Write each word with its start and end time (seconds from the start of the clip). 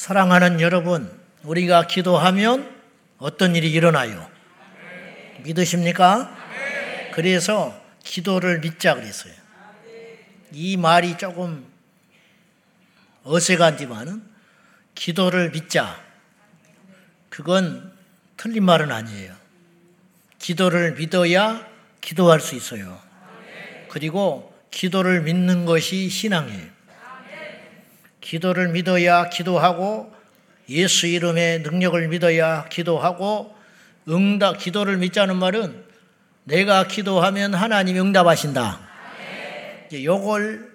사랑하는 0.00 0.62
여러분, 0.62 1.14
우리가 1.42 1.86
기도하면 1.86 2.74
어떤 3.18 3.54
일이 3.54 3.70
일어나요? 3.70 4.30
믿으십니까? 5.42 6.34
그래서 7.12 7.78
기도를 8.02 8.60
믿자 8.60 8.94
그랬어요. 8.94 9.34
이 10.52 10.78
말이 10.78 11.18
조금 11.18 11.66
어색한지만은 13.24 14.22
기도를 14.94 15.50
믿자. 15.50 16.02
그건 17.28 17.92
틀린 18.38 18.64
말은 18.64 18.90
아니에요. 18.90 19.36
기도를 20.38 20.94
믿어야 20.94 21.68
기도할 22.00 22.40
수 22.40 22.54
있어요. 22.54 22.98
그리고 23.90 24.58
기도를 24.70 25.20
믿는 25.24 25.66
것이 25.66 26.08
신앙이에요. 26.08 26.79
기도를 28.30 28.68
믿어야 28.68 29.28
기도하고 29.28 30.14
예수 30.68 31.08
이름의 31.08 31.62
능력을 31.62 32.06
믿어야 32.06 32.64
기도하고 32.68 33.56
응답 34.08 34.56
기도를 34.56 34.98
믿자는 34.98 35.34
말은 35.34 35.84
내가 36.44 36.86
기도하면 36.86 37.54
하나님이 37.54 37.98
응답하신다. 37.98 38.78
요걸 39.92 40.70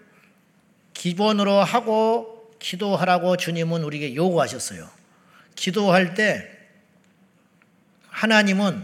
기본으로 0.93 1.63
하고 1.63 2.51
기도하라고 2.59 3.37
주님은 3.37 3.83
우리에게 3.85 4.15
요구하셨어요. 4.15 4.89
기도할 5.55 6.13
때 6.13 6.45
하나님은 8.09 8.83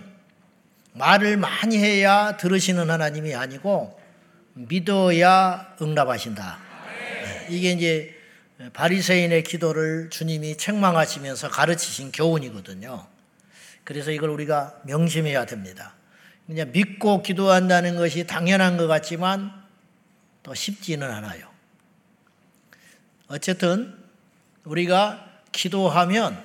말을 0.93 1.35
많이 1.35 1.77
해야 1.77 2.37
들으시는 2.37 2.89
하나님이 2.89 3.35
아니고 3.35 3.99
믿어야 4.53 5.75
응답하신다. 5.81 6.57
이게 7.49 7.71
이제 7.71 8.20
바리새인의 8.73 9.43
기도를 9.43 10.09
주님이 10.09 10.57
책망하시면서 10.57 11.49
가르치신 11.49 12.11
교훈이거든요. 12.11 13.07
그래서 13.83 14.11
이걸 14.11 14.29
우리가 14.29 14.79
명심해야 14.83 15.45
됩니다. 15.45 15.93
그냥 16.45 16.71
믿고 16.71 17.23
기도한다는 17.23 17.95
것이 17.95 18.27
당연한 18.27 18.77
것 18.77 18.87
같지만 18.87 19.51
또 20.43 20.53
쉽지는 20.53 21.09
않아요. 21.09 21.49
어쨌든 23.27 23.97
우리가 24.63 25.27
기도하면 25.51 26.43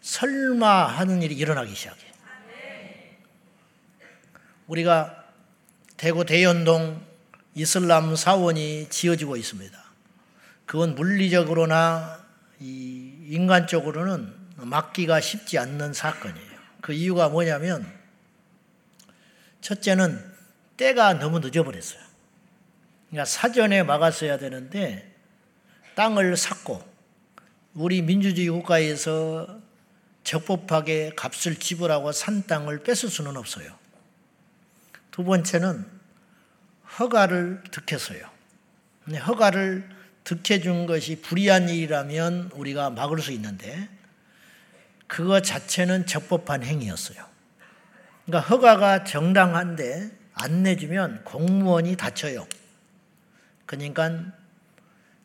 설마 0.00 0.86
하는 0.86 1.22
일이 1.22 1.34
일어나기 1.34 1.74
시작해요. 1.74 2.12
우리가 4.66 5.24
대구 5.96 6.24
대연동 6.24 7.04
이슬람 7.54 8.16
사원이 8.16 8.88
지어지고 8.90 9.36
있습니다. 9.36 9.83
그건 10.66 10.94
물리적으로나 10.94 12.24
인간적으로는 12.60 14.32
막기가 14.56 15.20
쉽지 15.20 15.58
않는 15.58 15.92
사건이에요. 15.92 16.54
그 16.80 16.92
이유가 16.92 17.28
뭐냐면 17.28 17.86
첫째는 19.60 20.32
때가 20.76 21.14
너무 21.14 21.40
늦어버렸어요. 21.40 22.00
그러니까 23.08 23.24
사전에 23.24 23.82
막았어야 23.82 24.38
되는데 24.38 25.14
땅을 25.94 26.36
샀고 26.36 26.82
우리 27.74 28.02
민주주의 28.02 28.48
국가에서 28.48 29.60
적법하게 30.24 31.12
값을 31.16 31.56
지불하고 31.56 32.12
산 32.12 32.46
땅을 32.46 32.82
뺏을 32.82 33.08
수는 33.08 33.36
없어요. 33.36 33.76
두 35.10 35.22
번째는 35.22 35.86
허가를 36.98 37.62
득했어요. 37.70 38.28
허가를 39.26 39.93
득해 40.24 40.60
준 40.60 40.86
것이 40.86 41.20
불의한 41.20 41.68
일이라면 41.68 42.50
우리가 42.54 42.90
막을 42.90 43.20
수 43.20 43.30
있는데 43.32 43.88
그거 45.06 45.40
자체는 45.40 46.06
적법한 46.06 46.64
행위였어요. 46.64 47.24
그러니까 48.24 48.48
허가가 48.48 49.04
정당한데 49.04 50.10
안 50.32 50.62
내주면 50.62 51.22
공무원이 51.24 51.96
다쳐요. 51.96 52.46
그러니까 53.66 54.32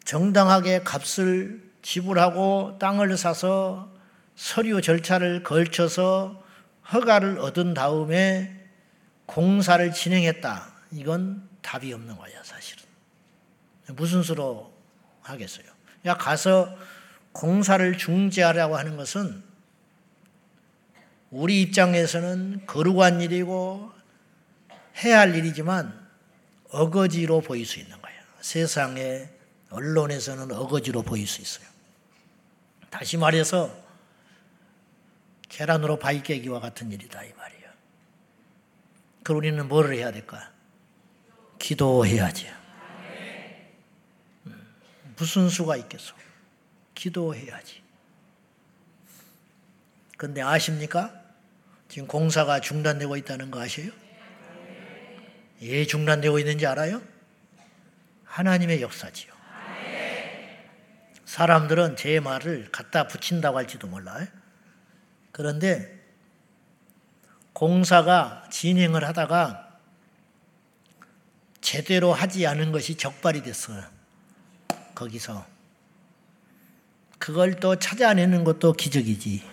정당하게 0.03 0.84
값을 0.84 1.69
지불하고 1.81 2.78
땅을 2.79 3.16
사서 3.18 3.91
서류 4.35 4.81
절차를 4.81 5.44
걸쳐서 5.44 6.44
허가를 6.91 7.40
얻은 7.40 7.74
다음에 7.74 8.68
공사를 9.25 9.91
진행했다. 9.94 10.74
이건 10.91 11.47
답이 11.62 11.94
없는 11.94 12.18
거예요, 12.18 12.40
사실은. 12.44 12.84
무슨 13.90 14.24
수로 14.24 14.69
하겠어요? 15.29 15.66
야, 16.06 16.17
가서 16.17 16.75
공사를 17.31 17.97
중지하라고 17.97 18.78
하는 18.78 18.97
것은 18.97 19.44
우리 21.31 21.62
입장에서는 21.62 22.66
거룩한 22.66 23.22
일이고 23.22 23.91
해야 25.03 25.19
할 25.19 25.35
일이지만 25.35 26.07
어거지로 26.72 27.41
보일 27.41 27.66
수 27.66 27.79
있는 27.79 28.01
거예요. 28.01 28.19
세상에 28.41 29.29
언론에서는 29.69 30.51
어거지로 30.51 31.03
보일 31.03 31.28
수 31.28 31.41
있어요. 31.41 31.68
다시 32.89 33.18
말해서 33.18 33.72
계란으로 35.47 36.00
바위 36.00 36.23
깨기와 36.23 36.59
같은 36.59 36.91
일이다 36.91 37.23
이 37.23 37.34
말이에요. 37.34 37.69
그럼 39.23 39.38
우리는 39.38 39.68
뭐를 39.68 39.95
해야 39.95 40.12
될까? 40.12 40.51
기도해야지. 41.59 42.59
음, 45.19 45.22
무슨 45.22 45.50
수가 45.50 45.75
있겠어? 45.78 46.16
기도해야지. 46.96 47.81
근데 50.18 50.41
아십니까? 50.41 51.13
지금 51.88 52.07
공사가 52.07 52.59
중단되고 52.59 53.18
있다는 53.18 53.52
거 53.52 53.62
아세요? 53.62 53.91
예, 55.62 55.85
중단되고 55.85 56.40
있는지 56.40 56.66
알아요? 56.66 57.02
하나님의 58.25 58.81
역사지요. 58.81 59.34
사람들은 61.25 61.96
제 61.96 62.19
말을 62.19 62.72
갖다 62.72 63.07
붙인다고 63.07 63.57
할지도 63.57 63.88
몰라요. 63.88 64.25
그런데 65.31 66.00
공사가 67.53 68.47
진행을 68.50 69.03
하다가 69.03 69.80
제대로 71.62 72.13
하지 72.13 72.47
않은 72.47 72.72
것이 72.72 72.96
적발이 72.96 73.44
됐어요. 73.44 73.99
거기서. 75.00 75.46
그걸 77.18 77.60
또 77.60 77.78
찾아내는 77.78 78.44
것도 78.44 78.74
기적이지. 78.74 79.44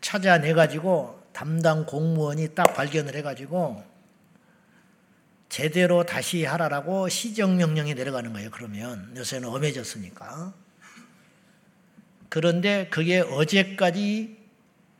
찾아내가지고 0.00 1.22
담당 1.32 1.84
공무원이 1.84 2.54
딱 2.54 2.74
발견을 2.74 3.14
해가지고 3.16 3.84
제대로 5.48 6.04
다시 6.04 6.44
하라라고 6.44 7.08
시정명령이 7.08 7.94
내려가는 7.94 8.32
거예요. 8.32 8.50
그러면 8.50 9.12
요새는 9.16 9.48
엄해졌으니까. 9.48 10.54
그런데 12.28 12.88
그게 12.90 13.20
어제까지 13.20 14.36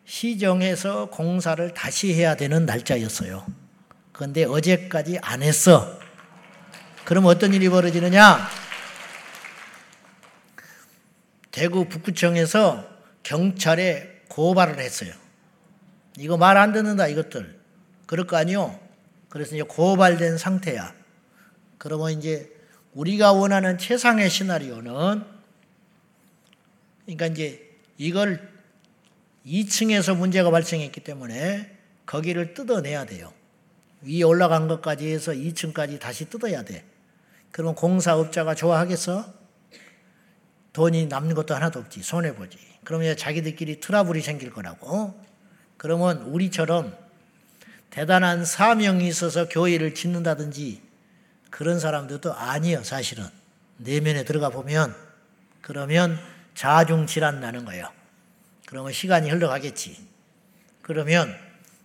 시정해서 0.05 1.07
공사를 1.07 1.75
다시 1.75 2.15
해야 2.15 2.37
되는 2.37 2.65
날짜였어요. 2.65 3.47
그런데 4.13 4.45
어제까지 4.45 5.19
안 5.23 5.43
했어. 5.43 6.06
그럼 7.07 7.27
어떤 7.27 7.55
일이 7.55 7.69
벌어지느냐? 7.69 8.49
대구 11.53 11.89
북구청에서 11.89 12.85
경찰에 13.23 14.23
고발을 14.29 14.81
했어요. 14.81 15.15
이거 16.19 16.37
말 16.37 16.57
안 16.57 16.73
듣는다, 16.73 17.07
이것들. 17.07 17.61
그럴 18.07 18.27
거 18.27 18.37
아니요? 18.37 18.79
그래서 19.29 19.55
이제 19.55 19.63
고발된 19.63 20.37
상태야. 20.37 20.93
그러면 21.79 22.11
이제 22.11 22.53
우리가 22.93 23.33
원하는 23.33 23.79
최상의 23.79 24.29
시나리오는 24.29 25.23
그러니까 27.05 27.27
이제 27.27 27.71
이걸 27.99 28.51
2층에서 29.47 30.17
문제가 30.17 30.51
발생했기 30.51 31.01
때문에 31.01 31.71
거기를 32.05 32.53
뜯어내야 32.55 33.05
돼요. 33.05 33.33
위에 34.03 34.23
올라간 34.25 34.67
것까지 34.67 35.09
해서 35.09 35.31
2층까지 35.31 36.01
다시 36.01 36.29
뜯어야 36.29 36.65
돼. 36.65 36.85
그러면 37.57 37.75
공사업자가 37.75 38.55
좋아하겠어? 38.55 39.33
돈이 40.75 41.07
남는 41.07 41.35
것도 41.35 41.55
하나도 41.55 41.81
없지. 41.81 42.03
손해보지. 42.03 42.59
그러면 42.85 43.17
자기들끼리 43.17 43.81
트러블이 43.81 44.21
생길 44.21 44.53
거라고. 44.53 45.19
그러면 45.79 46.19
우리처럼 46.25 46.95
대단한 47.89 48.45
사명이 48.45 49.09
있어서 49.09 49.49
교회를 49.49 49.95
짓는다든지 49.95 50.83
그런 51.49 51.81
사람들도 51.81 52.35
아니에요, 52.35 52.85
사실은. 52.85 53.25
내면에 53.79 54.27
들어가 54.27 54.51
보면 54.51 54.95
그러면 55.63 56.19
자중 56.55 57.07
질환 57.07 57.41
나는 57.41 57.65
거예요. 57.65 57.91
그러면 58.67 58.93
시간이 58.93 59.31
흘러가겠지. 59.31 60.07
그러면 60.83 61.35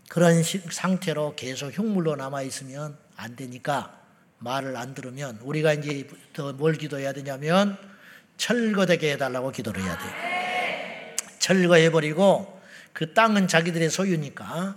그런 0.10 0.44
상태로 0.44 1.38
계속 1.38 1.72
흉물로 1.72 2.18
남아 2.18 2.42
있으면 2.42 2.98
안 3.16 3.38
되니까 3.38 4.01
말을 4.42 4.76
안 4.76 4.94
들으면 4.94 5.40
우리가 5.42 5.74
이제 5.74 6.08
더 6.34 6.52
뭘 6.54 6.74
기도해야 6.74 7.14
되냐면 7.14 7.78
철거되게 8.38 9.14
해달라고 9.14 9.52
기도를 9.52 9.82
해야 9.84 9.98
돼요. 9.98 10.12
철거해버리고 11.40 12.60
그 12.94 13.14
땅은 13.14 13.48
자기들의 13.48 13.90
소유니까 13.90 14.76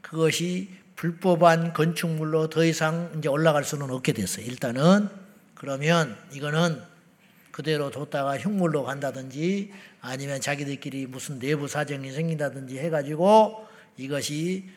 그것이 0.00 0.70
불법한 0.96 1.72
건축물로 1.72 2.50
더 2.50 2.64
이상 2.64 3.12
이제 3.18 3.28
올라갈 3.28 3.64
수는 3.64 3.90
없게 3.90 4.12
됐어요. 4.12 4.44
일단은 4.46 5.08
그러면 5.54 6.16
이거는 6.32 6.80
그대로 7.50 7.90
뒀다가 7.90 8.38
흉물로 8.38 8.84
간다든지 8.84 9.72
아니면 10.00 10.40
자기들끼리 10.40 11.06
무슨 11.06 11.38
내부 11.38 11.68
사정이 11.68 12.10
생긴다든지 12.12 12.78
해가지고 12.78 13.66
이것이 13.96 14.68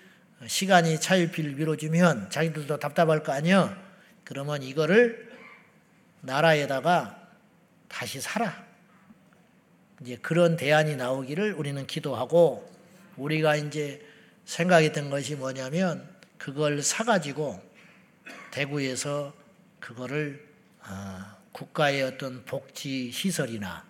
시간이 0.46 1.00
차일피일 1.00 1.56
미뤄지면 1.56 2.30
자기들도 2.30 2.80
답답할 2.80 3.24
거 3.24 3.32
아니야. 3.32 3.78
그러면 4.24 4.64
이거를 4.64 5.32
나라에다가 6.22 7.30
다시 7.88 8.22
살아. 8.22 8.66
이제 10.02 10.18
그런 10.18 10.58
대안이 10.58 10.96
나오기를 10.96 11.54
우리는 11.54 11.86
기도하고 11.86 12.70
우리가 13.18 13.56
이제 13.56 14.06
생각했던 14.46 15.10
것이 15.10 15.36
뭐냐면 15.36 16.10
그걸 16.38 16.82
사가지고 16.82 17.62
대구에서 18.52 19.34
그거를 19.80 20.46
아, 20.82 21.38
국가의 21.52 22.04
어떤 22.04 22.44
복지 22.46 23.12
시설이나 23.12 23.86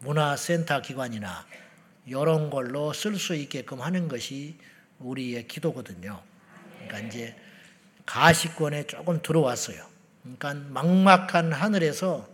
문화센터 0.00 0.82
기관이나 0.82 1.46
이런 2.06 2.50
걸로 2.50 2.92
쓸 2.92 3.16
수 3.16 3.34
있게끔 3.34 3.80
하는 3.80 4.08
것이 4.08 4.56
우리의 4.98 5.46
기도거든요. 5.46 6.22
그러니까 6.86 7.00
이제 7.00 7.36
가시권에 8.08 8.86
조금 8.86 9.20
들어왔어요. 9.20 9.84
그러니까 10.22 10.54
막막한 10.54 11.52
하늘에서 11.52 12.26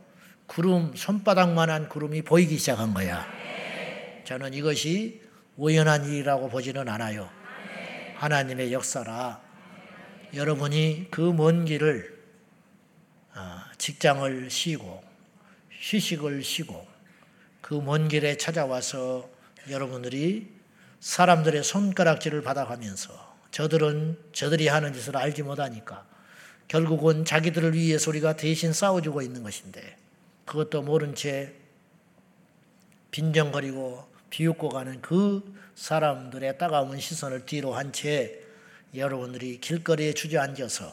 구름 0.47 0.95
손바닥만한 0.95 1.89
구름이 1.89 2.23
보이기 2.23 2.59
시작한 2.59 2.95
거야. 2.95 3.27
저는 4.25 4.55
이것이 4.55 5.21
우연한 5.57 6.05
일이라고 6.07 6.49
보지는 6.49 6.89
않아요. 6.89 7.29
하나님의 8.17 8.73
역사라 8.73 9.41
여러분이 10.33 11.09
그 11.11 11.33
먼 11.33 11.65
길을 11.65 12.15
아, 13.35 13.67
직장을 13.77 14.49
쉬고 14.51 15.03
휴식을 15.73 16.43
쉬고 16.45 16.87
그 17.61 17.75
먼 17.81 18.07
길에 18.09 18.37
찾아와서 18.37 19.29
여러분들이 19.69 20.53
사람들의 21.01 21.65
손가락질을 21.65 22.43
받아가면서 22.43 23.24
저들은 23.55 24.19
저들이 24.33 24.67
하는 24.67 24.93
짓을 24.93 25.17
알지 25.17 25.45
못하니까 25.45 26.05
결국은 26.67 27.25
자기들을 27.25 27.75
위해서 27.75 28.11
우리가 28.11 28.35
대신 28.35 28.73
싸워주고 28.73 29.23
있는 29.23 29.45
것인데 29.45 29.97
그것도 30.45 30.83
모른 30.83 31.15
채 31.15 31.55
빈정거리고 33.13 34.09
비웃고 34.31 34.71
가는 34.71 35.01
그 35.01 35.55
사람들의 35.77 36.59
따가운 36.59 36.99
시선을 36.99 37.47
뒤로 37.47 37.75
한 37.75 37.93
채 37.93 38.41
여러분들이 38.93 39.61
길거리에 39.61 40.15
주저앉아서 40.15 40.93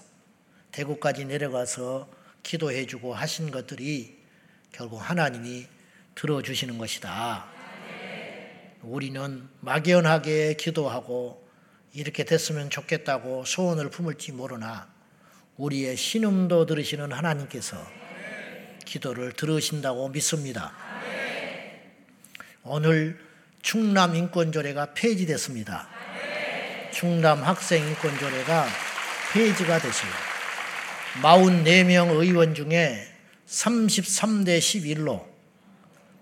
대구까지 0.71 1.25
내려가서 1.25 2.07
기도해주고 2.43 3.15
하신 3.15 3.49
것들이 3.49 4.19
결국 4.71 4.97
하나님이 4.97 5.65
들어주시는 6.13 6.77
것이다. 6.77 7.43
우리는 8.83 9.49
막연하게 9.61 10.53
기도하고 10.59 11.40
이렇게 11.93 12.23
됐으면 12.23 12.69
좋겠다고 12.69 13.43
소원을 13.45 13.89
품을지 13.89 14.31
모르나 14.31 14.87
우리의 15.57 15.97
신음도 15.97 16.65
들으시는 16.65 17.11
하나님께서 17.11 17.77
기도를 18.85 19.33
들으신다고 19.33 20.09
믿습니다. 20.09 20.73
오늘 22.63 23.19
충남 23.61 24.15
인권조례가 24.15 24.93
폐지됐습니다. 24.93 25.87
충남 26.91 27.43
학생 27.43 27.87
인권조례가 27.87 28.67
폐지가 29.33 29.79
됐어요. 29.79 30.11
44명 31.21 32.19
의원 32.19 32.55
중에 32.55 33.07
33대 33.47 34.59
11로 34.59 35.25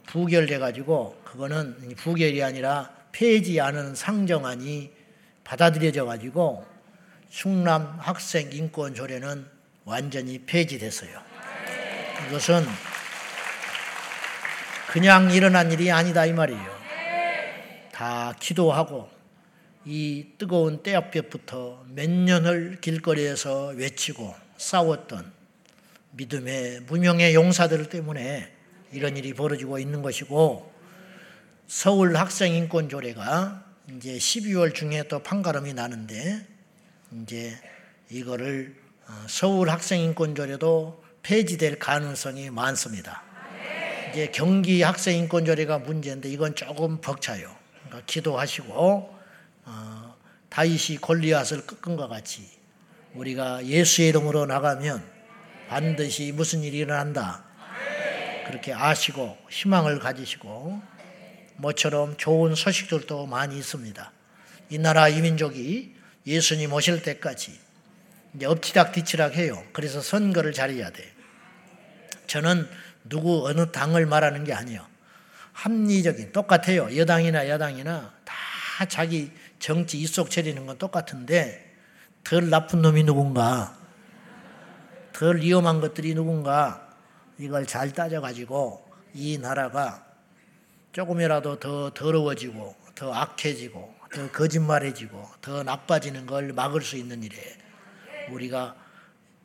부결돼 0.07 0.57
가지고 0.57 1.21
그거는 1.24 1.95
부결이 1.95 2.44
아니라 2.44 2.92
폐지하는 3.12 3.94
상정안이 3.94 4.98
받아들여져 5.49 6.05
가지고 6.05 6.63
충남 7.31 7.97
학생 7.99 8.51
인권 8.51 8.93
조례는 8.93 9.47
완전히 9.83 10.37
폐지됐어요. 10.45 11.19
이것은 12.27 12.63
그냥 14.91 15.31
일어난 15.31 15.71
일이 15.71 15.91
아니다 15.91 16.27
이 16.27 16.33
말이에요. 16.33 16.79
다 17.91 18.35
기도하고 18.39 19.09
이 19.85 20.27
뜨거운 20.37 20.83
때앞볕부터 20.83 21.83
몇 21.87 22.07
년을 22.07 22.77
길거리에서 22.79 23.69
외치고 23.69 24.35
싸웠던 24.57 25.31
믿음의 26.11 26.81
무명의 26.81 27.33
용사들 27.33 27.89
때문에 27.89 28.53
이런 28.91 29.17
일이 29.17 29.33
벌어지고 29.33 29.79
있는 29.79 30.03
것이고 30.03 30.71
서울 31.65 32.15
학생 32.17 32.53
인권 32.53 32.87
조례가 32.87 33.69
이제 33.97 34.18
12월 34.18 34.74
중에 34.75 35.03
또 35.07 35.19
판가름이 35.19 35.74
나는데 35.74 36.45
이제 37.24 37.57
이거를 38.09 38.75
어, 39.07 39.25
서울 39.27 39.69
학생 39.69 40.01
인권 40.01 40.36
조례도 40.36 41.03
폐지될 41.24 41.80
가능성이 41.80 42.51
많습니다. 42.51 43.24
이제 44.12 44.30
경기 44.31 44.83
학생 44.83 45.18
인권 45.18 45.45
조례가 45.45 45.80
문제인데 45.80 46.30
이건 46.30 46.56
조금 46.56 47.01
벅차요. 47.01 47.56
그러니까 47.86 48.06
기도하시고 48.06 49.18
어, 49.65 50.15
다윗이 50.50 50.97
골리앗을 51.01 51.65
꺾은 51.65 51.95
것 51.95 52.07
같이 52.07 52.47
우리가 53.15 53.65
예수의 53.65 54.09
이름으로 54.09 54.45
나가면 54.45 55.03
반드시 55.68 56.31
무슨 56.31 56.63
일이 56.63 56.77
일어난다. 56.77 57.44
그렇게 58.45 58.74
아시고 58.74 59.38
희망을 59.50 60.00
가지시고 60.00 60.81
모처럼 61.59 62.15
좋은 62.17 62.56
소식들도 62.56 63.25
많이 63.25 63.57
있습니다. 63.57 64.11
이 64.69 64.77
나라 64.77 65.09
이민족이 65.09 65.95
예수님 66.25 66.71
오실 66.73 67.01
때까지 67.01 67.59
이제 68.33 68.45
엎치락 68.45 68.94
뒤치락 68.94 69.35
해요. 69.35 69.61
그래서 69.73 70.01
선거를 70.01 70.53
잘해야 70.53 70.89
돼. 70.91 71.11
저는 72.27 72.67
누구 73.03 73.47
어느 73.47 73.71
당을 73.71 74.06
말하는 74.06 74.44
게 74.44 74.53
아니에요. 74.53 74.85
합리적인 75.53 76.31
똑같아요. 76.31 76.95
여당이나 76.95 77.49
야당이나 77.49 78.13
다 78.23 78.85
자기 78.85 79.31
정치 79.57 79.99
입속 79.99 80.31
차리는 80.31 80.66
건 80.66 80.78
똑같은데 80.78 81.75
덜 82.23 82.49
나쁜 82.49 82.81
놈이 82.81 83.04
누군가, 83.04 83.78
덜 85.11 85.42
위험한 85.42 85.81
것들이 85.81 86.13
누군가 86.13 86.87
이걸 87.37 87.66
잘 87.66 87.92
따져가지고 87.92 88.87
이 89.13 89.37
나라가 89.37 90.08
조금이라도 90.91 91.59
더 91.59 91.91
더러워지고 91.93 92.75
더 92.95 93.13
악해지고 93.13 93.95
더 94.11 94.31
거짓말해지고 94.31 95.29
더 95.41 95.63
나빠지는 95.63 96.25
걸 96.25 96.53
막을 96.53 96.81
수 96.81 96.97
있는 96.97 97.23
일에 97.23 97.37
우리가 98.29 98.75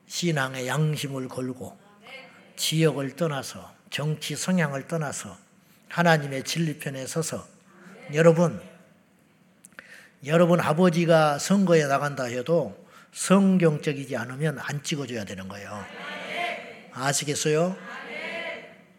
신앙의 0.07 0.67
양심을 0.67 1.29
걸고 1.29 1.79
지역을 2.57 3.17
떠나서 3.17 3.75
정치 3.91 4.37
성향을 4.37 4.89
떠나서 4.89 5.37
하나님의 5.89 6.45
진리편에 6.45 7.07
서서 7.07 7.47
여러분 8.15 8.61
여러분 10.27 10.61
아버지가 10.61 11.39
선거에 11.39 11.87
나간다 11.87 12.25
해도 12.25 12.85
성경적이지 13.13 14.17
않으면 14.17 14.59
안 14.59 14.83
찍어줘야 14.83 15.25
되는 15.25 15.47
거예요. 15.49 15.85
아시겠어요? 16.93 17.77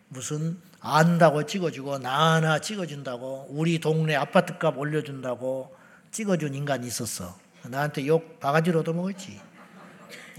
무슨 0.07 0.61
안다고 0.87 1.47
찍어주고 1.47 1.97
나 1.97 2.35
하나 2.35 2.59
찍어준다고 2.59 3.47
우리 3.49 3.79
동네 3.79 4.15
아파트값 4.15 4.77
올려준다고 4.77 5.75
찍어준 6.11 6.53
인간이 6.53 6.85
있었어. 6.85 7.35
나한테 7.63 8.05
욕 8.05 8.39
바가지로도 8.39 8.93
먹었지. 8.93 9.41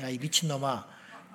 야 0.01 0.09
이 0.09 0.19
미친놈아 0.19 0.87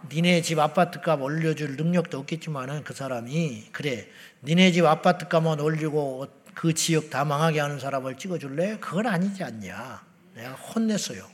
니네 0.09 0.41
집 0.41 0.59
아파트값 0.59 1.21
올려줄 1.21 1.75
능력도 1.75 2.19
없겠지만은 2.19 2.85
그 2.85 2.93
사람이 2.93 3.69
그래 3.73 4.07
니네 4.43 4.71
집 4.71 4.85
아파트값만 4.85 5.59
올리고 5.59 6.27
그 6.53 6.73
지역 6.73 7.09
다 7.09 7.25
망하게 7.25 7.59
하는 7.59 7.79
사람을 7.79 8.15
찍어줄래? 8.17 8.77
그건 8.79 9.07
아니지 9.07 9.43
않냐. 9.43 10.03
내가 10.35 10.51
혼냈어요. 10.53 11.25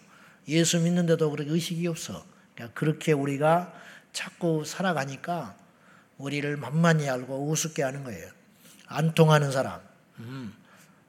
예수 0.47 0.79
믿는데도 0.79 1.29
그렇게 1.29 1.51
의식이 1.51 1.85
없어. 1.87 2.25
그러니까 2.55 2.79
그렇게 2.79 3.11
우리가 3.11 3.71
자꾸 4.13 4.63
살아가니까 4.65 5.55
우리를 6.17 6.57
만만히 6.57 7.09
알고 7.09 7.49
우습게 7.49 7.83
하는 7.83 8.03
거예요. 8.03 8.27
안 8.87 9.13
통하는 9.13 9.51
사람, 9.51 9.79
음, 10.19 10.53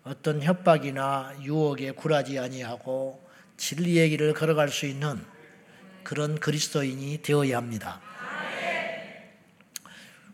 어떤 0.04 0.42
협박이나 0.42 1.34
유혹에 1.42 1.92
굴하지 1.92 2.38
아니하고 2.38 3.22
진리의 3.56 4.10
길을 4.10 4.34
걸어갈 4.34 4.68
수 4.68 4.86
있는 4.86 5.24
그런 6.02 6.38
그리스도인이 6.38 7.22
되어야 7.22 7.56
합니다. 7.56 8.00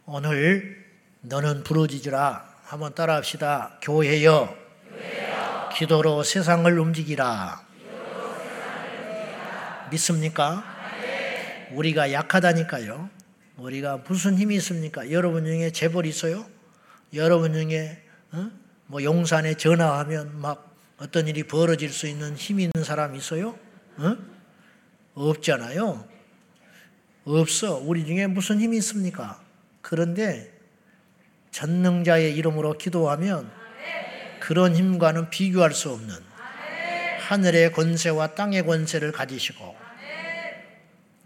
오늘 0.07 0.85
너는 1.23 1.65
부러지주라. 1.65 2.55
한번 2.65 2.95
따라합시다. 2.95 3.79
교회여. 3.81 4.57
기도로 5.75 6.23
세상을 6.23 6.79
움직이라. 6.79 7.65
믿습니까? 9.91 10.63
우리가 11.73 12.13
약하다니까요. 12.13 13.11
우리가 13.57 13.99
무슨 13.99 14.37
힘이 14.37 14.57
있습니까? 14.57 15.11
여러분 15.11 15.45
중에 15.45 15.71
재벌 15.71 16.07
있어요? 16.07 16.47
여러분 17.13 17.53
중에 17.53 18.03
어? 18.33 18.51
뭐 18.87 19.03
용산에 19.03 19.55
전화하면 19.55 20.41
막 20.41 20.75
어떤 20.99 21.29
일이 21.29 21.45
벌어질 21.45 21.91
수 21.91 22.07
있는 22.07 22.35
힘 22.37 22.59
있는 22.59 22.83
사람 22.83 23.15
있어요? 23.15 23.57
어? 23.97 24.17
없잖아요. 25.15 26.09
없어. 27.25 27.79
우리 27.79 28.05
중에 28.05 28.27
무슨 28.27 28.61
힘이 28.61 28.79
있습니까? 28.79 29.41
그런데 29.81 30.53
전능자의 31.53 32.35
이름으로 32.37 32.77
기도하면 32.77 33.51
그런 34.41 34.75
힘과는 34.75 35.31
비교할 35.31 35.73
수 35.73 35.91
없는 35.93 36.15
하늘의 37.21 37.73
권세와 37.73 38.35
땅의 38.35 38.67
권세를 38.67 39.13
가지시고 39.13 39.77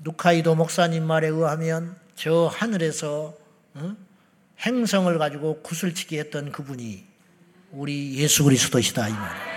누카이도 0.01 0.55
목사님 0.55 1.05
말에 1.05 1.29
의하면 1.29 1.97
저 2.19 2.49
하늘에서 2.53 3.33
어? 3.75 3.97
행성을 4.67 5.17
가지고 5.19 5.63
구슬치기 5.63 6.19
했던 6.19 6.51
그분이 6.51 7.05
우리 7.71 8.17
예수 8.17 8.43
그리스도시다 8.43 9.09
이 9.09 9.13
말이에요. 9.13 9.49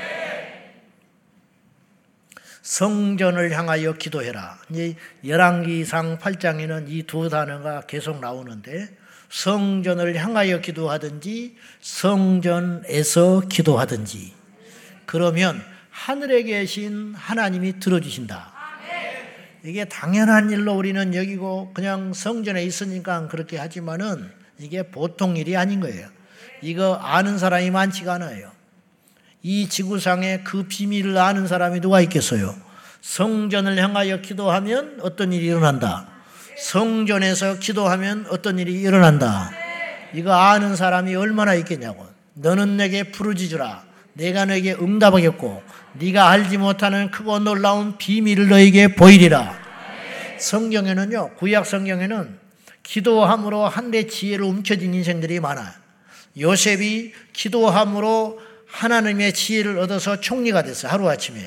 성전을 2.62 3.58
향하여 3.58 3.94
기도해라. 3.94 4.60
이제 4.70 4.96
열왕기상 5.26 6.20
8장에는 6.20 6.86
이 6.88 7.04
두 7.08 7.30
단어가 7.30 7.82
계속 7.82 8.20
나오는데 8.20 8.96
성전을 9.30 10.16
향하여 10.18 10.62
기도하든지 10.62 11.58
성전에서 11.82 13.42
기도하든지 13.50 14.34
그러면 15.08 15.64
하늘에 15.90 16.44
계신 16.44 17.16
하나님이 17.16 17.80
들어주신다. 17.80 18.51
이게 19.64 19.86
당연한 19.86 20.50
일로 20.50 20.74
우리는 20.74 21.14
여기고 21.14 21.72
그냥 21.74 22.14
성전에 22.14 22.64
있으니까 22.64 23.28
그렇게 23.28 23.58
하지만은 23.58 24.32
이게 24.58 24.84
보통 24.84 25.38
일이 25.38 25.56
아닌 25.56 25.80
거예요. 25.80 26.08
이거 26.62 26.96
아는 26.96 27.38
사람이 27.38 27.70
많지가 27.70 28.14
않아요. 28.14 28.52
이 29.44 29.70
지구상에 29.70 30.42
그 30.44 30.64
비밀을 30.64 31.18
아는 31.18 31.48
사람이 31.48 31.80
누가 31.80 32.02
있겠어요? 32.02 32.56
성전을 33.02 33.78
향하여 33.82 34.22
기도하면 34.22 35.00
어떤 35.02 35.34
일이 35.34 35.48
일어난다. 35.48 36.08
성전에서 36.58 37.58
기도하면 37.58 38.28
어떤 38.30 38.60
일이 38.60 38.80
일어난다. 38.82 39.52
이거 40.14 40.34
아는 40.34 40.76
사람이 40.76 41.16
얼마나 41.16 41.56
있겠냐고. 41.56 42.06
너는 42.34 42.78
내게 42.78 43.04
부르짖으라. 43.04 43.84
내가 44.14 44.46
너에게 44.46 44.74
응답하겠고 44.74 45.64
네가 45.94 46.30
알지 46.30 46.58
못하는 46.58 47.12
크고 47.12 47.40
놀라운 47.40 47.98
비밀을 47.98 48.50
너에게 48.50 48.96
보이리라. 48.96 49.60
성경에는요. 50.38 51.32
구약 51.36 51.66
성경에는 51.66 52.40
기도함으로 52.84 53.68
한대 53.68 54.08
지혜를 54.08 54.46
움켜쥔 54.46 54.94
인생들이 54.94 55.40
많아요. 55.40 55.70
요셉이 56.40 57.14
기도함으로 57.34 58.40
하나님의 58.68 59.34
지혜를 59.34 59.78
얻어서 59.80 60.20
총리가 60.20 60.64
됐어요. 60.64 60.92
하루아침에. 60.92 61.40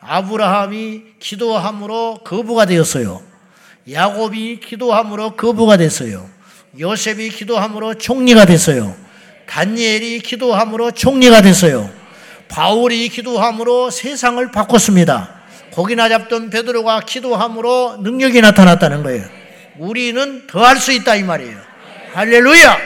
아브라함이 0.00 1.02
기도함으로 1.20 2.20
거부가 2.24 2.64
되었어요. 2.64 3.22
야곱이 3.90 4.60
기도함으로 4.60 5.36
거부가 5.36 5.76
됐어요. 5.76 6.28
요셉이 6.78 7.30
기도함으로 7.30 7.94
총리가 7.94 8.46
됐어요. 8.46 8.96
다니엘이 9.46 10.20
기도함으로 10.20 10.92
총리가 10.92 11.42
됐어요. 11.42 11.97
바울이 12.48 13.08
기도함으로 13.08 13.90
세상을 13.90 14.50
바꿨습니다. 14.50 15.34
고기나 15.70 16.08
잡던 16.08 16.50
베드로가 16.50 17.00
기도함으로 17.00 17.98
능력이 18.02 18.40
나타났다는 18.40 19.02
거예요. 19.02 19.24
우리는 19.78 20.46
더 20.46 20.64
할 20.64 20.78
수 20.78 20.92
있다 20.92 21.14
이 21.16 21.22
말이에요. 21.22 21.56
할렐루야! 22.14 22.78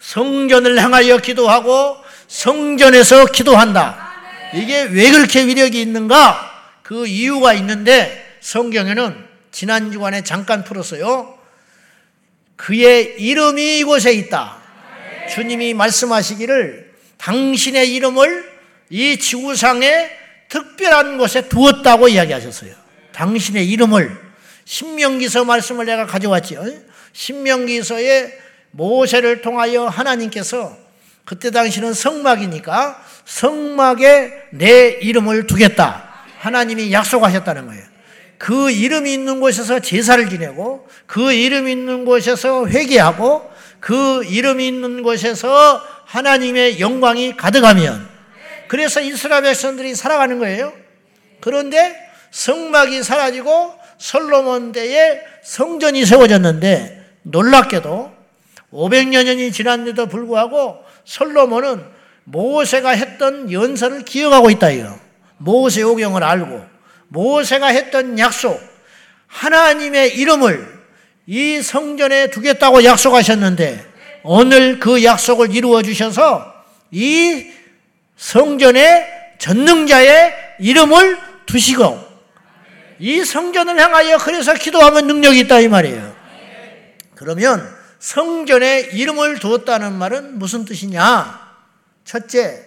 성전을 0.00 0.82
향하여 0.82 1.18
기도하고 1.18 1.96
성전에서 2.28 3.26
기도한다. 3.26 4.08
이게 4.54 4.82
왜 4.84 5.10
그렇게 5.10 5.46
위력이 5.46 5.80
있는가? 5.82 6.50
그 6.82 7.06
이유가 7.06 7.52
있는데 7.54 8.24
성경에는 8.40 9.26
지난 9.50 9.92
주간에 9.92 10.22
잠깐 10.22 10.64
풀었어요. 10.64 11.36
그의 12.56 13.16
이름이 13.20 13.78
이곳에 13.80 14.12
있다. 14.12 14.56
주님이 15.34 15.74
말씀하시기를 15.74 16.87
당신의 17.18 17.94
이름을 17.94 18.58
이 18.90 19.18
지구상에 19.18 20.10
특별한 20.48 21.18
곳에 21.18 21.48
두었다고 21.48 22.08
이야기하셨어요. 22.08 22.72
당신의 23.12 23.68
이름을 23.68 24.16
신명기서 24.64 25.44
말씀을 25.44 25.86
내가 25.86 26.06
가져왔지요. 26.06 26.64
신명기서에 27.12 28.32
모세를 28.70 29.42
통하여 29.42 29.86
하나님께서 29.86 30.76
그때 31.24 31.50
당시는 31.50 31.92
성막이니까 31.92 33.04
성막에 33.24 34.32
내 34.52 34.98
이름을 35.02 35.46
두겠다. 35.46 36.08
하나님이 36.38 36.92
약속하셨다는 36.92 37.66
거예요. 37.66 37.82
그 38.38 38.70
이름이 38.70 39.12
있는 39.12 39.40
곳에서 39.40 39.80
제사를 39.80 40.28
지내고 40.30 40.88
그 41.06 41.32
이름이 41.32 41.72
있는 41.72 42.04
곳에서 42.04 42.66
회개하고 42.68 43.50
그 43.80 44.24
이름이 44.24 44.66
있는 44.66 45.02
곳에서 45.02 45.82
하나님의 46.04 46.80
영광이 46.80 47.36
가득하면 47.36 48.08
그래서 48.66 49.00
이스라엘 49.00 49.42
백성들이 49.42 49.94
살아가는 49.94 50.38
거예요. 50.38 50.72
그런데 51.40 51.96
성막이 52.30 53.02
사라지고 53.02 53.74
솔로몬 53.98 54.72
때에 54.72 55.20
성전이 55.42 56.04
세워졌는데 56.04 57.04
놀랍게도 57.22 58.12
500여 58.72 59.24
년이 59.24 59.52
지났는데도 59.52 60.06
불구하고 60.06 60.84
솔로몬은 61.04 61.84
모세가 62.24 62.90
했던 62.90 63.50
연설을 63.50 64.04
기억하고 64.04 64.50
있다요. 64.50 64.98
모세 65.38 65.82
오경을 65.82 66.22
알고 66.22 66.64
모세가 67.08 67.68
했던 67.68 68.18
약속 68.18 68.60
하나님의 69.26 70.16
이름을 70.16 70.77
이 71.30 71.60
성전에 71.60 72.30
두겠다고 72.30 72.84
약속하셨는데 72.84 73.84
오늘 74.22 74.80
그 74.80 75.04
약속을 75.04 75.54
이루어 75.54 75.82
주셔서 75.82 76.54
이 76.90 77.52
성전에 78.16 79.34
전능자의 79.36 80.32
이름을 80.58 81.18
두시고 81.44 82.02
이 82.98 83.22
성전을 83.22 83.78
향하여 83.78 84.16
그래서 84.16 84.54
기도하면 84.54 85.06
능력이 85.06 85.40
있다 85.40 85.60
이 85.60 85.68
말이에요. 85.68 86.16
그러면 87.14 87.76
성전에 87.98 88.88
이름을 88.94 89.38
두었다는 89.38 89.92
말은 89.92 90.38
무슨 90.38 90.64
뜻이냐? 90.64 91.46
첫째, 92.06 92.66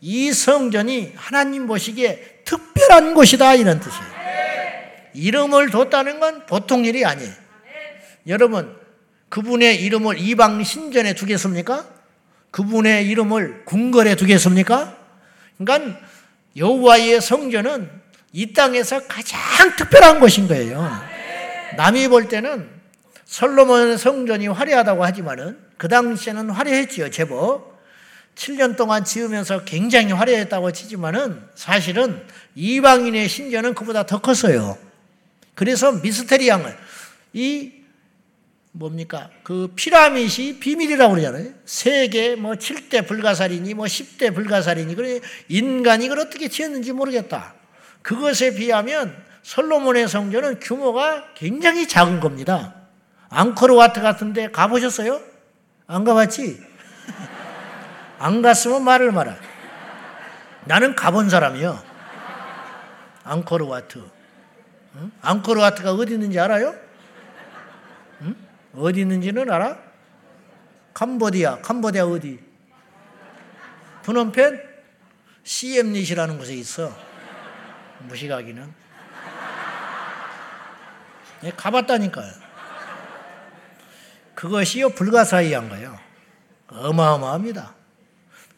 이 0.00 0.32
성전이 0.32 1.12
하나님 1.14 1.68
보시기에 1.68 2.40
특별한 2.44 3.14
곳이다 3.14 3.54
이런 3.54 3.78
뜻이에요. 3.78 4.10
이름을 5.14 5.70
뒀다는 5.70 6.18
건 6.18 6.44
보통 6.46 6.84
일이 6.84 7.04
아니에요. 7.04 7.49
여러분, 8.26 8.76
그분의 9.28 9.82
이름을 9.82 10.18
이방 10.18 10.62
신전에 10.64 11.14
두겠습니까? 11.14 11.86
그분의 12.50 13.08
이름을 13.08 13.64
궁궐에 13.64 14.16
두겠습니까? 14.16 14.96
그러니까 15.58 16.00
여호와의 16.56 17.20
성전은 17.20 17.90
이 18.32 18.52
땅에서 18.52 19.06
가장 19.06 19.40
특별한 19.76 20.20
곳인 20.20 20.48
거예요. 20.48 20.90
남이 21.76 22.08
볼 22.08 22.28
때는 22.28 22.68
솔로몬 23.24 23.96
성전이 23.96 24.48
화려하다고 24.48 25.04
하지만은 25.04 25.58
그 25.76 25.88
당시에는 25.88 26.50
화려했지요, 26.50 27.10
제법. 27.10 27.70
7년 28.34 28.76
동안 28.76 29.04
지으면서 29.04 29.64
굉장히 29.64 30.12
화려했다고 30.12 30.72
치지만은 30.72 31.42
사실은 31.54 32.22
이방인의 32.54 33.28
신전은 33.28 33.74
그보다 33.74 34.06
더 34.06 34.20
컸어요. 34.20 34.78
그래서 35.54 35.92
미스테리앙을 35.92 36.76
이 37.34 37.79
뭡니까? 38.72 39.30
그 39.42 39.72
피라밋이 39.74 40.60
비밀이라고 40.60 41.14
그러잖아요. 41.14 41.52
세계 41.64 42.36
뭐 42.36 42.52
7대 42.52 43.06
불가사리니 43.06 43.74
뭐 43.74 43.86
10대 43.86 44.34
불가사리니 44.34 44.94
그래 44.94 45.20
인간이 45.48 46.08
그걸 46.08 46.26
어떻게 46.26 46.48
지었는지 46.48 46.92
모르겠다. 46.92 47.54
그것에 48.02 48.54
비하면 48.54 49.16
솔로몬의 49.42 50.08
성전은 50.08 50.60
규모가 50.60 51.34
굉장히 51.34 51.88
작은 51.88 52.20
겁니다. 52.20 52.74
앙코르와트 53.28 54.00
같은데 54.00 54.50
가보셨어요? 54.50 55.20
안 55.86 56.04
가봤지? 56.04 56.60
안 58.18 58.42
갔으면 58.42 58.84
말을 58.84 59.12
마라. 59.12 59.36
나는 60.64 60.94
가본 60.94 61.30
사람이요. 61.30 61.82
앙코르와트. 63.24 64.02
응? 64.96 65.12
앙코르와트가 65.22 65.92
어디 65.92 66.14
있는지 66.14 66.38
알아요? 66.38 66.74
응? 68.74 68.80
어디 68.80 69.00
있는지는 69.00 69.50
알아? 69.50 69.78
캄보디아. 70.94 71.60
캄보디아 71.62 72.06
어디? 72.06 72.40
프놈펜? 74.02 74.60
시엠릿이라는 75.42 76.38
곳에 76.38 76.54
있어. 76.54 76.94
무시가기는. 78.08 78.72
네, 81.42 81.52
가봤다니까요. 81.56 82.32
그것이요, 84.34 84.90
불가사의한 84.90 85.68
거예요. 85.68 85.98
어마어마합니다. 86.68 87.74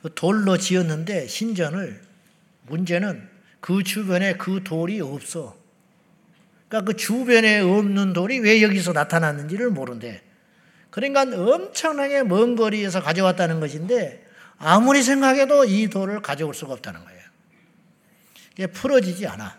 그 0.03 0.13
돌로 0.15 0.57
지었는데 0.57 1.29
신전을 1.29 2.03
문제는 2.63 3.29
그 3.61 3.83
주변에 3.83 4.35
그 4.35 4.63
돌이 4.65 5.01
없어. 5.01 5.62
그러니까 6.73 6.91
그 6.91 6.97
주변에 6.97 7.61
없는 7.61 8.15
돌이 8.15 8.39
왜 8.39 8.63
여기서 8.63 8.95
나타났는지를 8.95 9.69
모른대. 9.69 10.23
그러니까 10.89 11.21
엄청나게 11.21 12.23
먼 12.23 12.57
거리에서 12.57 13.03
가져왔다는 13.03 13.61
것인데 13.61 14.27
아무리 14.57 15.03
생각해도 15.03 15.67
이 15.67 15.91
돌을 15.91 16.23
가져올 16.23 16.55
수가 16.55 16.73
없다는 16.73 17.05
거예요. 17.05 17.21
이게 18.53 18.67
풀어지지 18.69 19.27
않아. 19.27 19.59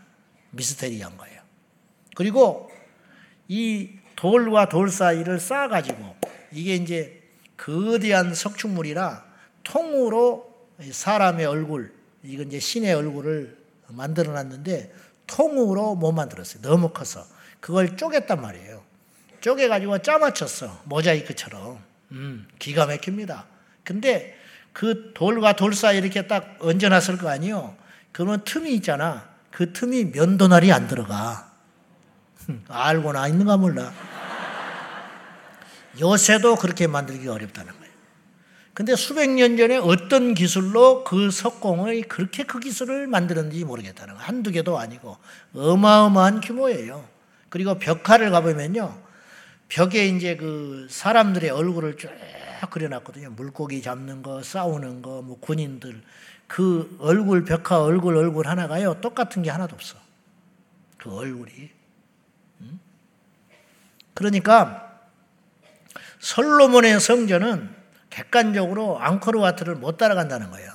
미스테리한 0.49 1.15
거예요. 1.17 1.39
그리고 2.15 2.71
이 3.47 3.91
돌과 4.15 4.69
돌 4.69 4.89
사이를 4.89 5.39
쌓아가지고 5.39 6.15
이게 6.51 6.73
이제 6.73 7.21
거대한 7.57 8.33
석축물이라 8.33 9.23
통으로 9.61 10.51
사람의 10.91 11.45
얼굴, 11.45 11.93
이건 12.23 12.47
이제 12.47 12.59
신의 12.59 12.91
얼굴을 12.95 13.55
만들어 13.89 14.31
놨는데 14.31 14.91
통으로 15.27 15.95
못 15.95 16.11
만들었어요. 16.11 16.61
너무 16.61 16.89
커서. 16.89 17.25
그걸 17.59 17.95
쪼갰단 17.95 18.39
말이에요. 18.39 18.83
쪼개가지고 19.41 19.99
짜맞췄어. 19.99 20.81
모자이크처럼. 20.85 21.79
음, 22.11 22.47
기가 22.59 22.85
막힙니다. 22.85 23.45
근데 23.83 24.37
그 24.71 25.11
돌과 25.13 25.55
돌 25.55 25.73
사이 25.73 25.97
이렇게 25.97 26.27
딱 26.27 26.57
얹어놨을 26.59 27.17
거 27.17 27.29
아니에요? 27.29 27.75
그러면 28.11 28.43
틈이 28.43 28.73
있잖아. 28.75 29.29
그 29.51 29.73
틈이 29.73 30.05
면도날이 30.05 30.71
안 30.71 30.87
들어가. 30.87 31.51
알고나 32.67 33.27
있는가 33.27 33.57
몰라. 33.57 33.91
요새도 35.99 36.55
그렇게 36.55 36.87
만들기 36.87 37.27
어렵다는 37.27 37.71
거예요. 37.71 37.82
근데 38.73 38.95
수백 38.95 39.29
년 39.29 39.55
전에 39.55 39.77
어떤 39.77 40.33
기술로 40.33 41.03
그 41.03 41.29
석공의 41.29 42.03
그렇게 42.03 42.43
그 42.43 42.59
기술을 42.59 43.05
만들었는지 43.05 43.63
모르겠다는 43.65 44.15
거예요. 44.15 44.25
한두 44.25 44.51
개도 44.51 44.79
아니고 44.79 45.17
어마어마한 45.55 46.41
규모예요. 46.41 47.07
그리고 47.49 47.77
벽화를 47.77 48.31
가보면요. 48.31 48.99
벽에 49.67 50.07
이제 50.07 50.35
그 50.35 50.87
사람들의 50.89 51.49
얼굴을 51.51 51.97
쭉 51.97 52.09
그려놨거든요. 52.69 53.31
물고기 53.31 53.81
잡는 53.81 54.23
거, 54.23 54.41
싸우는 54.41 55.01
거, 55.01 55.21
뭐 55.21 55.37
군인들. 55.39 56.01
그 56.47 56.95
얼굴, 56.99 57.43
벽화 57.43 57.81
얼굴, 57.81 58.15
얼굴 58.17 58.47
하나가요. 58.47 58.99
똑같은 59.01 59.43
게 59.43 59.49
하나도 59.49 59.75
없어. 59.75 59.97
그 60.97 61.15
얼굴이. 61.15 61.69
그러니까 64.13 64.99
솔로몬의 66.19 66.99
성전은 66.99 67.72
객관적으로 68.13 68.99
앙코르와트를 68.99 69.75
못 69.75 69.97
따라간다는 69.97 70.51
거예요. 70.51 70.71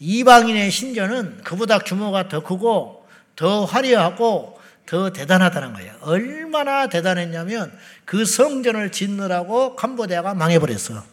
이방인의 0.00 0.70
신전은 0.70 1.42
그보다 1.44 1.78
규모가 1.78 2.28
더 2.28 2.42
크고 2.42 3.06
더 3.36 3.64
화려하고 3.64 4.58
더 4.84 5.12
대단하다는 5.12 5.74
거예요. 5.74 5.94
얼마나 6.00 6.88
대단했냐면 6.88 7.72
그 8.04 8.24
성전을 8.24 8.90
짓느라고 8.90 9.76
캄보디아가 9.76 10.34
망해버렸어. 10.34 11.04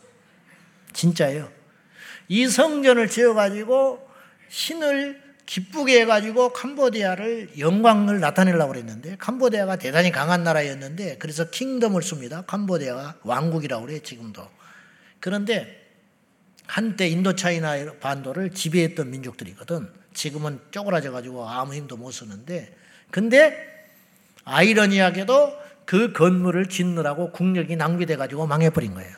진짜예요. 0.94 1.52
이 2.30 2.48
성전을 2.48 3.08
지어가지고 3.08 4.10
신을 4.50 5.22
기쁘게 5.46 6.02
해가지고 6.02 6.50
캄보디아를 6.54 7.60
영광을 7.60 8.20
나타내려고 8.20 8.74
그랬는데 8.74 9.18
캄보디아가 9.20 9.76
대단히 9.76 10.12
강한 10.12 10.44
나라였는데 10.44 11.18
그래서 11.20 11.50
킹덤을 11.52 12.02
씁니다. 12.02 12.42
캄보디아가 12.48 13.18
왕국이라고 13.24 13.86
그래 13.86 14.00
지금도. 14.00 14.57
그런데 15.20 15.86
한때 16.66 17.08
인도차이나 17.08 17.94
반도를 18.00 18.52
지배했던 18.52 19.10
민족들이거든. 19.10 19.90
지금은 20.14 20.60
쪼그라져 20.72 21.12
가지고 21.12 21.48
아무 21.48 21.74
힘도 21.76 21.96
못 21.96 22.12
쓰는데 22.12 22.76
근데 23.12 23.56
아이러니하게도 24.44 25.68
그 25.86 26.12
건물을 26.12 26.68
짓느라고 26.68 27.32
국력이 27.32 27.76
낭비돼 27.76 28.18
가지고 28.18 28.48
망해버린 28.48 28.94
거예요. 28.94 29.16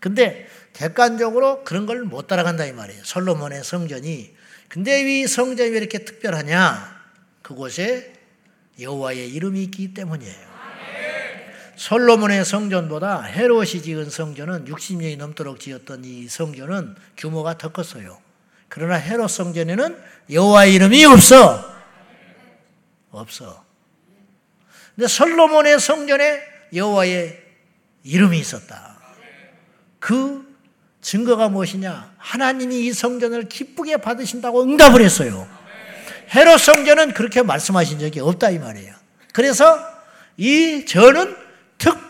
근데 0.00 0.46
객관적으로 0.72 1.64
그런 1.64 1.86
걸 1.86 2.04
못 2.04 2.26
따라간다 2.26 2.64
이 2.66 2.72
말이에요. 2.72 3.04
솔로몬의 3.04 3.64
성전이. 3.64 4.34
근데 4.68 5.20
이 5.20 5.26
성전이 5.26 5.70
왜 5.70 5.76
이렇게 5.78 6.04
특별하냐? 6.04 7.02
그곳에 7.42 8.12
여호와의 8.80 9.30
이름이 9.32 9.62
있기 9.64 9.94
때문이에요. 9.94 10.53
솔로몬의 11.76 12.44
성전보다 12.44 13.22
헤롯이 13.22 13.82
지은 13.82 14.10
성전은 14.10 14.66
60년이 14.66 15.16
넘도록 15.18 15.60
지었던 15.60 16.04
이 16.04 16.28
성전은 16.28 16.94
규모가 17.16 17.58
더 17.58 17.70
컸어요. 17.70 18.18
그러나 18.68 18.94
헤롯 18.94 19.30
성전에는 19.30 19.98
여호와의 20.30 20.74
이름이 20.74 21.04
없어. 21.04 21.72
없어. 23.10 23.64
근데 24.94 25.08
솔로몬의 25.08 25.80
성전에 25.80 26.40
여호와의 26.72 27.42
이름이 28.04 28.38
있었다. 28.38 28.96
그 29.98 30.44
증거가 31.00 31.48
무엇이냐? 31.48 32.14
하나님이 32.18 32.86
이 32.86 32.92
성전을 32.92 33.48
기쁘게 33.48 33.98
받으신다고 33.98 34.62
응답을 34.62 35.02
했어요. 35.02 35.48
헤롯 36.34 36.60
성전은 36.60 37.14
그렇게 37.14 37.42
말씀하신 37.42 37.98
적이 37.98 38.20
없다 38.20 38.50
이 38.50 38.58
말이에요. 38.58 38.94
그래서 39.32 39.78
이 40.36 40.84
전은 40.86 41.43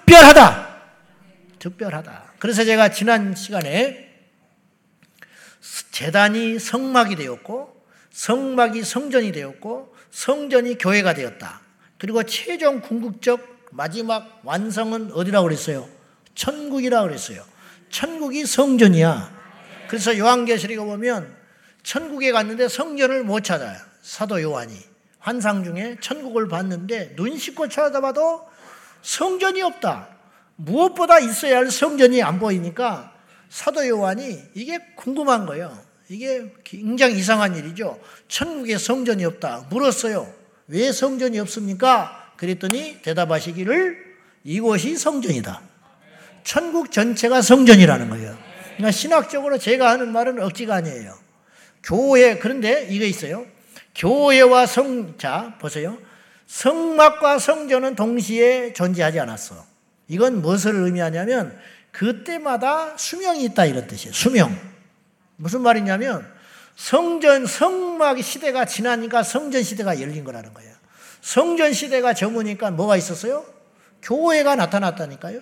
특별하다. 0.06 0.82
특별하다. 1.58 2.34
그래서 2.38 2.64
제가 2.64 2.90
지난 2.90 3.34
시간에 3.34 4.12
재단이 5.90 6.58
성막이 6.58 7.16
되었고 7.16 7.82
성막이 8.10 8.82
성전이 8.82 9.32
되었고 9.32 9.94
성전이 10.10 10.78
교회가 10.78 11.14
되었다. 11.14 11.60
그리고 11.98 12.22
최종 12.24 12.80
궁극적 12.80 13.68
마지막 13.72 14.40
완성은 14.44 15.12
어디라고 15.12 15.44
그랬어요? 15.48 15.88
천국이라고 16.34 17.08
그랬어요. 17.08 17.42
천국이 17.90 18.44
성전이야. 18.44 19.32
그래서 19.88 20.16
요한계시록에 20.18 20.78
보면 20.78 21.34
천국에 21.82 22.30
갔는데 22.32 22.68
성전을 22.68 23.24
못 23.24 23.42
찾아요. 23.42 23.76
사도 24.02 24.40
요한이. 24.42 24.78
환상 25.18 25.64
중에 25.64 25.96
천국을 26.00 26.48
봤는데 26.48 27.16
눈 27.16 27.38
씻고 27.38 27.68
찾아봐도 27.68 28.53
성전이 29.04 29.62
없다. 29.62 30.08
무엇보다 30.56 31.18
있어야 31.20 31.58
할 31.58 31.70
성전이 31.70 32.22
안 32.22 32.40
보이니까 32.40 33.12
사도 33.48 33.86
요한이 33.86 34.42
이게 34.54 34.78
궁금한 34.96 35.46
거예요. 35.46 35.78
이게 36.08 36.52
굉장히 36.64 37.18
이상한 37.18 37.54
일이죠. 37.54 38.00
천국에 38.28 38.78
성전이 38.78 39.24
없다. 39.24 39.66
물었어요. 39.70 40.32
왜 40.68 40.90
성전이 40.90 41.38
없습니까? 41.38 42.32
그랬더니 42.36 43.02
대답하시기를 43.02 44.16
이곳이 44.42 44.96
성전이다. 44.96 45.62
천국 46.42 46.90
전체가 46.90 47.42
성전이라는 47.42 48.08
거예요. 48.10 48.36
그러니까 48.76 48.90
신학적으로 48.90 49.58
제가 49.58 49.90
하는 49.90 50.12
말은 50.12 50.42
억지가 50.42 50.74
아니에요. 50.76 51.14
교회, 51.82 52.38
그런데 52.38 52.86
이거 52.90 53.04
있어요. 53.04 53.46
교회와 53.94 54.66
성, 54.66 55.16
자, 55.18 55.56
보세요. 55.60 55.98
성막과 56.46 57.38
성전은 57.38 57.94
동시에 57.94 58.72
존재하지 58.72 59.20
않았어. 59.20 59.64
이건 60.08 60.42
무엇을 60.42 60.74
의미하냐면 60.74 61.58
그때마다 61.90 62.96
수명이 62.96 63.44
있다 63.44 63.64
이런 63.66 63.86
뜻이에요. 63.86 64.12
수명. 64.12 64.56
무슨 65.36 65.62
말이냐면 65.62 66.26
성전 66.76 67.46
성막 67.46 68.22
시대가 68.22 68.64
지나니까 68.64 69.22
성전 69.22 69.62
시대가 69.62 70.00
열린 70.00 70.24
거라는 70.24 70.52
거예요. 70.54 70.74
성전 71.20 71.72
시대가 71.72 72.12
저무니까 72.12 72.70
뭐가 72.72 72.96
있었어요? 72.96 73.46
교회가 74.02 74.56
나타났다니까요. 74.56 75.40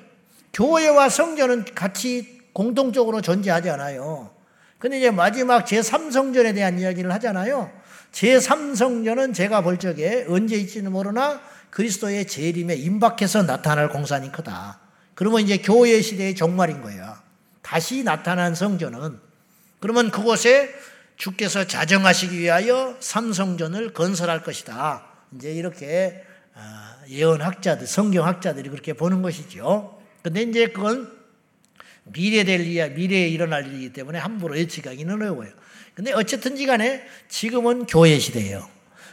교회와 0.52 1.08
성전은 1.08 1.64
같이 1.74 2.40
공동적으로 2.52 3.20
존재하지 3.20 3.70
않아요. 3.70 4.30
근데 4.78 4.98
이제 4.98 5.10
마지막 5.10 5.64
제3성전에 5.64 6.54
대한 6.54 6.78
이야기를 6.78 7.10
하잖아요. 7.14 7.70
제3성전은 8.12 9.34
제가 9.34 9.62
볼 9.62 9.78
적에 9.78 10.26
언제 10.28 10.56
있지는 10.56 10.92
모르나 10.92 11.40
그리스도의 11.70 12.26
재림에 12.26 12.74
임박해서 12.76 13.44
나타날 13.44 13.88
공산이 13.88 14.30
크다. 14.30 14.80
그러면 15.14 15.40
이제 15.40 15.58
교회 15.58 16.00
시대의 16.00 16.34
종말인 16.34 16.82
거예요. 16.82 17.16
다시 17.62 18.04
나타난 18.04 18.54
성전은 18.54 19.18
그러면 19.80 20.10
그곳에 20.10 20.70
주께서 21.16 21.66
자정하시기 21.66 22.38
위하여 22.38 22.96
삼성전을 23.00 23.92
건설할 23.92 24.42
것이다. 24.42 25.06
이제 25.34 25.52
이렇게 25.52 26.22
아, 26.54 26.96
예언학자들, 27.08 27.86
성경학자들이 27.86 28.68
그렇게 28.68 28.92
보는 28.92 29.22
것이죠. 29.22 29.98
근데 30.22 30.42
이제 30.42 30.66
그건 30.66 31.10
미래 32.04 32.44
될 32.44 32.60
일이야, 32.60 32.88
미래에 32.88 33.28
일어날 33.28 33.66
일이기 33.66 33.92
때문에 33.92 34.18
함부로 34.18 34.58
예측하기는 34.58 35.14
어려워요. 35.14 35.50
근데 35.94 36.12
어쨌든지 36.12 36.66
간에 36.66 37.02
지금은 37.28 37.86
교회 37.86 38.18
시대예요. 38.18 38.68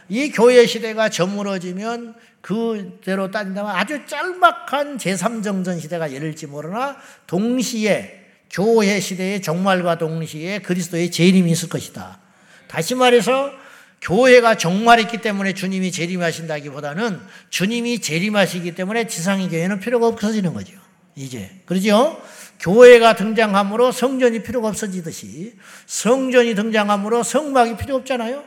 이 0.08 0.30
교회 0.30 0.66
시대가 0.66 1.08
저물어지면 1.08 2.14
그대로 2.40 3.30
따진다면 3.30 3.70
아주 3.70 4.06
짤막한 4.06 4.98
제3정전 4.98 5.80
시대가 5.80 6.12
열릴지 6.12 6.46
모르나 6.46 6.96
동시에 7.26 8.18
교회 8.50 8.98
시대의 8.98 9.42
종말과 9.42 9.98
동시에 9.98 10.60
그리스도의 10.60 11.10
재림이 11.10 11.50
있을 11.52 11.68
것이다. 11.68 12.18
다시 12.66 12.94
말해서 12.94 13.52
교회가 14.00 14.56
종말했기 14.56 15.18
때문에 15.18 15.52
주님이 15.52 15.92
재림하신다기보다는 15.92 17.20
주님이 17.50 18.00
재림하시기 18.00 18.74
때문에 18.74 19.06
지상의 19.06 19.48
교회는 19.50 19.78
필요가 19.80 20.06
없어지는 20.06 20.54
거죠. 20.54 20.72
이제 21.14 21.50
그러죠? 21.66 22.20
교회가 22.60 23.14
등장함으로 23.14 23.90
성전이 23.90 24.42
필요가 24.42 24.68
없어지듯이 24.68 25.54
성전이 25.86 26.54
등장함으로 26.54 27.22
성막이 27.22 27.76
필요 27.76 27.96
없잖아요. 27.96 28.44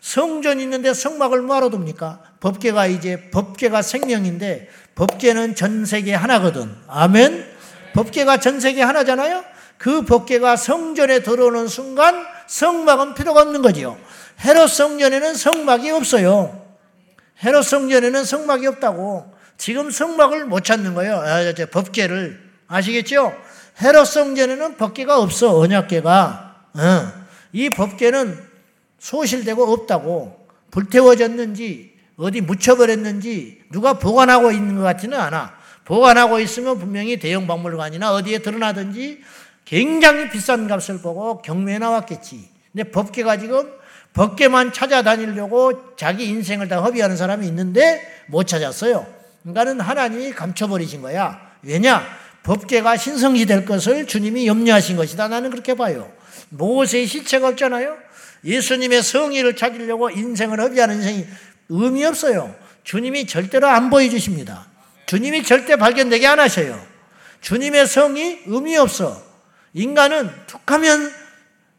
성전 0.00 0.60
있는데 0.60 0.92
성막을 0.92 1.40
뭐하러 1.40 1.70
둡니까? 1.70 2.20
법계가 2.40 2.86
이제 2.86 3.30
법계가 3.30 3.80
생명인데 3.80 4.68
법계는 4.94 5.54
전 5.54 5.86
세계 5.86 6.14
하나거든. 6.14 6.76
아멘. 6.88 7.46
법계가 7.94 8.36
전 8.38 8.60
세계 8.60 8.82
하나잖아요. 8.82 9.42
그 9.78 10.02
법계가 10.02 10.56
성전에 10.56 11.20
들어오는 11.20 11.68
순간 11.68 12.26
성막은 12.46 13.14
필요가 13.14 13.40
없는 13.40 13.62
거지요. 13.62 13.98
헤롯 14.44 14.68
성전에는 14.68 15.34
성막이 15.34 15.90
없어요. 15.90 16.62
헤롯 17.42 17.64
성전에는 17.64 18.24
성막이 18.24 18.66
없다고. 18.66 19.32
지금 19.56 19.90
성막을 19.90 20.44
못 20.44 20.64
찾는 20.64 20.94
거예요. 20.94 21.16
아, 21.16 21.40
법계를 21.70 22.44
아시겠죠? 22.66 23.34
헤롯 23.82 24.06
성전에는 24.06 24.76
법계가 24.76 25.18
없어. 25.20 25.58
언약계가. 25.58 26.54
어. 26.74 27.12
이 27.52 27.70
법계는 27.70 28.38
소실되고 28.98 29.62
없다고 29.72 30.46
불태워졌는지 30.70 31.94
어디 32.16 32.40
묻혀버렸는지 32.40 33.62
누가 33.70 33.94
보관하고 33.94 34.50
있는 34.52 34.76
것 34.76 34.82
같지는 34.82 35.18
않아. 35.18 35.54
보관하고 35.84 36.40
있으면 36.40 36.78
분명히 36.78 37.18
대형 37.18 37.46
박물관이나 37.46 38.12
어디에 38.12 38.38
드러나든지 38.38 39.22
굉장히 39.64 40.30
비싼 40.30 40.66
값을 40.68 41.00
보고 41.00 41.42
경매에 41.42 41.78
나왔겠지. 41.78 42.48
근데 42.72 42.90
법계가 42.90 43.38
지금 43.38 43.72
법계만 44.14 44.72
찾아다니려고 44.72 45.96
자기 45.96 46.26
인생을 46.26 46.68
다 46.68 46.80
허비하는 46.80 47.16
사람이 47.16 47.46
있는데 47.48 48.00
못 48.28 48.46
찾았어요. 48.46 49.06
그러니까는 49.42 49.80
하나님이 49.80 50.32
감춰버리신 50.32 51.02
거야. 51.02 51.40
왜냐? 51.62 52.02
법계가 52.44 52.96
신성시 52.96 53.46
될 53.46 53.64
것을 53.64 54.06
주님이 54.06 54.46
염려하신 54.46 54.96
것이다. 54.96 55.28
나는 55.28 55.50
그렇게 55.50 55.74
봐요. 55.74 56.12
모세의 56.50 57.06
시체가 57.06 57.48
없잖아요. 57.48 57.96
예수님의 58.44 59.02
성의를 59.02 59.56
찾으려고 59.56 60.10
인생을 60.10 60.60
허비하는 60.60 60.96
인생이 60.96 61.26
의미 61.70 62.04
없어요. 62.04 62.54
주님이 62.84 63.26
절대로 63.26 63.66
안 63.66 63.88
보여주십니다. 63.88 64.66
주님이 65.06 65.42
절대 65.42 65.76
발견되게 65.76 66.26
안 66.26 66.38
하셔요. 66.38 66.80
주님의 67.40 67.86
성이 67.86 68.40
의미 68.46 68.76
없어. 68.76 69.22
인간은 69.72 70.30
툭하면 70.46 71.10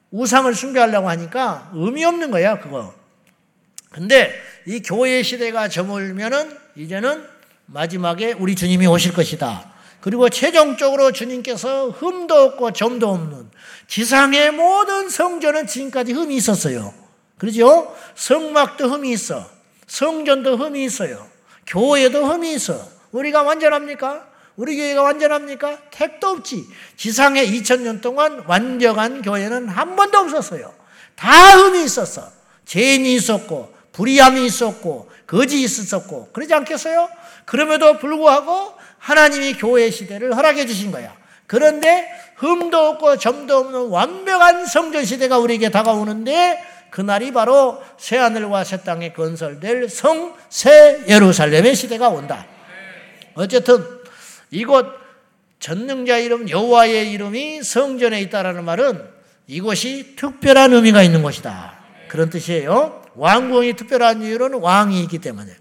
우상을 0.09 0.53
숭배하려고 0.53 1.09
하니까 1.09 1.71
의미 1.75 2.03
없는 2.03 2.31
거야, 2.31 2.59
그거. 2.59 2.93
근데 3.91 4.33
이 4.65 4.81
교회 4.81 5.21
시대가 5.21 5.69
저물면은 5.69 6.57
이제는 6.75 7.23
마지막에 7.67 8.33
우리 8.33 8.55
주님이 8.55 8.87
오실 8.87 9.13
것이다. 9.13 9.74
그리고 10.05 10.29
최종적으로 10.29 11.11
주님께서 11.11 11.89
흠도 11.89 12.35
없고 12.35 12.73
점도 12.73 13.09
없는 13.09 13.49
지상의 13.87 14.51
모든 14.51 15.09
성전은 15.09 15.65
지금까지 15.65 16.13
흠이 16.13 16.35
있었어요. 16.35 16.93
그러죠? 17.39 17.91
성막도 18.13 18.87
흠이 18.87 19.11
있어. 19.13 19.49
성전도 19.87 20.57
흠이 20.57 20.85
있어요. 20.85 21.27
교회도 21.65 22.23
흠이 22.23 22.53
있어. 22.53 22.87
우리가 23.13 23.41
완전합니까? 23.41 24.27
우리 24.57 24.77
교회가 24.77 25.01
완전합니까? 25.01 25.79
택도 25.89 26.27
없지. 26.27 26.67
지상에 26.97 27.43
2000년 27.43 27.99
동안 27.99 28.43
완전한 28.45 29.23
교회는 29.23 29.69
한 29.69 29.95
번도 29.95 30.19
없었어요. 30.19 30.71
다 31.15 31.57
흠이 31.57 31.83
있었어. 31.83 32.29
죄인이 32.65 33.11
있었고, 33.15 33.73
불의함이 33.91 34.45
있었고, 34.45 35.09
거짓이 35.25 35.63
있었고, 35.63 36.29
그러지 36.31 36.53
않겠어요? 36.53 37.09
그럼에도 37.45 37.97
불구하고 37.97 38.73
하나님이 39.05 39.53
교회 39.53 39.91
시대를 39.91 40.35
허락해 40.35 40.65
주신 40.65 40.91
거야. 40.91 41.13
그런데 41.45 42.09
흠도 42.37 42.75
없고 42.77 43.17
점도 43.17 43.57
없는 43.57 43.89
완벽한 43.89 44.65
성전 44.65 45.05
시대가 45.05 45.37
우리에게 45.37 45.69
다가오는데 45.69 46.59
그날이 46.89 47.31
바로 47.31 47.81
새 47.97 48.17
하늘과 48.17 48.63
새 48.63 48.81
땅에 48.81 49.13
건설될 49.13 49.89
성 49.89 50.33
새 50.49 51.03
예루살렘의 51.07 51.75
시대가 51.75 52.09
온다. 52.09 52.47
어쨌든 53.35 53.83
이곳 54.49 54.87
전능자 55.59 56.17
이름 56.17 56.49
여호와의 56.49 57.11
이름이 57.11 57.61
성전에 57.61 58.21
있다라는 58.21 58.63
말은 58.63 59.03
이곳이 59.47 60.15
특별한 60.15 60.73
의미가 60.73 61.03
있는 61.03 61.21
곳이다. 61.21 61.77
그런 62.07 62.29
뜻이에요. 62.31 63.03
왕궁이 63.15 63.73
특별한 63.75 64.23
이유는 64.23 64.55
왕이 64.61 65.01
있기 65.03 65.19
때문에. 65.19 65.51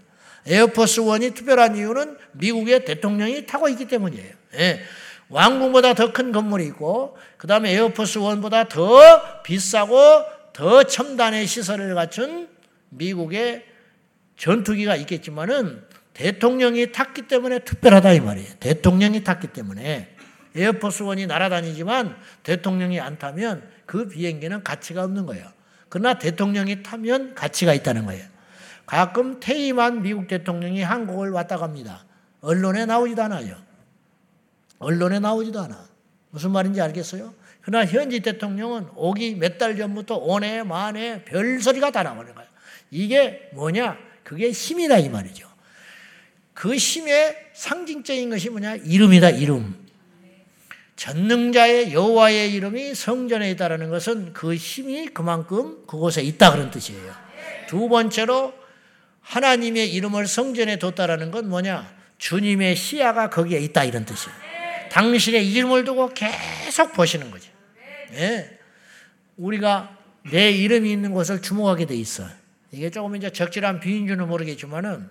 에어포스 0.47 1.01
원이 1.01 1.31
특별한 1.31 1.75
이유는 1.75 2.17
미국의 2.33 2.85
대통령이 2.85 3.45
타고 3.45 3.67
있기 3.69 3.85
때문이에요. 3.87 4.33
예. 4.55 4.81
왕궁보다 5.29 5.95
더 5.95 6.13
큰 6.13 6.31
건물이 6.31 6.65
있고 6.67 7.17
그 7.37 7.47
다음에 7.47 7.71
에어포스 7.71 8.19
원보다 8.19 8.67
더 8.67 9.41
비싸고 9.43 9.97
더 10.53 10.83
첨단의 10.83 11.47
시설을 11.47 11.95
갖춘 11.95 12.47
미국의 12.89 13.65
전투기가 14.37 14.95
있겠지만은 14.97 15.83
대통령이 16.13 16.91
탔기 16.91 17.23
때문에 17.23 17.59
특별하다 17.59 18.13
이 18.13 18.19
말이에요. 18.21 18.49
대통령이 18.59 19.23
탔기 19.23 19.47
때문에 19.47 20.15
에어포스 20.55 21.03
원이 21.03 21.27
날아다니지만 21.27 22.15
대통령이 22.43 22.99
안 23.01 23.17
타면 23.17 23.67
그 23.85 24.07
비행기는 24.07 24.63
가치가 24.63 25.03
없는 25.03 25.25
거예요. 25.25 25.45
그러나 25.89 26.17
대통령이 26.17 26.83
타면 26.83 27.35
가치가 27.35 27.73
있다는 27.73 28.05
거예요. 28.05 28.25
가끔 28.85 29.39
퇴임한 29.39 30.01
미국 30.01 30.27
대통령이 30.27 30.81
한국을 30.81 31.31
왔다 31.31 31.57
갑니다. 31.57 32.05
언론에 32.41 32.85
나오지도 32.85 33.23
않아요. 33.23 33.55
언론에 34.79 35.19
나오지도 35.19 35.59
않아. 35.61 35.87
무슨 36.29 36.51
말인지 36.51 36.81
알겠어요? 36.81 37.33
그러나 37.61 37.85
현지 37.85 38.19
대통령은 38.19 38.89
오기 38.95 39.35
몇 39.35 39.57
달 39.57 39.75
전부터 39.75 40.17
오네 40.17 40.63
만에 40.63 41.23
별소리가 41.23 41.91
다 41.91 42.03
나오는 42.03 42.33
거예요. 42.35 42.49
이게 42.91 43.49
뭐냐? 43.53 43.97
그게 44.23 44.51
힘이다 44.51 44.99
이 44.99 45.09
말이죠. 45.09 45.47
그 46.53 46.75
힘의 46.75 47.35
상징적인 47.53 48.29
것이 48.29 48.49
뭐냐? 48.49 48.75
이름이다 48.75 49.31
이름. 49.31 49.83
전능자의 50.95 51.93
여호와의 51.93 52.53
이름이 52.53 52.95
성전에 52.95 53.51
있다라는 53.51 53.89
것은 53.89 54.33
그 54.33 54.55
힘이 54.55 55.07
그만큼 55.07 55.85
그곳에 55.87 56.21
있다 56.21 56.51
그런 56.51 56.71
뜻이에요. 56.71 57.13
두 57.67 57.89
번째로 57.89 58.53
하나님의 59.25 59.91
이름을 59.93 60.27
성전에 60.27 60.77
뒀다라는 60.77 61.31
건 61.31 61.49
뭐냐? 61.49 61.93
주님의 62.17 62.75
시야가 62.75 63.29
거기에 63.29 63.59
있다 63.59 63.83
이런 63.83 64.05
뜻이에요. 64.05 64.35
당신의 64.91 65.51
이름을 65.51 65.83
두고 65.83 66.09
계속 66.13 66.93
보시는 66.93 67.31
거죠. 67.31 67.51
예. 68.13 68.59
우리가 69.35 69.97
내 70.31 70.51
이름이 70.51 70.91
있는 70.91 71.11
곳을 71.11 71.41
주목하게 71.41 71.85
돼 71.85 71.95
있어. 71.95 72.23
이게 72.71 72.89
조금 72.89 73.15
이제 73.15 73.29
적절한 73.29 73.79
비인 73.79 74.07
줄은 74.07 74.27
모르겠지만은 74.27 75.09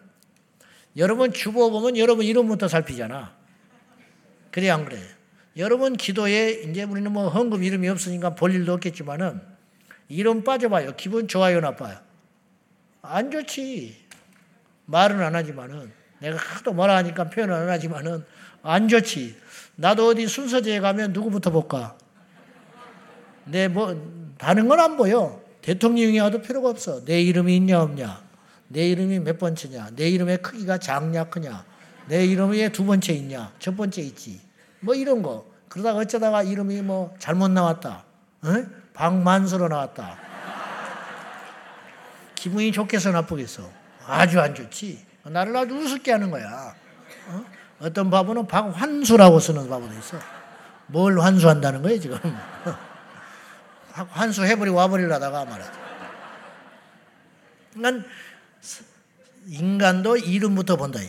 여러분 0.96 1.33
주보 1.33 1.70
보면 1.70 1.98
여러분 1.98 2.24
이름부터 2.24 2.68
살피잖아. 2.68 3.35
그래 4.50 4.70
안 4.70 4.85
그래? 4.85 4.98
여러분 5.57 5.96
기도에 5.96 6.62
이제 6.68 6.85
우리는 6.85 7.12
뭐 7.12 7.29
헌금 7.29 7.62
이름이 7.62 7.88
없으니까 7.88 8.35
볼 8.35 8.55
일도 8.55 8.72
없겠지만은 8.74 9.40
이름 10.09 10.44
빠져봐요. 10.44 10.94
기분 10.96 11.27
좋아요 11.29 11.61
나빠요? 11.61 11.98
안 13.03 13.31
좋지. 13.31 14.04
말은 14.87 15.23
안 15.23 15.35
하지만은 15.35 15.92
내가 16.20 16.37
하도 16.37 16.73
뭐라 16.73 16.97
하니까 16.97 17.25
표현을 17.31 17.55
안 17.55 17.68
하지만은 17.68 18.25
안 18.62 18.88
좋지. 18.88 19.37
나도 19.77 20.09
어디 20.09 20.27
순서제에 20.27 20.81
가면 20.81 21.12
누구부터 21.12 21.51
볼까? 21.51 21.97
내 23.44 23.68
뭐 23.68 23.94
다른 24.38 24.68
건 24.68 24.81
안 24.81 24.97
보여. 24.97 25.42
대통령이 25.62 26.18
와도 26.20 26.40
필요가 26.42 26.68
없어. 26.70 27.05
내 27.05 27.23
이름이 27.23 27.57
있냐 27.57 27.81
없냐. 27.83 28.23
내 28.68 28.88
이름이 28.88 29.20
몇 29.20 29.38
번째냐. 29.38 29.90
내 29.97 30.09
이름의 30.11 30.42
크기가 30.42 30.79
작냐 30.79 31.25
크냐. 31.25 31.64
내 32.09 32.25
이름이 32.27 32.70
두 32.73 32.85
번째 32.85 33.12
있냐. 33.14 33.53
첫 33.59 33.77
번째 33.77 34.03
있지. 34.03 34.40
뭐 34.81 34.94
이런 34.94 35.23
거. 35.23 35.47
그러다가 35.68 36.01
어쩌다가 36.01 36.42
이름이 36.42 36.83
뭐 36.83 37.14
잘못 37.18 37.49
나왔다. 37.49 38.05
어? 38.42 38.49
박만수로 38.92 39.68
나왔다. 39.68 40.18
기분이 42.35 42.73
좋겠어 42.73 43.11
나쁘겠어. 43.12 43.84
아주 44.07 44.40
안 44.40 44.55
좋지. 44.55 45.05
나를 45.25 45.57
아주 45.57 45.75
우습게 45.75 46.12
하는 46.12 46.31
거야. 46.31 46.75
어? 47.29 47.45
어떤 47.81 48.11
바보는 48.11 48.47
박환수라고 48.47 49.40
쓰는 49.40 49.69
바보도 49.69 49.93
있어. 49.99 50.19
뭘 50.87 51.19
환수한다는 51.19 51.83
거예요, 51.83 51.99
지금? 51.99 52.19
환수 53.93 54.45
해버리고 54.45 54.77
와버리려다가 54.77 55.45
말하지. 55.45 55.79
난 57.77 58.05
인간도 59.47 60.17
이름부터 60.17 60.77
본다. 60.77 61.01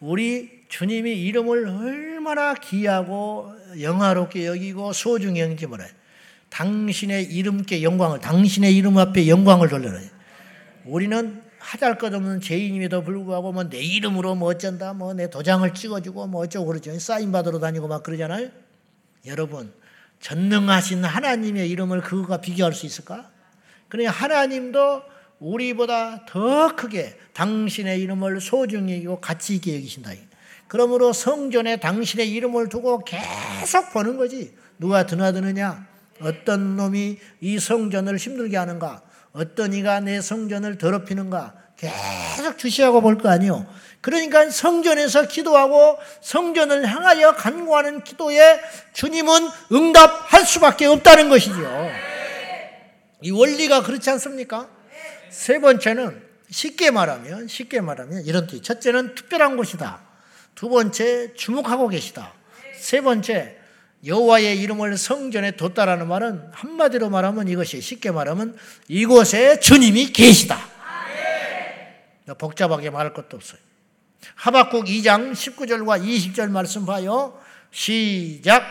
우리 0.00 0.64
주님이 0.68 1.12
이름을 1.22 1.66
얼마나 1.66 2.54
귀하고 2.54 3.52
영화롭게 3.80 4.46
여기고 4.46 4.92
소중히 4.92 5.40
여기지 5.40 5.66
몰라요. 5.66 5.90
당신의 6.50 7.24
이름께 7.24 7.82
영광을, 7.82 8.20
당신의 8.20 8.74
이름 8.76 8.98
앞에 8.98 9.28
영광을 9.28 9.68
돌려라. 9.68 10.00
우리는 10.84 11.42
하잘 11.68 11.98
것 11.98 12.14
없는 12.14 12.40
죄인임에도 12.40 13.02
불구하고 13.02 13.52
뭐 13.52 13.68
내 13.68 13.78
이름으로 13.78 14.34
뭐 14.34 14.48
어쩐다, 14.48 14.94
뭐 14.94 15.12
내 15.12 15.28
도장을 15.28 15.74
찍어주고 15.74 16.26
뭐 16.26 16.42
어쩌고 16.42 16.66
그러죠. 16.66 16.98
사인 16.98 17.30
받으러 17.30 17.58
다니고 17.58 17.88
막 17.88 18.02
그러잖아요. 18.02 18.48
여러분, 19.26 19.70
전능하신 20.20 21.04
하나님의 21.04 21.68
이름을 21.68 22.00
그거가 22.00 22.40
비교할 22.40 22.72
수 22.72 22.86
있을까? 22.86 23.30
그러니 23.90 24.06
하나님도 24.06 25.02
우리보다 25.40 26.24
더 26.24 26.74
크게 26.74 27.18
당신의 27.34 28.00
이름을 28.00 28.40
소중히 28.40 28.94
여기고 28.94 29.20
가치 29.20 29.56
있게 29.56 29.76
여기신다. 29.76 30.12
그러므로 30.68 31.12
성전에 31.12 31.76
당신의 31.80 32.30
이름을 32.30 32.70
두고 32.70 33.04
계속 33.04 33.92
보는 33.92 34.16
거지. 34.16 34.54
누가 34.78 35.04
드나드느냐? 35.04 35.86
어떤 36.20 36.76
놈이 36.76 37.18
이 37.42 37.58
성전을 37.58 38.16
힘들게 38.16 38.56
하는가? 38.56 39.02
어떤 39.38 39.72
이가 39.72 40.00
내 40.00 40.20
성전을 40.20 40.78
더럽히는가? 40.78 41.54
계속 41.76 42.58
주시하고 42.58 43.00
볼 43.00 43.18
거 43.18 43.28
아니요. 43.28 43.66
그러니까 44.00 44.50
성전에서 44.50 45.28
기도하고 45.28 45.98
성전을 46.22 46.86
향하여 46.86 47.36
간구하는 47.36 48.02
기도에 48.04 48.60
주님은 48.94 49.48
응답할 49.72 50.44
수밖에 50.44 50.86
없다는 50.86 51.28
것이죠. 51.28 51.56
이 53.22 53.30
원리가 53.30 53.82
그렇지 53.82 54.10
않습니까? 54.10 54.68
세 55.30 55.60
번째는 55.60 56.20
쉽게 56.50 56.90
말하면 56.90 57.46
쉽게 57.46 57.80
말하면 57.80 58.24
이런 58.24 58.46
뜻. 58.46 58.62
첫째는 58.62 59.14
특별한 59.14 59.56
곳이다. 59.56 60.00
두 60.56 60.68
번째 60.68 61.34
주목하고 61.34 61.88
계시다. 61.88 62.32
세 62.76 63.00
번째 63.00 63.57
여호와의 64.06 64.60
이름을 64.60 64.96
성전에 64.96 65.52
뒀다라는 65.52 66.06
말은 66.06 66.50
한마디로 66.52 67.10
말하면 67.10 67.48
이것이 67.48 67.80
쉽게 67.80 68.10
말하면 68.10 68.56
이곳에 68.86 69.58
주님이 69.60 70.12
계시다. 70.12 70.58
복잡하게 72.38 72.90
말할 72.90 73.12
것도 73.12 73.36
없어요. 73.36 73.60
하박국 74.34 74.86
2장 74.86 75.32
19절과 75.32 76.02
20절 76.02 76.50
말씀 76.50 76.86
봐요. 76.86 77.38
시작. 77.70 78.64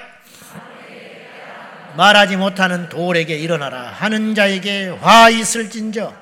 말하지 1.97 2.37
못하는 2.37 2.89
돌에게 2.89 3.37
일어나라 3.37 3.87
하는 3.87 4.35
자에게 4.35 4.89
화 4.89 5.29
있을진저 5.29 6.13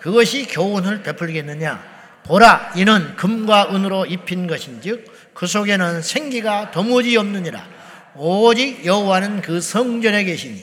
그것이 0.00 0.46
교훈을 0.46 1.02
베풀겠느냐 1.02 1.82
보라 2.24 2.72
이는 2.76 3.16
금과 3.16 3.74
은으로 3.74 4.06
입힌 4.06 4.46
것인즉 4.46 5.32
그 5.34 5.48
속에는 5.48 6.02
생기가 6.02 6.70
도무지 6.70 7.16
없느니라 7.16 7.73
오직 8.16 8.84
여호와는 8.84 9.42
그 9.42 9.60
성전에 9.60 10.24
계시니 10.24 10.62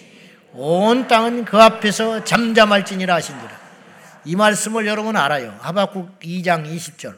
온 0.53 1.07
땅은 1.07 1.45
그 1.45 1.57
앞에서 1.57 2.23
잠잠할지니라 2.23 3.15
하신지라. 3.15 3.61
이 4.25 4.35
말씀을 4.35 4.85
여러분 4.85 5.15
알아요. 5.17 5.57
하박국 5.61 6.19
2장 6.19 6.65
20절. 6.65 7.15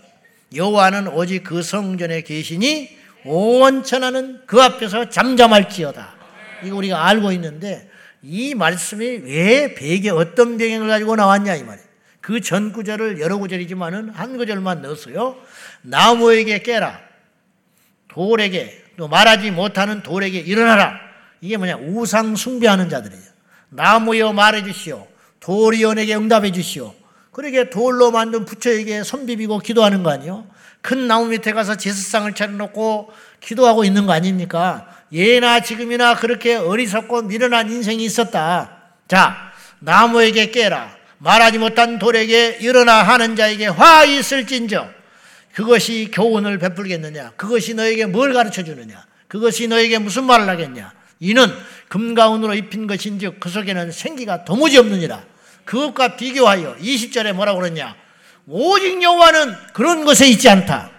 여호와는 0.55 1.07
오직 1.07 1.43
그 1.43 1.61
성전에 1.61 2.21
계시니 2.21 2.97
온 3.25 3.83
천하는 3.83 4.41
그 4.45 4.61
앞에서 4.61 5.09
잠잠할지어다. 5.09 6.13
이거 6.63 6.77
우리가 6.77 7.07
알고 7.07 7.31
있는데 7.33 7.89
이 8.21 8.55
말씀이 8.55 9.05
왜 9.23 9.73
배경 9.73 10.17
어떤 10.17 10.57
배경을 10.57 10.87
가지고 10.87 11.15
나왔냐 11.15 11.55
이 11.55 11.63
말이에요. 11.63 11.87
그 12.21 12.39
전 12.39 12.71
구절을 12.71 13.19
여러 13.19 13.37
구절이지만은 13.37 14.09
한 14.09 14.37
구절만 14.37 14.81
넣었어요. 14.81 15.35
나무에게 15.81 16.59
깨라. 16.59 17.01
돌에게 18.07 18.82
또 18.97 19.07
말하지 19.07 19.51
못하는 19.51 20.03
돌에게 20.03 20.39
일어나라. 20.39 20.99
이게 21.41 21.57
뭐냐? 21.57 21.77
우상 21.77 22.35
숭배하는 22.35 22.89
자들이에요. 22.89 23.23
나무여 23.69 24.33
말해 24.33 24.63
주시오. 24.63 25.07
돌이여 25.39 25.95
내게 25.95 26.15
응답해 26.15 26.51
주시오. 26.51 26.93
그러게 27.31 27.69
돌로 27.69 28.11
만든 28.11 28.45
부처에게 28.45 29.03
손 29.03 29.25
비비고 29.25 29.59
기도하는 29.59 30.03
거 30.03 30.11
아니요? 30.11 30.45
큰 30.81 31.07
나무 31.07 31.27
밑에 31.27 31.53
가서 31.53 31.75
제사상을 31.75 32.33
차려놓고 32.33 33.11
기도하고 33.39 33.83
있는 33.83 34.05
거 34.05 34.13
아닙니까? 34.13 34.87
예나 35.11 35.61
지금이나 35.61 36.15
그렇게 36.15 36.55
어리석고 36.55 37.23
미련한 37.23 37.71
인생이 37.71 38.03
있었다. 38.05 38.77
자, 39.07 39.35
나무에게 39.79 40.51
깨라. 40.51 40.95
말하지 41.17 41.57
못한 41.57 41.99
돌에게 41.99 42.57
일어나 42.61 43.01
하는 43.01 43.35
자에게 43.35 43.67
화 43.67 44.03
있을진저. 44.03 44.87
그것이 45.53 46.09
교훈을 46.11 46.57
베풀겠느냐? 46.57 47.33
그것이 47.37 47.75
너에게 47.75 48.05
뭘 48.05 48.33
가르쳐 48.33 48.63
주느냐? 48.63 49.05
그것이 49.27 49.67
너에게 49.67 49.99
무슨 49.99 50.25
말을 50.25 50.49
하겠냐? 50.49 50.93
이는 51.19 51.47
금가 51.87 52.33
은으로 52.35 52.55
입힌 52.55 52.87
것인즉 52.87 53.39
그 53.39 53.49
속에는 53.49 53.91
생기가 53.91 54.45
도무지 54.45 54.77
없느니라. 54.77 55.23
그것과 55.63 56.15
비교하여 56.15 56.75
20절에 56.77 57.33
뭐라고 57.33 57.59
그러냐? 57.59 57.95
오직 58.47 59.01
여호와는 59.01 59.55
그런 59.73 60.03
것에 60.05 60.27
있지 60.27 60.49
않다. 60.49 60.91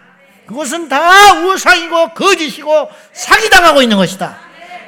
그것은 0.46 0.88
다 0.88 1.42
우상이고 1.42 2.14
거짓이고 2.14 2.88
사기당하고 3.12 3.82
있는 3.82 3.96
것이다. 3.96 4.38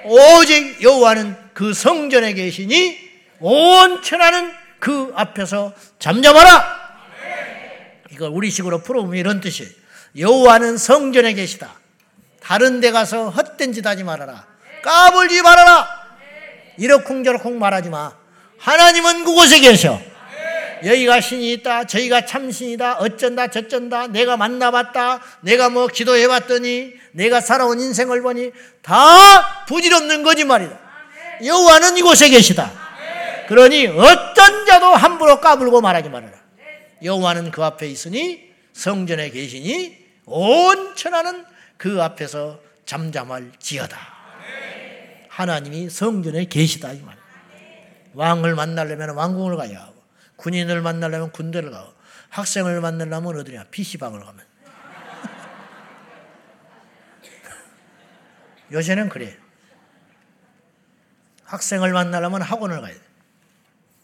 오직 0.04 0.82
여호와는 0.82 1.36
그 1.52 1.74
성전에 1.74 2.34
계시니 2.34 2.98
온 3.40 4.02
천하는 4.02 4.52
그 4.78 5.12
앞에서 5.16 5.72
잠잠하라. 5.98 6.85
이걸 8.16 8.30
우리식으로 8.30 8.78
풀어보면 8.82 9.18
이런 9.18 9.40
뜻이에요. 9.40 9.70
여호와는 10.18 10.78
성전에 10.78 11.34
계시다. 11.34 11.74
다른 12.40 12.80
데 12.80 12.90
가서 12.90 13.28
헛된 13.28 13.74
짓 13.74 13.86
하지 13.86 14.04
말아라. 14.04 14.46
까불지 14.82 15.42
말아라. 15.42 15.86
이러쿵저러쿵 16.78 17.58
말하지 17.58 17.90
마. 17.90 18.12
하나님은 18.58 19.24
그곳에 19.24 19.60
계셔. 19.60 20.00
여기가 20.84 21.20
신이 21.20 21.52
있다. 21.54 21.84
저희가 21.84 22.24
참신이다. 22.24 22.94
어쩐다 22.94 23.48
저쩐다. 23.48 24.06
내가 24.06 24.36
만나봤다. 24.36 25.20
내가 25.40 25.68
뭐 25.68 25.86
기도해봤더니 25.86 26.92
내가 27.12 27.40
살아온 27.40 27.80
인생을 27.80 28.22
보니 28.22 28.52
다 28.82 29.64
부질없는 29.66 30.22
거짓말이다. 30.22 30.78
여호와는 31.44 31.98
이곳에 31.98 32.30
계시다. 32.30 32.70
그러니 33.48 33.86
어떤 33.88 34.66
자도 34.66 34.86
함부로 34.86 35.40
까불고 35.40 35.80
말하지 35.80 36.08
말아라. 36.08 36.45
여호와는 37.02 37.50
그 37.50 37.64
앞에 37.64 37.88
있으니 37.88 38.52
성전에 38.72 39.30
계시니 39.30 40.06
온 40.26 40.94
천하는 40.96 41.44
그 41.76 42.02
앞에서 42.02 42.60
잠잠할지어다. 42.84 43.98
하나님이 45.28 45.90
성전에 45.90 46.46
계시다 46.46 46.92
이 46.92 47.00
말. 47.02 47.16
왕을 48.14 48.54
만나려면 48.54 49.10
왕궁을 49.10 49.56
가야 49.56 49.82
하고 49.82 50.02
군인을 50.36 50.80
만나려면 50.80 51.32
군대를 51.32 51.70
가고 51.70 51.92
학생을 52.30 52.80
만나려면 52.80 53.38
어디냐 53.38 53.64
PC방을 53.70 54.20
가면 54.20 54.46
요새는 58.72 59.10
그래. 59.10 59.36
학생을 61.44 61.92
만나려면 61.92 62.42
학원을 62.42 62.80
가야 62.80 62.94
돼. 62.94 63.00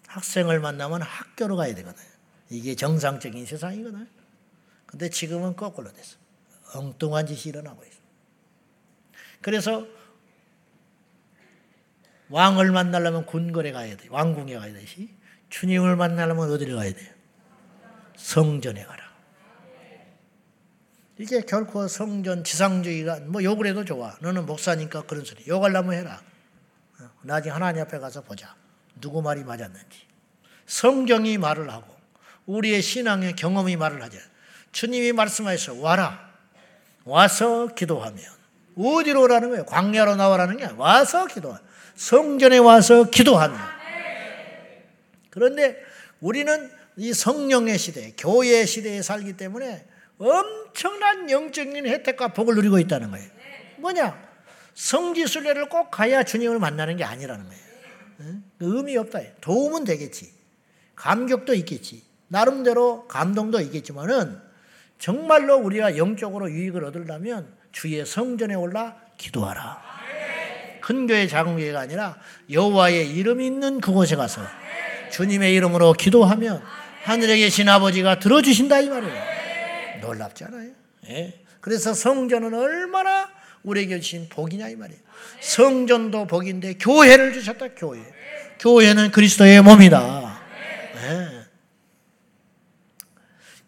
학생을 0.06 0.60
만나면 0.60 1.02
학교로 1.02 1.56
가야 1.56 1.74
되거든. 1.74 2.11
이게 2.52 2.74
정상적인 2.74 3.46
세상이거든. 3.46 4.08
근데 4.86 5.08
지금은 5.08 5.56
거꾸로 5.56 5.90
됐어. 5.92 6.16
엉뚱한 6.74 7.26
짓이 7.26 7.48
일어나고 7.50 7.82
있어. 7.82 7.98
그래서 9.40 9.86
왕을 12.28 12.70
만나려면 12.70 13.26
군거래 13.26 13.72
가야 13.72 13.96
돼. 13.96 14.08
왕궁에 14.08 14.56
가야 14.56 14.72
되시. 14.72 15.10
주님을 15.50 15.96
만나려면 15.96 16.50
어디를 16.50 16.76
가야 16.76 16.92
돼요? 16.92 17.12
성전에 18.16 18.84
가라. 18.84 19.12
이게 21.18 21.42
결코 21.42 21.86
성전 21.88 22.42
지상주의가 22.42 23.20
뭐 23.20 23.42
욕을 23.42 23.66
해도 23.66 23.84
좋아. 23.84 24.16
너는 24.20 24.46
목사니까 24.46 25.02
그런 25.02 25.24
소리. 25.24 25.46
욕하려면 25.46 25.94
해라. 25.94 26.22
어, 27.00 27.10
나중에 27.22 27.52
하나님 27.52 27.82
앞에 27.82 27.98
가서 27.98 28.22
보자. 28.22 28.56
누구 29.00 29.20
말이 29.20 29.44
맞았는지. 29.44 30.06
성경이 30.66 31.38
말을 31.38 31.70
하고 31.70 31.91
우리의 32.46 32.82
신앙의 32.82 33.36
경험이 33.36 33.76
말을 33.76 34.02
하죠. 34.02 34.18
주님이 34.72 35.12
말씀하셔 35.12 35.74
와라. 35.74 36.30
와서 37.04 37.68
기도하면 37.74 38.24
어디로 38.76 39.22
오라는 39.22 39.50
거예요? 39.50 39.66
광야로 39.66 40.16
나와라는 40.16 40.56
게 40.56 40.66
와서 40.76 41.26
기도하. 41.26 41.60
성전에 41.94 42.58
와서 42.58 43.04
기도하면. 43.04 43.58
그런데 45.30 45.76
우리는 46.20 46.70
이 46.96 47.12
성령의 47.12 47.78
시대, 47.78 48.12
교회의 48.16 48.66
시대에 48.66 49.02
살기 49.02 49.36
때문에 49.36 49.86
엄청난 50.18 51.30
영적인 51.30 51.86
혜택과 51.86 52.28
복을 52.28 52.54
누리고 52.54 52.78
있다는 52.78 53.10
거예요. 53.10 53.28
뭐냐? 53.78 54.32
성지순례를 54.74 55.68
꼭 55.68 55.90
가야 55.90 56.22
주님을 56.22 56.58
만나는 56.58 56.96
게 56.96 57.04
아니라는 57.04 57.46
거예요. 57.46 57.62
그 58.58 58.76
의미 58.76 58.96
없다. 58.96 59.20
도움은 59.40 59.84
되겠지. 59.84 60.32
감격도 60.94 61.54
있겠지. 61.54 62.02
나름대로 62.32 63.06
감동도 63.08 63.60
있겠지만은 63.60 64.40
정말로 64.98 65.56
우리가 65.58 65.98
영적으로 65.98 66.50
유익을 66.50 66.82
얻으려면 66.82 67.46
주의 67.72 68.04
성전에 68.06 68.54
올라 68.54 68.96
기도하라. 69.18 69.82
큰 70.80 71.06
교회 71.06 71.26
작은 71.26 71.56
교회가 71.56 71.80
아니라 71.80 72.16
여호와의 72.50 73.10
이름이 73.10 73.44
있는 73.46 73.80
그곳에 73.80 74.16
가서 74.16 74.40
주님의 75.12 75.54
이름으로 75.54 75.92
기도하면 75.92 76.62
하늘에 77.04 77.36
계신 77.36 77.68
아버지가 77.68 78.18
들어주신다 78.18 78.80
이 78.80 78.88
말이에요. 78.88 79.22
놀랍잖아요. 80.00 80.70
예. 81.10 81.40
그래서 81.60 81.92
성전은 81.92 82.54
얼마나 82.54 83.28
우리에게 83.62 84.00
주신 84.00 84.28
복이냐 84.30 84.70
이 84.70 84.76
말이에요. 84.76 85.00
성전도 85.40 86.26
복인데 86.26 86.74
교회를 86.78 87.34
주셨다 87.34 87.68
교회. 87.76 88.00
교회는 88.58 89.10
그리스도의 89.10 89.62
몸이다. 89.62 90.40
네. 90.94 91.31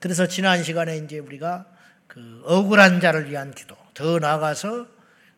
그래서 0.05 0.27
지난 0.27 0.63
시간에 0.63 0.99
이제 0.99 1.19
우리가 1.19 1.65
그 2.09 2.43
억울한 2.45 3.01
자를 3.01 3.31
위한 3.31 3.55
기도, 3.55 3.75
더 3.95 4.19
나아가서 4.19 4.87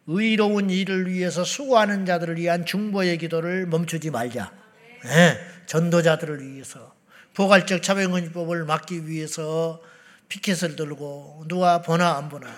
의로운 0.09 0.71
일을 0.71 1.09
위해서 1.09 1.45
수고하는 1.45 2.05
자들을 2.05 2.37
위한 2.37 2.67
중보의 2.67 3.19
기도를 3.19 3.67
멈추지 3.67 4.11
말자. 4.11 4.51
네. 5.05 5.39
전도자들을 5.67 6.45
위해서 6.45 6.93
포괄적 7.35 7.81
차별금지법을 7.81 8.65
막기 8.65 9.07
위해서 9.07 9.81
피켓을 10.29 10.75
들고 10.75 11.45
누가 11.47 11.81
보나 11.81 12.17
안 12.17 12.29
보나 12.29 12.49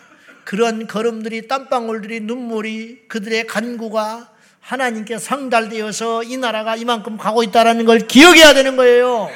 그런 0.45 0.87
걸음들이 0.87 1.47
땀방울들이 1.47 2.21
눈물이 2.21 3.09
그들의 3.09 3.47
간구가 3.47 4.33
하나님께 4.61 5.19
상달되어서 5.19 6.23
이 6.23 6.39
나라가 6.39 6.75
이만큼 6.75 7.19
가고 7.19 7.43
있다는 7.43 7.85
걸 7.85 7.99
기억해야 7.99 8.55
되는 8.55 8.77
거예요. 8.77 9.29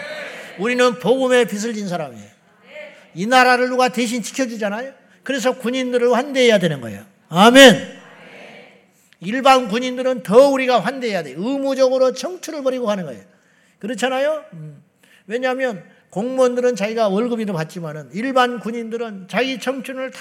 우리는 0.58 0.98
복음의 1.00 1.48
빚을 1.48 1.74
진 1.74 1.86
사람이에요. 1.86 2.31
이 3.14 3.26
나라를 3.26 3.68
누가 3.68 3.88
대신 3.88 4.22
지켜주잖아요. 4.22 4.92
그래서 5.22 5.52
군인들을 5.52 6.12
환대해야 6.14 6.58
되는 6.58 6.80
거예요. 6.80 7.04
아멘. 7.28 8.00
일반 9.20 9.68
군인들은 9.68 10.22
더 10.24 10.48
우리가 10.48 10.80
환대해야 10.80 11.22
돼. 11.22 11.30
의무적으로 11.36 12.12
청춘을 12.12 12.62
벌이고 12.62 12.90
하는 12.90 13.04
거예요. 13.04 13.22
그렇잖아요. 13.78 14.44
음. 14.54 14.82
왜냐하면 15.26 15.84
공무원들은 16.10 16.76
자기가 16.76 17.08
월급이도 17.08 17.52
받지만은 17.52 18.10
일반 18.12 18.60
군인들은 18.60 19.28
자기 19.28 19.60
청춘을 19.60 20.10
다 20.10 20.20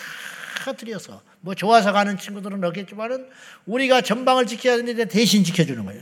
터뜨려서 0.64 1.22
뭐 1.42 1.56
좋아서 1.56 1.92
가는 1.92 2.18
친구들은 2.18 2.64
없겠지만은 2.64 3.28
우리가 3.66 4.02
전방을 4.02 4.46
지켜야 4.46 4.78
되는데 4.78 5.06
대신 5.06 5.44
지켜주는 5.44 5.84
거예요. 5.84 6.02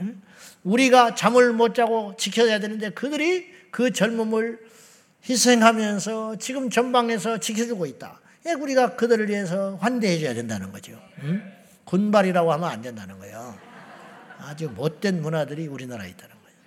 우리가 0.64 1.16
잠을 1.16 1.54
못 1.54 1.74
자고 1.74 2.14
지켜야 2.18 2.60
되는데 2.60 2.90
그들이 2.90 3.48
그 3.72 3.92
젊음을 3.92 4.60
희생하면서 5.28 6.38
지금 6.38 6.70
전방에서 6.70 7.40
지켜주고 7.40 7.86
있다. 7.86 8.20
예, 8.46 8.54
우리가 8.54 8.96
그들을 8.96 9.28
위해서 9.30 9.76
환대해줘야 9.82 10.34
된다는 10.34 10.72
거죠. 10.72 10.94
응? 11.24 11.42
군발이라고 11.86 12.54
하면 12.54 12.70
안 12.70 12.82
된다는 12.82 13.20
거예요. 13.20 13.58
아주 14.40 14.70
못된 14.70 15.22
문화들이 15.22 15.68
우리나라에 15.68 16.10
있다는 16.10 16.36
거예요. 16.36 16.58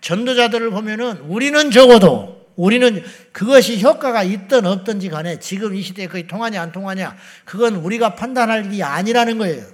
전도자들을 0.00 0.70
보면은 0.70 1.18
우리는 1.22 1.70
적어도 1.70 2.46
우리는 2.54 3.02
그것이 3.32 3.80
효과가 3.82 4.22
있든 4.22 4.64
없든지 4.64 5.10
간에 5.10 5.38
지금 5.38 5.74
이 5.74 5.82
시대에 5.82 6.06
거의 6.06 6.26
통하냐 6.26 6.60
안 6.62 6.72
통하냐 6.72 7.16
그건 7.44 7.76
우리가 7.76 8.14
판단할 8.14 8.66
일이 8.66 8.82
아니라는 8.82 9.38
거예요. 9.38 9.64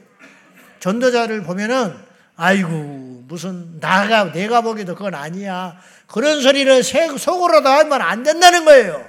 전도자를 0.81 1.42
보면은 1.42 1.95
아이고 2.35 3.23
무슨 3.29 3.79
나가 3.79 4.33
내가 4.33 4.62
보기도 4.62 4.95
그건 4.95 5.14
아니야. 5.14 5.77
그런 6.12 6.42
소리를 6.42 6.83
속으로도 6.83 7.68
하면 7.70 8.03
안 8.03 8.22
된다는 8.22 8.66
거예요. 8.66 9.09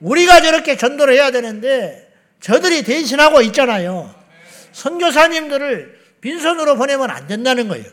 우리가 0.00 0.40
저렇게 0.40 0.76
전도를 0.76 1.14
해야 1.14 1.30
되는데 1.30 2.10
저들이 2.40 2.82
대신하고 2.82 3.42
있잖아요. 3.42 4.12
선교사님들을 4.72 6.00
빈손으로 6.20 6.74
보내면 6.76 7.10
안 7.10 7.28
된다는 7.28 7.68
거예요. 7.68 7.84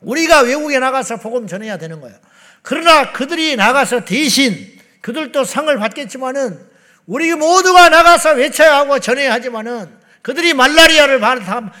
우리가 0.00 0.42
외국에 0.42 0.78
나가서 0.78 1.16
복음 1.16 1.46
전해야 1.46 1.78
되는 1.78 2.02
거예요. 2.02 2.14
그러나 2.60 3.12
그들이 3.12 3.56
나가서 3.56 4.04
대신 4.04 4.78
그들도 5.00 5.44
상을 5.44 5.74
받겠지만은 5.78 6.60
우리 7.06 7.34
모두가 7.34 7.88
나가서 7.88 8.34
외쳐야 8.34 8.76
하고 8.76 8.98
전해야 8.98 9.32
하지만은 9.32 9.88
그들이 10.20 10.52
말라리아를 10.52 11.20
다 11.20 11.72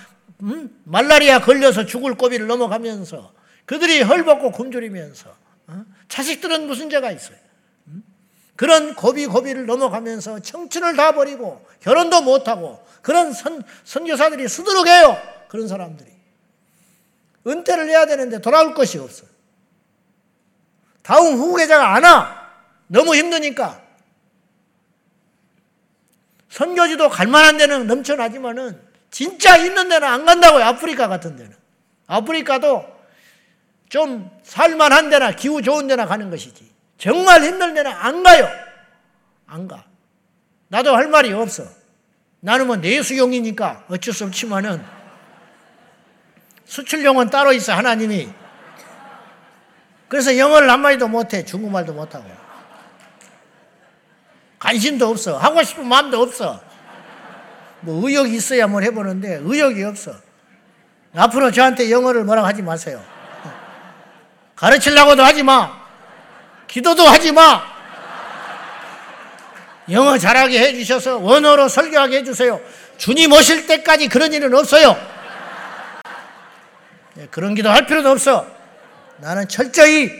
음? 0.42 0.70
말라리아 0.84 1.40
걸려서 1.40 1.84
죽을 1.84 2.14
고비를 2.14 2.46
넘어가면서 2.46 3.33
그들이 3.66 4.02
헐벗고 4.02 4.52
굶주리면서 4.52 5.34
어? 5.68 5.84
자식들은 6.08 6.66
무슨 6.66 6.90
죄가 6.90 7.10
있어요? 7.10 7.36
음? 7.88 8.02
그런 8.56 8.94
고비 8.94 9.26
고비를 9.26 9.66
넘어가면서 9.66 10.40
청춘을 10.40 10.96
다 10.96 11.12
버리고 11.12 11.66
결혼도 11.80 12.22
못하고 12.22 12.84
그런 13.02 13.32
선, 13.32 13.62
선교사들이 13.84 14.48
수두룩해요. 14.48 15.16
그런 15.48 15.68
사람들이. 15.68 16.10
은퇴를 17.46 17.88
해야 17.88 18.06
되는데 18.06 18.40
돌아올 18.40 18.74
것이 18.74 18.98
없어요. 18.98 19.28
다음 21.02 21.34
후계자가 21.34 21.94
안 21.94 22.04
와. 22.04 22.50
너무 22.86 23.14
힘드니까. 23.14 23.82
선교지도 26.48 27.08
갈만한 27.08 27.58
데는 27.58 27.86
넘쳐나지만은 27.86 28.80
진짜 29.10 29.56
있는 29.56 29.88
데는 29.88 30.06
안 30.08 30.24
간다고요. 30.24 30.64
아프리카 30.64 31.08
같은 31.08 31.36
데는. 31.36 31.54
아프리카도 32.06 32.93
좀 33.94 34.28
살만한 34.42 35.08
데나 35.08 35.30
기후 35.30 35.62
좋은 35.62 35.86
데나 35.86 36.04
가는 36.04 36.28
것이지. 36.28 36.68
정말 36.98 37.44
힘든 37.44 37.74
데는 37.74 37.92
안 37.92 38.24
가요. 38.24 38.50
안 39.46 39.68
가. 39.68 39.84
나도 40.66 40.96
할 40.96 41.06
말이 41.06 41.32
없어. 41.32 41.62
나는 42.40 42.66
뭐 42.66 42.74
내수용이니까 42.74 43.84
어쩔 43.88 44.12
수 44.12 44.24
없지만은 44.24 44.84
수출용은 46.64 47.30
따로 47.30 47.52
있어, 47.52 47.72
하나님이. 47.72 48.30
그래서 50.08 50.36
영어를 50.36 50.68
한마디도 50.70 51.06
못해. 51.06 51.44
중국말도 51.44 51.92
못하고. 51.92 52.28
관심도 54.58 55.06
없어. 55.06 55.38
하고 55.38 55.62
싶은 55.62 55.86
마음도 55.86 56.20
없어. 56.20 56.60
뭐 57.82 58.08
의욕이 58.08 58.34
있어야 58.34 58.66
뭘 58.66 58.82
해보는데 58.82 59.38
의욕이 59.44 59.84
없어. 59.84 60.16
앞으로 61.14 61.52
저한테 61.52 61.92
영어를 61.92 62.24
뭐라고 62.24 62.48
하지 62.48 62.60
마세요. 62.60 63.13
가르치려고도 64.64 65.22
하지 65.22 65.42
마. 65.42 65.78
기도도 66.66 67.02
하지 67.02 67.32
마. 67.32 67.62
영어 69.90 70.16
잘하게 70.16 70.58
해주셔서 70.58 71.18
원어로 71.18 71.68
설교하게 71.68 72.18
해주세요. 72.18 72.58
주님 72.96 73.32
오실 73.32 73.66
때까지 73.66 74.08
그런 74.08 74.32
일은 74.32 74.54
없어요. 74.54 74.96
네, 77.12 77.28
그런 77.30 77.54
기도 77.54 77.70
할 77.70 77.86
필요도 77.86 78.08
없어. 78.08 78.46
나는 79.18 79.46
철저히 79.48 80.10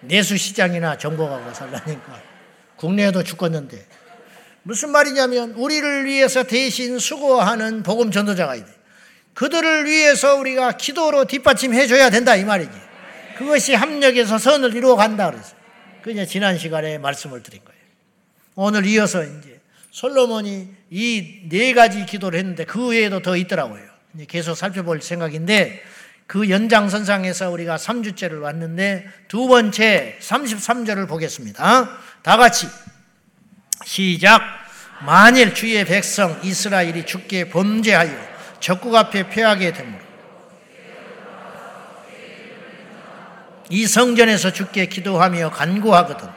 내수시장이나 0.00 0.96
정보가고 0.96 1.52
살라니까. 1.52 2.18
국내에도 2.76 3.22
죽었는데. 3.22 3.86
무슨 4.62 4.90
말이냐면, 4.90 5.50
우리를 5.50 6.06
위해서 6.06 6.44
대신 6.44 6.98
수고하는 6.98 7.82
복음 7.82 8.10
전도자가 8.10 8.54
있대. 8.54 8.79
그들을 9.40 9.86
위해서 9.86 10.34
우리가 10.34 10.72
기도로 10.72 11.24
뒷받침해 11.24 11.86
줘야 11.86 12.10
된다, 12.10 12.36
이 12.36 12.44
말이지. 12.44 12.72
그것이 13.38 13.72
합력에서 13.72 14.36
선을 14.36 14.74
이루어 14.76 14.96
간다, 14.96 15.30
그래서. 15.30 15.54
그냥 16.02 16.26
지난 16.26 16.58
시간에 16.58 16.98
말씀을 16.98 17.42
드린 17.42 17.64
거예요. 17.64 17.80
오늘 18.54 18.84
이어서 18.84 19.24
이제 19.24 19.58
솔로몬이 19.92 20.68
이 20.90 21.48
네 21.48 21.72
가지 21.72 22.04
기도를 22.04 22.38
했는데 22.38 22.66
그 22.66 22.88
외에도 22.88 23.22
더 23.22 23.34
있더라고요. 23.34 23.82
계속 24.28 24.56
살펴볼 24.56 25.00
생각인데 25.00 25.82
그 26.26 26.50
연장선상에서 26.50 27.50
우리가 27.50 27.76
3주째를 27.76 28.42
왔는데 28.42 29.06
두 29.28 29.48
번째 29.48 30.18
33절을 30.20 31.08
보겠습니다. 31.08 31.88
다 32.22 32.36
같이 32.36 32.66
시작 33.86 34.42
만일 35.02 35.54
주의 35.54 35.82
백성 35.86 36.38
이스라엘이 36.42 37.06
죽게 37.06 37.48
범죄하여 37.48 38.29
적국 38.60 38.94
앞에 38.94 39.28
패하게 39.28 39.72
되므로 39.72 39.98
이 43.70 43.86
성전에서 43.86 44.52
죽게 44.52 44.86
기도하며 44.86 45.50
간구하거든 45.50 46.28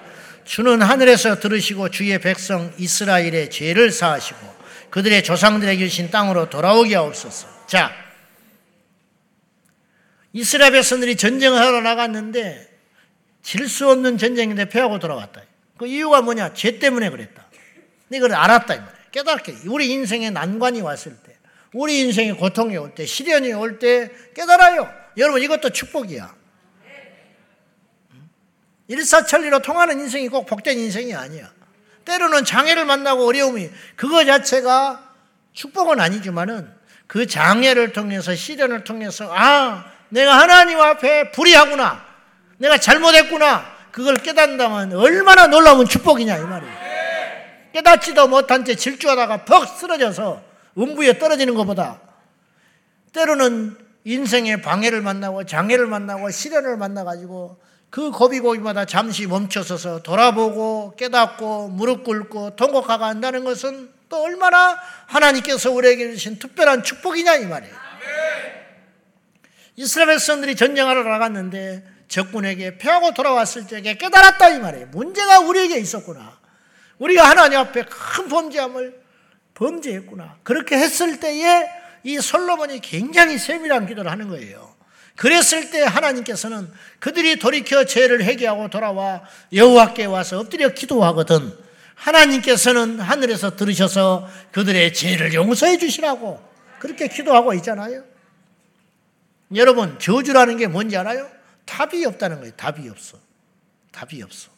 주는 0.45 0.82
하늘에서 0.82 1.39
들으시고 1.39 1.89
주의 1.89 2.17
백성 2.19 2.71
이스라엘의 2.78 3.49
죄를 3.49 3.91
사하시고 3.91 4.53
그들의 4.89 5.24
조상들에게 5.24 5.88
주신 5.88 6.11
땅으로 6.11 6.49
돌아오게 6.49 6.95
하옵소서. 6.95 7.47
자, 7.65 7.91
이스라엘 10.34 10.71
백성들이 10.74 11.15
전쟁을 11.15 11.59
하러 11.59 11.82
나갔는데 11.82 12.69
질 13.41 13.67
수 13.67 13.89
없는 13.89 14.17
전쟁인데 14.17 14.69
패하고 14.69 14.99
돌아왔다. 14.99 15.41
그 15.78 15.88
이유가 15.88 16.21
뭐냐? 16.21 16.53
죄 16.53 16.80
때문에 16.80 17.09
그랬다. 17.09 17.45
이걸 18.11 18.34
알았다. 18.34 18.89
깨닫게. 19.11 19.55
우리 19.67 19.89
인생에 19.91 20.30
난관이 20.30 20.82
왔을 20.82 21.15
때, 21.17 21.22
우리 21.74 21.99
인생에 21.99 22.34
고통이 22.34 22.78
올 22.78 22.93
때, 22.93 23.05
시련이 23.05 23.53
올 23.53 23.80
때 23.80 24.11
깨달아요. 24.36 24.91
여러분 25.17 25.41
이것도 25.41 25.69
축복이야. 25.71 26.34
일사천리로 28.88 29.59
통하는 29.61 29.99
인생이 29.99 30.28
꼭 30.30 30.45
복된 30.45 30.78
인생이 30.78 31.13
아니야. 31.15 31.49
때로는 32.05 32.43
장애를 32.45 32.86
만나고 32.86 33.26
어려움이 33.26 33.69
그거 33.95 34.26
자체가 34.26 35.11
축복은 35.53 35.99
아니지만은 35.99 36.69
그 37.07 37.28
장애를 37.28 37.93
통해서 37.93 38.36
시련을 38.36 38.84
통해서 38.84 39.32
아 39.32 39.86
내가 40.09 40.38
하나님 40.39 40.80
앞에 40.82 41.32
불의하구나 41.32 42.03
내가 42.57 42.78
잘못했구나 42.78 43.65
그걸 43.91 44.15
깨닫는다면 44.17 44.93
얼마나 44.93 45.47
놀라운 45.47 45.88
축복이냐 45.88 46.38
이 46.38 46.41
말이에요. 46.41 46.74
깨닫지도 47.74 48.28
못한 48.28 48.65
채 48.65 48.76
질주하다가 48.76 49.45
퍽 49.45 49.65
쓰러져서 49.65 50.41
음부에 50.78 51.19
떨어지는 51.19 51.53
것보다 51.55 52.01
때로는 53.13 53.78
인생의 54.05 54.61
방해를 54.61 55.01
만나고 55.01 55.45
장애를 55.45 55.88
만나고 55.88 56.30
시련을 56.30 56.78
만나가지고 56.78 57.57
그 57.89 58.09
고비고비마다 58.09 58.86
잠시 58.86 59.28
멈춰서서 59.28 60.01
돌아보고 60.01 60.95
깨닫고 60.97 61.69
무릎 61.69 62.03
꿇고 62.03 62.55
통곡하고 62.55 63.03
한다는 63.03 63.43
것은 63.43 63.91
또 64.09 64.24
얼마나 64.24 64.80
하나님께서 65.05 65.71
우리에게 65.71 66.11
주신 66.11 66.39
특별한 66.39 66.84
축복이냐 66.84 67.36
이 67.36 67.45
말이에요. 67.45 67.76
이스라엘 69.76 70.09
백성들이 70.09 70.55
전쟁하러 70.55 71.03
나갔는데 71.03 71.84
적군에게 72.07 72.78
패하고 72.78 73.13
돌아왔을 73.13 73.67
적에 73.67 73.95
깨달았다 73.95 74.49
이 74.49 74.59
말이에요. 74.59 74.88
문제가 74.88 75.39
우리에게 75.41 75.78
있었구나. 75.78 76.39
우리가 76.99 77.30
하나님 77.30 77.59
앞에 77.59 77.86
큰 77.86 78.28
범죄함을 78.28 79.02
범죄했구나. 79.55 80.37
그렇게 80.43 80.77
했을 80.77 81.19
때에 81.19 81.69
이 82.03 82.19
솔로몬이 82.19 82.79
굉장히 82.81 83.37
세밀한 83.37 83.87
기도를 83.87 84.11
하는 84.11 84.27
거예요. 84.29 84.73
그랬을 85.15 85.69
때 85.69 85.83
하나님께서는 85.83 86.71
그들이 86.99 87.37
돌이켜 87.37 87.85
죄를 87.85 88.23
회개하고 88.23 88.69
돌아와 88.69 89.23
여호와께 89.53 90.05
와서 90.05 90.39
엎드려 90.39 90.69
기도하거든 90.69 91.55
하나님께서는 91.95 92.99
하늘에서 92.99 93.55
들으셔서 93.55 94.27
그들의 94.51 94.93
죄를 94.93 95.33
용서해 95.33 95.77
주시라고 95.77 96.41
그렇게 96.79 97.07
기도하고 97.07 97.53
있잖아요. 97.55 98.03
여러분 99.55 99.99
저주라는 99.99 100.57
게 100.57 100.67
뭔지 100.67 100.97
알아요? 100.97 101.29
답이 101.65 102.03
없다는 102.05 102.39
거예요. 102.39 102.53
답이 102.57 102.89
없어. 102.89 103.17
답이 103.91 104.21
없어. 104.23 104.49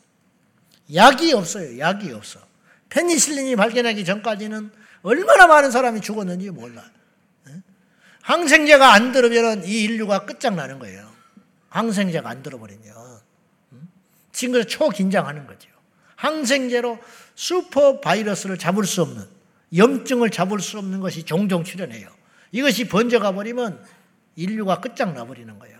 약이 0.93 1.33
없어요. 1.33 1.77
약이 1.77 2.11
없어. 2.13 2.39
페니실린이 2.89 3.55
발견하기 3.55 4.05
전까지는 4.05 4.71
얼마나 5.05 5.45
많은 5.45 5.69
사람이 5.69 6.01
죽었는지 6.01 6.49
몰라. 6.49 6.83
항생제가 8.23 8.91
안 8.91 9.11
들으면 9.11 9.63
이 9.63 9.83
인류가 9.83 10.25
끝장나는 10.25 10.79
거예요. 10.79 11.07
항생제가 11.69 12.27
안 12.27 12.41
들어버리면. 12.41 12.95
지금 14.31 14.53
그래서 14.53 14.67
초긴장하는 14.67 15.45
거죠. 15.45 15.69
항생제로 16.15 16.97
슈퍼 17.35 18.01
바이러스를 18.01 18.57
잡을 18.57 18.85
수 18.85 19.03
없는, 19.03 19.23
염증을 19.77 20.31
잡을 20.31 20.59
수 20.59 20.79
없는 20.79 21.01
것이 21.01 21.23
종종 21.23 21.63
출현해요. 21.63 22.09
이것이 22.51 22.87
번져가 22.87 23.31
버리면 23.33 23.85
인류가 24.35 24.81
끝장나 24.81 25.25
버리는 25.25 25.59
거예요. 25.59 25.79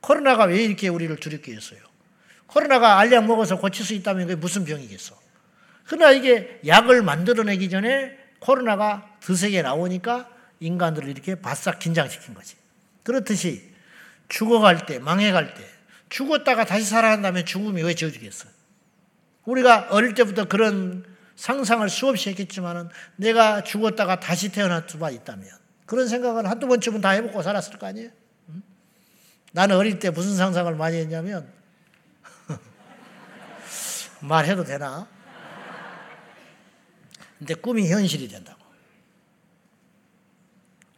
코로나가 0.00 0.44
왜 0.44 0.64
이렇게 0.64 0.88
우리를 0.88 1.14
두렵게 1.16 1.54
했어요? 1.54 1.78
코로나가 2.48 2.98
알약 2.98 3.26
먹어서 3.26 3.58
고칠 3.58 3.84
수 3.84 3.94
있다면 3.94 4.26
그게 4.26 4.34
무슨 4.34 4.64
병이겠어? 4.64 5.16
그러나 5.84 6.10
이게 6.10 6.60
약을 6.66 7.02
만들어내기 7.02 7.70
전에 7.70 8.25
코로나가 8.38 9.16
드세게 9.20 9.62
나오니까 9.62 10.28
인간들을 10.60 11.08
이렇게 11.08 11.34
바싹 11.36 11.78
긴장시킨 11.78 12.34
거지. 12.34 12.56
그렇듯이 13.02 13.74
죽어갈 14.28 14.86
때, 14.86 14.98
망해갈 14.98 15.54
때, 15.54 15.64
죽었다가 16.08 16.64
다시 16.64 16.84
살아난다면 16.84 17.46
죽음이 17.46 17.82
왜 17.82 17.94
지어지겠어? 17.94 18.48
우리가 19.44 19.88
어릴 19.90 20.14
때부터 20.14 20.44
그런 20.46 21.04
상상을 21.36 21.88
수없이 21.88 22.30
했겠지만은 22.30 22.88
내가 23.16 23.62
죽었다가 23.62 24.20
다시 24.20 24.50
태어날 24.50 24.84
수가 24.86 25.10
있다면 25.10 25.48
그런 25.84 26.08
생각을 26.08 26.48
한두 26.50 26.66
번쯤은 26.66 27.00
다 27.00 27.10
해보고 27.10 27.42
살았을 27.42 27.78
거 27.78 27.86
아니에요? 27.86 28.10
나는 29.52 29.76
어릴 29.76 29.98
때 29.98 30.10
무슨 30.10 30.36
상상을 30.36 30.74
많이 30.74 30.96
했냐면 30.96 31.50
말해도 34.20 34.64
되나? 34.64 35.06
근데 37.38 37.54
꿈이 37.54 37.88
현실이 37.90 38.28
된다고. 38.28 38.64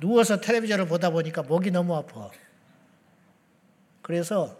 누워서 0.00 0.40
텔레비전을 0.40 0.86
보다 0.86 1.10
보니까 1.10 1.42
목이 1.42 1.70
너무 1.70 1.96
아파. 1.96 2.30
그래서 4.02 4.56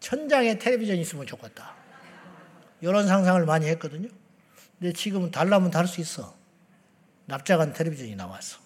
천장에 0.00 0.58
텔레비전이 0.58 1.00
있으면 1.02 1.26
좋겠다. 1.26 1.74
이런 2.80 3.06
상상을 3.06 3.44
많이 3.44 3.66
했거든요. 3.66 4.08
근데 4.78 4.92
지금은 4.94 5.30
달라면 5.30 5.70
다를 5.70 5.86
수 5.86 6.00
있어. 6.00 6.34
납작한 7.26 7.74
텔레비전이 7.74 8.16
나왔어. 8.16 8.58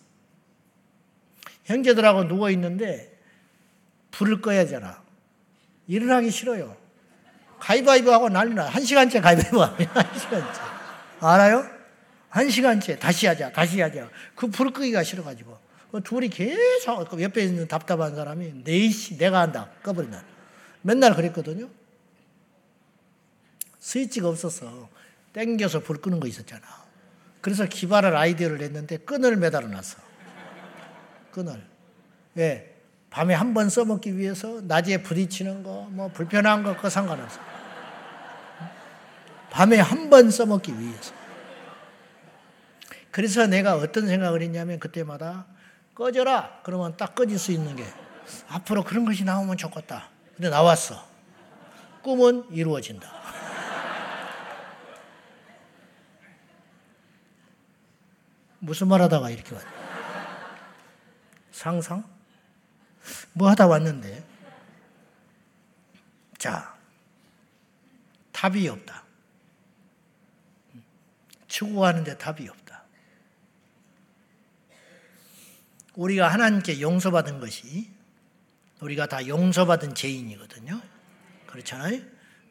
형제들하고 1.65 2.29
누워 2.29 2.51
있는데 2.51 3.19
불을 4.13 4.41
꺼야 4.41 4.65
되잖아. 4.65 5.03
일어나기 5.89 6.31
싫어요. 6.31 6.77
가위바위보 7.59 8.13
하고 8.13 8.29
난리 8.29 8.55
나. 8.55 8.67
한 8.69 8.85
시간째 8.85 9.21
가위바위보 9.21 9.61
하면 9.61 9.89
한 9.89 10.19
시간째. 10.19 10.61
알아요? 11.21 11.74
한 12.35 12.51
시간째 12.51 12.99
다시 12.99 13.29
하자, 13.29 13.53
다시 13.53 13.81
하자. 13.81 14.11
그 14.35 14.49
불 14.49 14.73
끄기가 14.73 15.05
싫어가지고. 15.05 15.57
그 15.93 16.03
둘이 16.03 16.29
계속 16.29 17.09
그 17.09 17.23
옆에 17.23 17.45
있는 17.45 17.69
답답한 17.69 18.17
사람이 18.17 18.63
네시 18.65 19.17
내가 19.19 19.41
한다 19.43 19.71
꺼버린다. 19.85 20.25
맨날 20.83 21.15
그랬거든요. 21.15 21.69
스위치가 23.79 24.29
없어서 24.29 24.89
땡겨서 25.33 25.81
불 25.85 25.99
끄는 26.01 26.19
거 26.19 26.27
있었잖아. 26.27 26.63
그래서 27.41 27.67
기발한 27.67 28.17
아이디어를 28.17 28.59
냈는데 28.59 28.97
끈을 28.97 29.37
매달아 29.37 29.69
놨어. 29.69 29.99
끈을. 31.31 31.65
왜? 32.35 32.75
밤에 33.11 33.33
한 33.35 33.55
번 33.55 33.69
써먹기 33.71 34.19
위해서 34.19 34.61
낮에 34.65 35.05
부딪히는 35.05 35.63
거, 35.63 35.87
뭐 35.93 36.09
불편한 36.09 36.65
거, 36.65 36.77
그 36.77 36.91
상관없어. 36.91 37.39
밤에 39.51 39.79
한 39.79 40.11
번 40.11 40.33
써먹기 40.33 40.77
위해서. 40.81 41.14
그래서 43.15 43.47
내가 43.47 43.77
어떤 43.77 44.09
생각을 44.09 44.43
했냐면 44.43 44.81
그때마다 44.81 45.47
꺼져라. 45.95 46.63
그러면 46.65 46.97
딱 46.97 47.15
꺼질 47.15 47.39
수 47.39 47.53
있는 47.53 47.77
게 47.77 47.87
앞으로 48.49 48.83
그런 48.83 49.05
것이 49.05 49.23
나오면 49.23 49.57
좋겠다. 49.57 50.09
근데 50.35 50.51
나왔어. 50.51 51.01
꿈은 52.03 52.51
이루어진다. 52.51 53.09
무슨 58.59 58.89
말 58.89 59.01
하다가 59.01 59.31
이렇게 59.31 59.55
왔냐? 59.55 59.71
상상? 61.53 62.03
뭐 63.33 63.49
하다 63.49 63.69
왔는데? 63.69 64.25
자, 66.37 66.75
답이 68.33 68.69
없다. 68.69 69.05
추구하는데 71.47 72.19
답이 72.19 72.49
없다. 72.49 72.64
우리가 75.95 76.29
하나님께 76.29 76.81
용서받은 76.81 77.41
것이 77.41 77.91
우리가 78.81 79.07
다 79.07 79.27
용서받은 79.27 79.95
죄인이거든요. 79.95 80.81
그렇잖아요. 81.47 82.01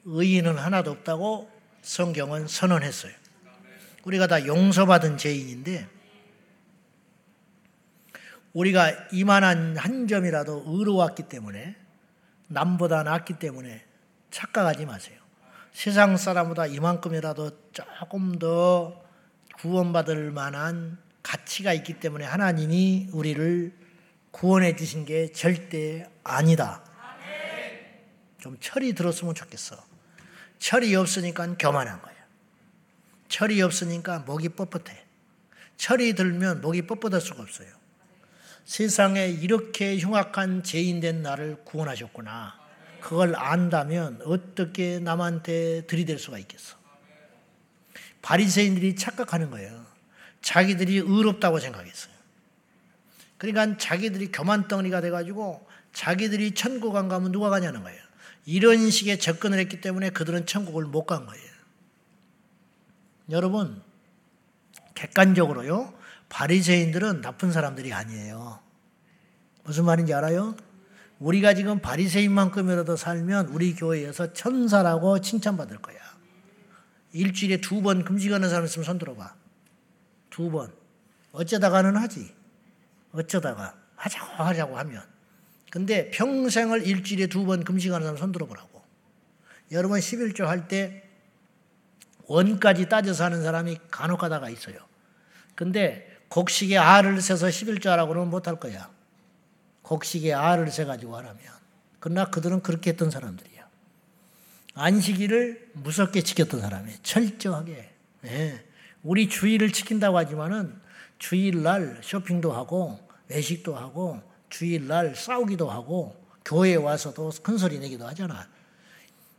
의인은 0.06 0.58
하나도 0.58 0.92
없다고 0.92 1.52
성경은 1.82 2.48
선언했어요. 2.48 3.14
우리가 4.04 4.28
다 4.28 4.46
용서받은 4.46 5.18
죄인인데 5.18 5.88
우리가 8.54 8.92
이만한 9.12 9.78
한 9.78 10.08
점이라도 10.08 10.64
의로웠기 10.68 11.24
때문에 11.24 11.76
남보다 12.48 13.04
낫기 13.04 13.40
때문에 13.40 13.84
착각하지 14.30 14.86
마세요. 14.86 15.20
세상 15.72 16.18
사람보다 16.18 16.68
이만큼이라도 16.68 17.72
조금 17.72 18.38
더 18.38 19.04
구원받을 19.60 20.32
만한 20.32 21.03
가치가 21.24 21.74
있기 21.74 22.00
때문에 22.00 22.26
하나님이 22.26 23.10
우리를 23.12 23.74
구원해 24.32 24.76
주신 24.76 25.06
게 25.06 25.32
절대 25.32 26.08
아니다. 26.24 26.84
좀 28.40 28.58
철이 28.60 28.94
들었으면 28.94 29.34
좋겠어. 29.34 29.78
철이 30.60 30.94
없으니까 30.96 31.56
교만한 31.58 32.02
거야. 32.02 32.14
철이 33.30 33.62
없으니까 33.62 34.20
목이 34.20 34.50
뻣뻣해. 34.50 34.96
철이 35.78 36.14
들면 36.14 36.62
목이 36.62 36.84
뻣뻣할 36.84 37.22
수가 37.22 37.42
없어요. 37.42 37.70
세상에 38.66 39.28
이렇게 39.28 39.98
흉악한 39.98 40.64
죄인된 40.64 41.22
나를 41.22 41.64
구원하셨구나. 41.64 42.60
그걸 43.02 43.36
안다면 43.36 44.22
어떻게 44.26 45.00
남한테 45.00 45.86
들이댈 45.88 46.18
수가 46.20 46.38
있겠어? 46.40 46.78
바리새인들이 48.22 48.96
착각하는 48.96 49.52
거예요. 49.52 49.93
자기들이 50.44 50.98
의롭다고 50.98 51.60
생각했어요. 51.60 52.14
그러니까 53.40 53.78
자기들이 53.78 54.32
교만덩이가 54.32 55.02
돼가지고 55.02 55.68
자기들이 55.94 56.52
천국 56.54 56.96
안 56.96 57.08
가면 57.08 57.32
누가 57.32 57.50
가냐는 57.50 57.82
거예요. 57.82 58.00
이런 58.46 58.90
식의 58.92 59.20
접근을 59.20 59.58
했기 59.58 59.82
때문에 59.82 60.12
그들은 60.12 60.46
천국을 60.46 60.86
못 60.86 61.06
간 61.06 61.26
거예요. 61.26 61.54
여러분, 63.32 63.82
객관적으로요, 64.96 65.94
바리새인들은 66.30 67.22
나쁜 67.22 67.52
사람들이 67.52 67.94
아니에요. 67.94 68.60
무슨 69.64 69.86
말인지 69.86 70.14
알아요? 70.14 70.56
우리가 71.20 71.54
지금 71.54 71.80
바리새인만큼이라도 71.80 72.98
살면 72.98 73.48
우리 73.48 73.76
교회에서 73.76 74.34
천사라고 74.34 75.22
칭찬받을 75.22 75.78
거야. 75.78 75.96
일주일에 77.14 77.58
두 77.58 77.82
번 77.82 78.04
금식하는 78.04 78.50
사람 78.50 78.66
있으면 78.66 78.84
손 78.84 78.98
들어봐. 79.00 79.36
두 80.34 80.50
번. 80.50 80.74
어쩌다가는 81.32 81.96
하지. 81.96 82.34
어쩌다가 83.12 83.76
하자고 83.96 84.44
하자고 84.44 84.78
하면. 84.78 85.04
근데 85.70 86.10
평생을 86.12 86.86
일주일에 86.88 87.28
두 87.28 87.46
번 87.46 87.64
금식하는 87.64 88.06
사람 88.06 88.18
손 88.18 88.32
들어 88.32 88.48
보라고. 88.48 88.82
여러분 89.72 90.00
11조 90.00 90.46
할 90.46 90.68
때 90.68 91.04
원까지 92.26 92.90
따져서 92.90 93.26
하는 93.26 93.44
사람이 93.44 93.78
간혹 93.92 94.20
가다가 94.20 94.50
있어요. 94.50 94.78
근데 95.56 96.10
곡식에 96.30 96.78
알을 96.78 97.22
세서 97.22 97.48
11조 97.48 97.88
하라고 97.90 98.10
그러면 98.10 98.32
못할 98.32 98.60
거야. 98.60 98.90
곡식에 99.84 100.34
알을 100.34 100.72
세가지고 100.72 101.16
하라면. 101.18 101.42
그러나 102.00 102.26
그들은 102.26 102.62
그렇게 102.64 102.92
했던 102.92 103.12
사람들이야. 103.12 103.68
안식일을 104.76 105.72
무섭게 105.74 106.22
지켰던 106.22 106.62
사람이에요. 106.62 106.98
철저하게. 107.04 107.94
네. 108.22 108.66
우리 109.04 109.28
주일을 109.30 109.72
지킨다고 109.72 110.18
하지만은 110.18 110.82
주일날 111.20 112.00
쇼핑도 112.02 112.52
하고 112.52 113.00
외식도 113.30 113.76
하고 113.76 114.22
주일날 114.50 115.16
싸우기도 115.16 115.70
하고 115.70 116.16
교회에 116.46 116.76
와서도 116.76 117.32
큰 117.42 117.58
소리 117.58 117.80
내기도 117.80 118.08
하잖아. 118.08 118.48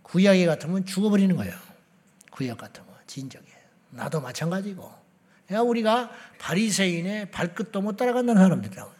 구약에 0.03 0.47
같으면 0.47 0.85
죽어버리는 0.85 1.35
거예요. 1.37 1.55
구약 2.31 2.59
같으면 2.59 2.89
진정해. 3.07 3.47
나도 3.91 4.21
마찬가지고. 4.21 4.91
야 5.53 5.61
우리가 5.61 6.11
바리새인의 6.39 7.31
발끝도 7.31 7.81
못 7.81 7.97
따라간다는 7.97 8.43
사람들이라고. 8.43 8.93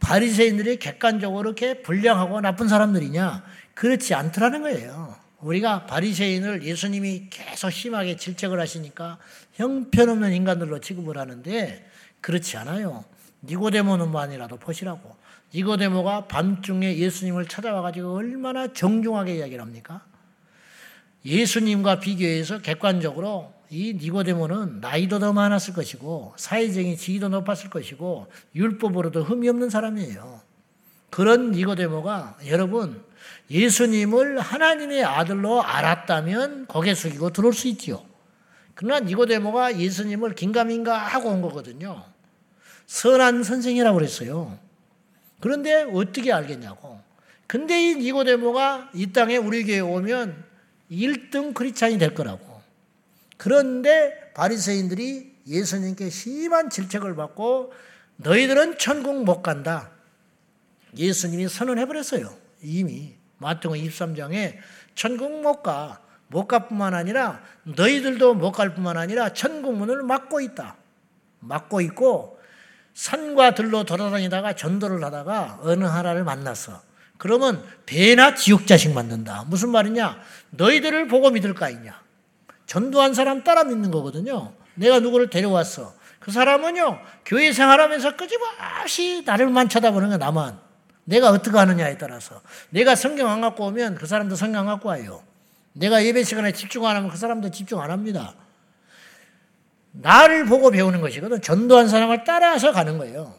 바리새인들이 0.00 0.78
객관적으로 0.78 1.50
이렇게 1.50 1.82
불량하고 1.82 2.40
나쁜 2.40 2.68
사람들이냐? 2.68 3.44
그렇지 3.74 4.14
않더라는 4.14 4.62
거예요. 4.62 5.16
우리가 5.44 5.84
바리새인을 5.84 6.64
예수님이 6.64 7.28
계속 7.28 7.70
심하게 7.70 8.16
질책을 8.16 8.58
하시니까 8.58 9.18
형편없는 9.52 10.32
인간들로 10.32 10.80
취급을 10.80 11.18
하는데 11.18 11.86
그렇지 12.22 12.56
않아요. 12.56 13.04
니고데모 13.42 13.98
는만이라도 13.98 14.56
보시라고. 14.56 15.14
니고데모가 15.54 16.28
밤중에 16.28 16.96
예수님을 16.96 17.46
찾아와 17.46 17.82
가지고 17.82 18.14
얼마나 18.14 18.72
정중하게 18.72 19.36
이야기를 19.36 19.60
합니까? 19.60 20.04
예수님과 21.26 22.00
비교해서 22.00 22.58
객관적으로 22.58 23.52
이 23.68 23.94
니고데모는 24.00 24.80
나이도 24.80 25.18
더 25.18 25.34
많았을 25.34 25.74
것이고 25.74 26.34
사회적인 26.36 26.96
지위도 26.96 27.28
높았을 27.28 27.68
것이고 27.68 28.28
율법으로도 28.54 29.22
흠이 29.24 29.48
없는 29.50 29.68
사람이에요. 29.68 30.40
그런 31.10 31.52
니고데모가 31.52 32.38
여러분 32.46 33.04
예수님을 33.50 34.40
하나님의 34.40 35.04
아들로 35.04 35.62
알았다면 35.62 36.66
고개 36.66 36.94
숙이고 36.94 37.30
들어올 37.30 37.52
수 37.52 37.68
있지요. 37.68 38.04
그러나 38.74 39.00
니고데모가 39.00 39.78
예수님을 39.78 40.34
긴가민가 40.34 40.96
하고 40.96 41.30
온 41.30 41.42
거거든요. 41.42 42.04
선한 42.86 43.44
선생이라고 43.44 43.96
그랬어요. 43.96 44.58
그런데 45.40 45.82
어떻게 45.82 46.32
알겠냐고. 46.32 47.00
근데 47.46 47.90
이 47.90 47.94
니고데모가 47.96 48.90
이 48.94 49.12
땅에 49.12 49.36
우리 49.36 49.64
교회에 49.64 49.80
오면 49.80 50.44
1등 50.90 51.54
크리스찬이 51.54 51.98
될 51.98 52.14
거라고. 52.14 52.62
그런데 53.36 54.32
바리새인들이 54.34 55.34
예수님께 55.46 56.08
심한 56.10 56.70
질책을 56.70 57.14
받고 57.14 57.72
너희들은 58.16 58.78
천국 58.78 59.24
못 59.24 59.42
간다. 59.42 59.90
예수님이 60.96 61.48
선언해 61.48 61.86
버렸어요. 61.86 62.34
이미 62.62 63.14
마태복음 63.38 63.78
23장에 63.78 64.56
천국 64.94 65.42
못 65.42 65.62
가. 65.62 66.00
못 66.28 66.46
가뿐만 66.48 66.94
아니라 66.94 67.40
너희들도 67.64 68.34
못 68.34 68.52
갈 68.52 68.74
뿐만 68.74 68.96
아니라 68.96 69.32
천국 69.32 69.76
문을 69.76 70.02
막고 70.02 70.40
있다. 70.40 70.76
막고 71.40 71.80
있고 71.82 72.38
산과 72.94 73.54
들로 73.54 73.84
돌아다니다가 73.84 74.54
전도를 74.54 75.04
하다가 75.04 75.60
어느 75.62 75.84
하나를 75.84 76.24
만났어. 76.24 76.80
그러면 77.18 77.62
배나 77.86 78.34
지옥 78.34 78.66
자식 78.66 78.92
만든다. 78.92 79.44
무슨 79.48 79.70
말이냐? 79.70 80.18
너희들을 80.50 81.08
보고 81.08 81.30
믿을까 81.30 81.70
있냐? 81.70 82.00
전도한 82.66 83.14
사람 83.14 83.44
따라 83.44 83.64
믿는 83.64 83.90
거거든요. 83.90 84.54
내가 84.74 84.98
누구를 85.00 85.30
데려왔어. 85.30 85.94
그 86.18 86.32
사람은요, 86.32 86.98
교회 87.26 87.52
생활하면서 87.52 88.16
끄집없이 88.16 89.22
나를만 89.26 89.68
쳐다보는 89.68 90.08
거야, 90.08 90.18
나만. 90.18 90.58
내가 91.04 91.30
어떻게 91.30 91.56
하느냐에 91.56 91.98
따라서. 91.98 92.40
내가 92.70 92.94
성경 92.94 93.28
안 93.30 93.40
갖고 93.40 93.66
오면 93.66 93.96
그 93.96 94.06
사람도 94.06 94.36
성경 94.36 94.60
안 94.60 94.66
갖고 94.66 94.88
와요. 94.88 95.22
내가 95.72 96.04
예배 96.04 96.24
시간에 96.24 96.52
집중 96.52 96.86
안 96.86 96.96
하면 96.96 97.10
그 97.10 97.16
사람도 97.16 97.50
집중 97.50 97.80
안 97.80 97.90
합니다. 97.90 98.34
나를 99.92 100.46
보고 100.46 100.70
배우는 100.70 101.00
것이거든. 101.00 101.40
전도한 101.40 101.88
사람을 101.88 102.24
따라서 102.24 102.72
가는 102.72 102.98
거예요. 102.98 103.34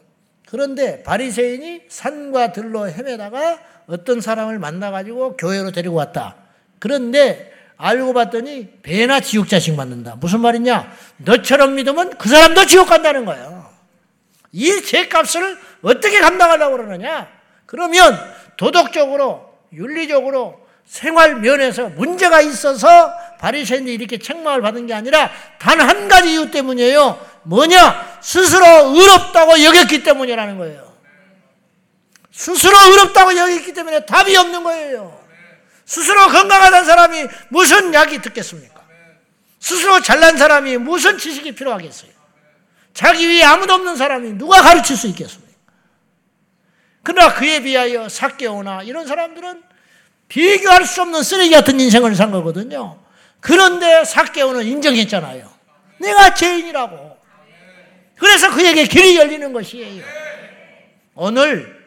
그런데 0.48 1.02
바리새인이 1.02 1.82
산과 1.88 2.52
들로 2.52 2.88
헤매다가 2.88 3.58
어떤 3.86 4.20
사람을 4.20 4.58
만나 4.58 4.90
가지고 4.90 5.36
교회로 5.36 5.72
데리고 5.72 5.96
왔다. 5.96 6.36
그런데 6.78 7.52
알고 7.76 8.14
봤더니 8.14 8.78
배나 8.82 9.20
지옥 9.20 9.48
자식 9.48 9.74
만든다. 9.74 10.16
무슨 10.16 10.40
말이냐? 10.40 10.92
너처럼 11.18 11.74
믿으면 11.74 12.16
그 12.16 12.28
사람도 12.28 12.66
지옥 12.66 12.88
간다는 12.88 13.24
거예요. 13.24 13.68
이 14.52 14.82
죄값을 14.82 15.58
어떻게 15.82 16.20
감당하려고 16.20 16.76
그러느냐? 16.76 17.35
그러면 17.66 18.18
도덕적으로, 18.56 19.52
윤리적으로, 19.72 20.64
생활 20.86 21.34
면에서 21.36 21.88
문제가 21.88 22.40
있어서 22.40 23.12
바리새인들이 23.40 23.94
이렇게 23.96 24.18
책망을 24.18 24.62
받은 24.62 24.86
게 24.86 24.94
아니라 24.94 25.30
단 25.58 25.80
한 25.80 26.08
가지 26.08 26.32
이유 26.32 26.50
때문이에요. 26.50 27.20
뭐냐? 27.42 28.18
스스로 28.22 28.64
의롭다고 28.94 29.62
여겼기 29.64 30.02
때문이라는 30.04 30.58
거예요. 30.58 30.92
스스로 32.32 32.76
의롭다고 32.90 33.36
여겼기 33.36 33.72
때문에 33.72 34.06
답이 34.06 34.36
없는 34.36 34.62
거예요. 34.62 35.20
스스로 35.84 36.26
건강하다는 36.28 36.84
사람이 36.84 37.26
무슨 37.48 37.92
약이 37.92 38.22
듣겠습니까? 38.22 38.80
스스로 39.58 40.00
잘난 40.00 40.36
사람이 40.36 40.76
무슨 40.78 41.18
지식이 41.18 41.54
필요하겠어요? 41.54 42.10
자기 42.94 43.28
위에 43.28 43.42
아무도 43.42 43.74
없는 43.74 43.96
사람이 43.96 44.34
누가 44.34 44.62
가르칠 44.62 44.96
수 44.96 45.06
있겠습니까? 45.08 45.45
그러나 47.06 47.32
그에 47.34 47.62
비하여 47.62 48.08
사개오나 48.08 48.82
이런 48.82 49.06
사람들은 49.06 49.62
비교할 50.26 50.84
수 50.84 51.02
없는 51.02 51.22
쓰레기 51.22 51.54
같은 51.54 51.78
인생을 51.78 52.16
산 52.16 52.32
거거든요. 52.32 52.98
그런데 53.38 54.04
사개오는 54.04 54.66
인정했잖아요. 54.66 55.48
내가 56.00 56.34
죄인이라고. 56.34 57.16
그래서 58.16 58.50
그에게 58.52 58.86
길이 58.86 59.16
열리는 59.16 59.52
것이에요. 59.52 60.02
오늘 61.14 61.80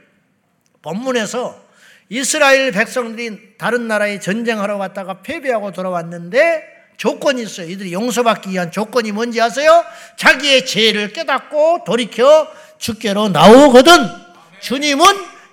본문에서 0.82 1.66
이스라엘 2.08 2.72
백성들이 2.72 3.58
다른 3.58 3.90
나라에 3.90 4.22
전쟁하러 4.22 4.78
왔다가 4.78 5.22
패배하고 5.22 5.74
돌아왔는데 5.74 6.64
조건이 6.96 7.42
있어요. 7.42 7.68
이들이 7.68 7.92
용서받기 7.92 8.52
위한 8.52 8.72
조건이 8.72 9.12
뭔지 9.12 9.42
아세요? 9.42 9.84
자기의 10.16 10.66
죄를 10.66 11.12
깨닫고 11.12 11.84
돌이켜 11.86 12.48
주께로 12.78 13.28
나오거든 13.28 14.29
주님은 14.62 15.06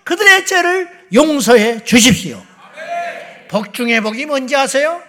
그들의 0.04 0.46
죄를 0.46 0.88
용서해 1.12 1.84
주십시오. 1.84 2.42
복 3.48 3.72
중에 3.74 4.00
복이 4.00 4.26
뭔지 4.26 4.56
아세요? 4.56 5.02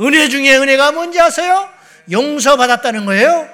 은혜 0.00 0.28
중에 0.28 0.56
은혜가 0.56 0.92
뭔지 0.92 1.20
아세요? 1.20 1.68
용서받았다는 2.10 3.06
거예요. 3.06 3.48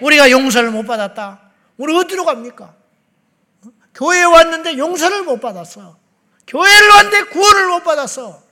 우리가 0.00 0.30
용서를 0.30 0.70
못 0.70 0.86
받았다. 0.86 1.40
우리 1.76 1.96
어디로 1.96 2.24
갑니까? 2.24 2.74
교회에 3.94 4.24
왔는데 4.24 4.76
용서를 4.76 5.22
못 5.22 5.40
받았어. 5.40 5.96
교회를 6.46 6.88
왔는데 6.88 7.22
구원을 7.30 7.66
못 7.68 7.84
받았어. 7.84 8.42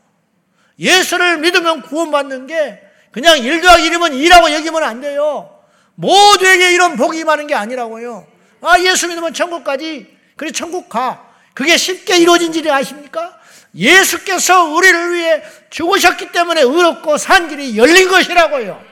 예수를 0.79 1.39
믿으면 1.39 1.83
구원받는 1.83 2.47
게 2.47 2.81
그냥 3.11 3.39
1 3.39 3.61
더하기 3.61 3.91
1이면 3.91 4.13
2라고 4.13 4.53
여기면 4.53 4.83
안 4.83 5.01
돼요. 5.01 5.59
모두에게 5.95 6.73
이런 6.73 6.97
복이 6.97 7.25
많은 7.25 7.47
게 7.47 7.55
아니라고요. 7.55 8.27
아, 8.63 8.79
예수 8.81 9.09
믿으면 9.09 9.35
천국까지. 9.35 10.22
그래, 10.43 10.51
천국 10.51 10.89
가. 10.89 11.33
그게 11.55 11.77
쉽게 11.77 12.17
이루어진 12.19 12.53
일이 12.53 12.69
아십니까? 12.69 13.39
예수께서 13.77 14.65
우리를 14.65 15.15
위해 15.15 15.41
죽으셨기 15.71 16.33
때문에 16.33 16.63
의롭고 16.63 17.17
산 17.17 17.49
길이 17.49 17.79
열린 17.79 18.09
것이라고요. 18.09 18.83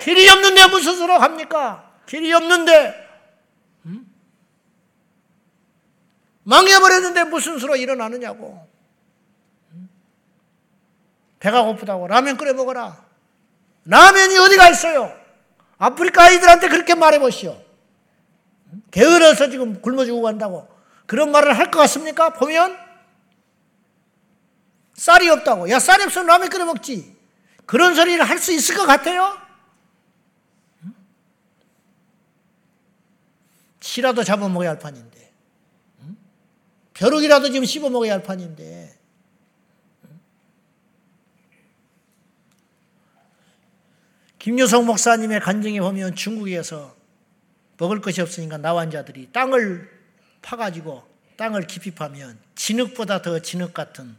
길이 0.00 0.26
없는데 0.30 0.68
무슨 0.68 0.94
수로 0.94 1.18
합니까? 1.18 1.92
길이 2.06 2.32
없는데 2.32 2.94
음? 3.84 4.06
망해버렸는데 6.44 7.24
무슨 7.24 7.58
수로 7.58 7.76
일어나느냐고. 7.76 8.66
음? 9.74 9.90
배가 11.40 11.62
고프다고 11.64 12.08
라면 12.08 12.38
끓여 12.38 12.54
먹어라. 12.54 13.04
라면이 13.84 14.38
어디가 14.38 14.70
있어요? 14.70 15.14
아프리카 15.76 16.22
아이들한테 16.22 16.68
그렇게 16.70 16.94
말해보시오. 16.94 17.68
게으러서 18.90 19.50
지금 19.50 19.82
굶어 19.82 20.06
죽고 20.06 20.22
간다고. 20.22 20.69
그런 21.10 21.32
말을 21.32 21.58
할 21.58 21.72
것 21.72 21.80
같습니까? 21.80 22.32
보면 22.34 22.78
쌀이 24.94 25.28
없다고. 25.28 25.68
야, 25.68 25.80
쌀이 25.80 26.04
없으면 26.04 26.28
라면 26.28 26.48
끓여 26.48 26.64
먹지. 26.64 27.16
그런 27.66 27.96
소리를 27.96 28.22
할 28.22 28.38
수 28.38 28.52
있을 28.52 28.76
것 28.76 28.86
같아요? 28.86 29.36
치라도 33.80 34.22
잡아 34.22 34.48
먹어야 34.48 34.70
할 34.70 34.78
판인데. 34.78 35.32
벼룩이라도 36.94 37.50
지금 37.50 37.64
씹어 37.64 37.90
먹어야 37.90 38.12
할 38.12 38.22
판인데. 38.22 38.96
김유성 44.38 44.86
목사님의 44.86 45.40
간증에 45.40 45.80
보면 45.80 46.14
중국에서 46.14 46.94
먹을 47.78 48.00
것이 48.00 48.20
없으니까 48.20 48.58
나환자들이 48.58 49.32
땅을 49.32 49.99
파가지고 50.42 51.08
땅을 51.36 51.66
깊이 51.66 51.90
파면 51.90 52.38
진흙보다 52.54 53.22
더 53.22 53.38
진흙 53.38 53.72
같은 53.72 54.16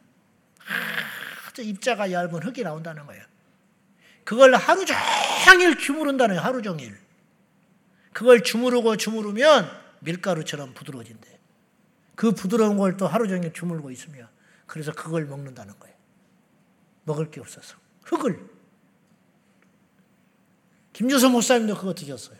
아주 1.48 1.62
입자가 1.62 2.12
얇은 2.12 2.44
흙이 2.44 2.64
나온다는 2.64 3.06
거예요. 3.06 3.24
그걸 4.24 4.56
하루 4.56 4.86
종일 4.86 5.78
주무른다는 5.78 6.36
거예요. 6.36 6.46
하루 6.46 6.62
종일. 6.62 6.98
그걸 8.14 8.44
주무르고 8.44 8.98
주무르면 8.98 9.70
밀가루처럼 10.00 10.74
부드러워진대. 10.74 11.40
그 12.16 12.32
부드러운 12.32 12.78
걸 12.78 12.98
또 12.98 13.08
하루 13.08 13.28
종일 13.28 13.52
주물고 13.54 13.92
있으며 13.92 14.28
그래서 14.68 14.92
그걸 14.94 15.26
먹는다는 15.26 15.78
거예요. 15.80 15.96
먹을 17.04 17.30
게 17.32 17.40
없어서. 17.40 17.76
흙을. 18.04 18.40
김주서 20.94 21.30
목사님도 21.30 21.76
그거 21.76 21.94
드셨어요. 21.94 22.38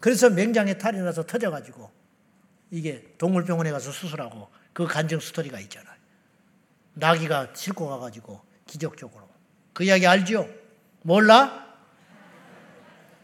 그래서 0.00 0.28
맹장에 0.30 0.76
탈이 0.78 0.98
나서 0.98 1.24
터져가지고 1.24 1.90
이게 2.70 3.04
동물병원에 3.18 3.70
가서 3.70 3.92
수술하고 3.92 4.50
그 4.72 4.86
간증 4.86 5.20
스토리가 5.20 5.60
있잖아요. 5.60 5.94
나귀가 6.94 7.48
싣고 7.54 7.88
가가지고 7.88 8.40
기적적으로. 8.66 9.28
그 9.72 9.84
이야기 9.84 10.06
알죠? 10.06 10.48
몰라? 11.02 11.66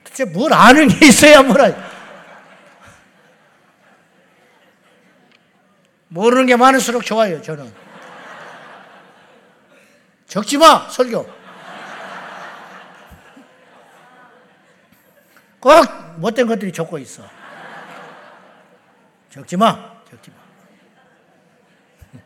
도대체 0.05 0.25
뭘 0.27 0.53
아는 0.53 0.89
게 0.89 1.07
있어야 1.07 1.43
뭐라. 1.43 1.73
모르는 6.09 6.45
게 6.45 6.57
많을수록 6.57 7.05
좋아요, 7.05 7.41
저는. 7.41 7.73
적지 10.27 10.59
마, 10.59 10.89
설교. 10.89 11.27
꼭 15.61 15.73
못된 16.19 16.47
것들이 16.47 16.73
적고 16.73 16.99
있어. 16.99 17.42
적지 19.33 19.57
마, 19.57 20.03
적지 20.11 20.31
마. 20.31 20.37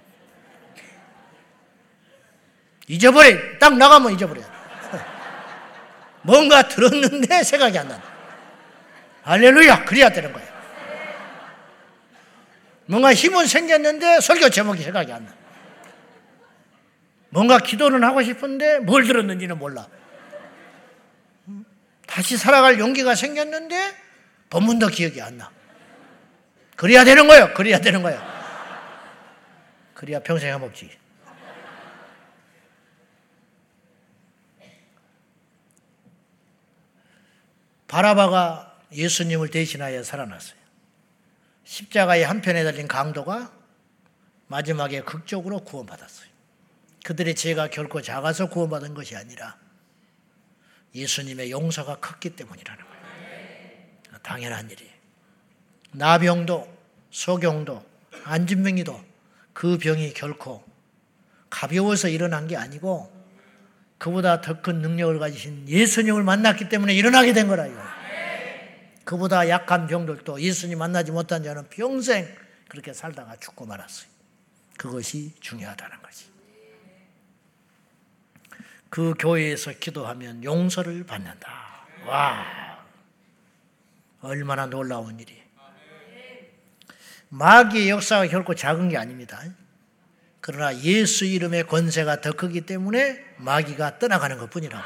잊어버려. 2.89 3.59
딱 3.61 3.77
나가면 3.77 4.13
잊어버려. 4.15 4.43
뭔가 6.23 6.67
들었는데 6.67 7.45
생각이 7.45 7.79
안 7.79 7.87
난다. 7.87 8.05
할렐루야. 9.23 9.85
그래야 9.85 10.09
되는 10.09 10.33
거야. 10.33 10.45
뭔가 12.87 13.15
힘은 13.15 13.47
생겼는데 13.47 14.21
설교 14.21 14.51
제목이 14.51 14.83
생각이 14.83 15.13
안 15.13 15.25
나. 15.27 15.33
뭔가 17.29 17.59
기도는 17.59 18.03
하고 18.03 18.21
싶은데 18.25 18.81
뭘 18.81 19.05
들었는지는 19.05 19.59
몰라. 19.59 19.87
다시 22.09 22.37
살아갈 22.37 22.81
용기가 22.81 23.15
생겼는데 23.15 23.95
본문도 24.51 24.89
기억이 24.89 25.23
안 25.23 25.39
나. 25.39 25.56
그래야 26.77 27.05
되는 27.05 27.27
거예요. 27.27 27.55
그래야 27.55 27.81
되는 27.81 28.03
거예요. 28.03 28.21
그래야 29.95 30.21
평생 30.21 30.53
해먹지. 30.53 30.91
바라바가 37.89 38.79
예수님을 38.93 39.51
대신하여 39.51 40.03
살아났어요. 40.03 40.59
십자가의 41.65 42.25
한편에 42.25 42.63
달린 42.63 42.87
강도가 42.87 43.53
마지막에 44.49 45.01
극적으로 45.01 45.61
구원받았어요. 45.61 46.29
그들의 47.05 47.35
죄가 47.35 47.69
결코 47.69 48.03
작아서 48.03 48.49
구원받은 48.49 48.95
것이 48.95 49.17
아니라 49.17 49.57
예수님의 50.95 51.51
용서가 51.51 51.97
컸기 51.97 52.31
때문이라는 52.31 52.85
거예요. 52.85 54.19
당연한 54.23 54.71
일이에요. 54.71 54.96
나병도, 55.93 56.77
소경도, 57.11 57.85
안진병이도 58.25 59.05
그 59.53 59.79
병이 59.79 60.13
결코 60.15 60.65
가벼워서 61.49 62.09
일어난 62.09 62.47
게 62.47 62.57
아니고 62.57 63.13
그보다 63.99 64.41
더 64.41 64.61
큰 64.61 64.81
능력을 64.83 65.19
가지신 65.19 65.69
예수님을 65.69 66.23
만났기 66.23 66.69
때문에 66.69 66.95
일어나게 66.95 67.33
된 67.33 67.49
거라요. 67.49 67.75
그보다 69.05 69.49
약한 69.49 69.87
병들도 69.87 70.41
예수님 70.41 70.79
만나지 70.79 71.13
못한 71.13 71.43
자는 71.43 71.69
평생 71.71 72.27
그렇게 72.69 72.93
살다가 72.93 73.37
죽고 73.37 73.65
말았어요. 73.65 74.09
그것이 74.77 75.33
중요하다는 75.41 76.03
것이. 76.03 76.27
그 78.91 79.15
교회에서 79.19 79.73
기도하면 79.79 80.43
용서를 80.43 81.05
받는다. 81.05 81.49
와, 82.07 82.85
얼마나 84.21 84.67
놀라운 84.67 85.19
일이. 85.21 85.36
마귀의 87.29 87.91
역사가 87.91 88.29
결코 88.29 88.55
작은 88.55 88.89
게 88.89 88.97
아닙니다. 88.97 89.43
그러나 90.41 90.79
예수 90.83 91.25
이름의 91.25 91.67
권세가 91.67 92.21
더 92.21 92.33
크기 92.33 92.61
때문에 92.61 93.25
마귀가 93.39 93.99
떠나가는 93.99 94.39
것 94.39 94.49
뿐이라고. 94.51 94.85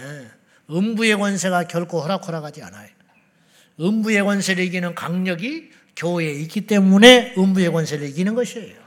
네. 0.00 0.28
음부의 0.70 1.16
권세가 1.16 1.64
결코 1.64 2.00
허락허락하지 2.00 2.62
않아요. 2.62 2.88
음부의 3.80 4.22
권세를 4.22 4.62
이기는 4.64 4.94
강력이 4.94 5.70
교회에 5.96 6.32
있기 6.34 6.66
때문에 6.66 7.34
음부의 7.36 7.72
권세를 7.72 8.08
이기는 8.08 8.34
것이에요. 8.34 8.78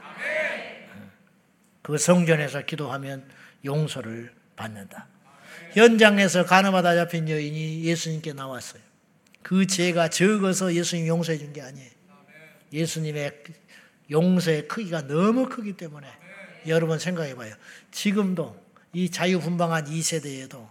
그 1.82 1.98
성전에서 1.98 2.62
기도하면 2.62 3.28
용서를 3.64 4.32
받는다. 4.56 5.06
현장에서 5.74 6.46
가늠하다 6.46 6.94
잡힌 6.94 7.28
여인이 7.28 7.84
예수님께 7.84 8.32
나왔어요. 8.32 8.80
그 9.42 9.66
죄가 9.66 10.08
적어서 10.08 10.72
예수님 10.72 11.06
용서해 11.08 11.36
준 11.36 11.52
게 11.52 11.60
아니에요. 11.60 11.90
예수님의 12.74 13.42
용서의 14.10 14.68
크기가 14.68 15.06
너무 15.06 15.48
크기 15.48 15.74
때문에 15.74 16.06
여러분 16.66 16.98
생각해 16.98 17.34
봐요. 17.36 17.54
지금도 17.90 18.62
이 18.92 19.10
자유분방한 19.10 19.88
이 19.88 20.02
세대에도 20.02 20.68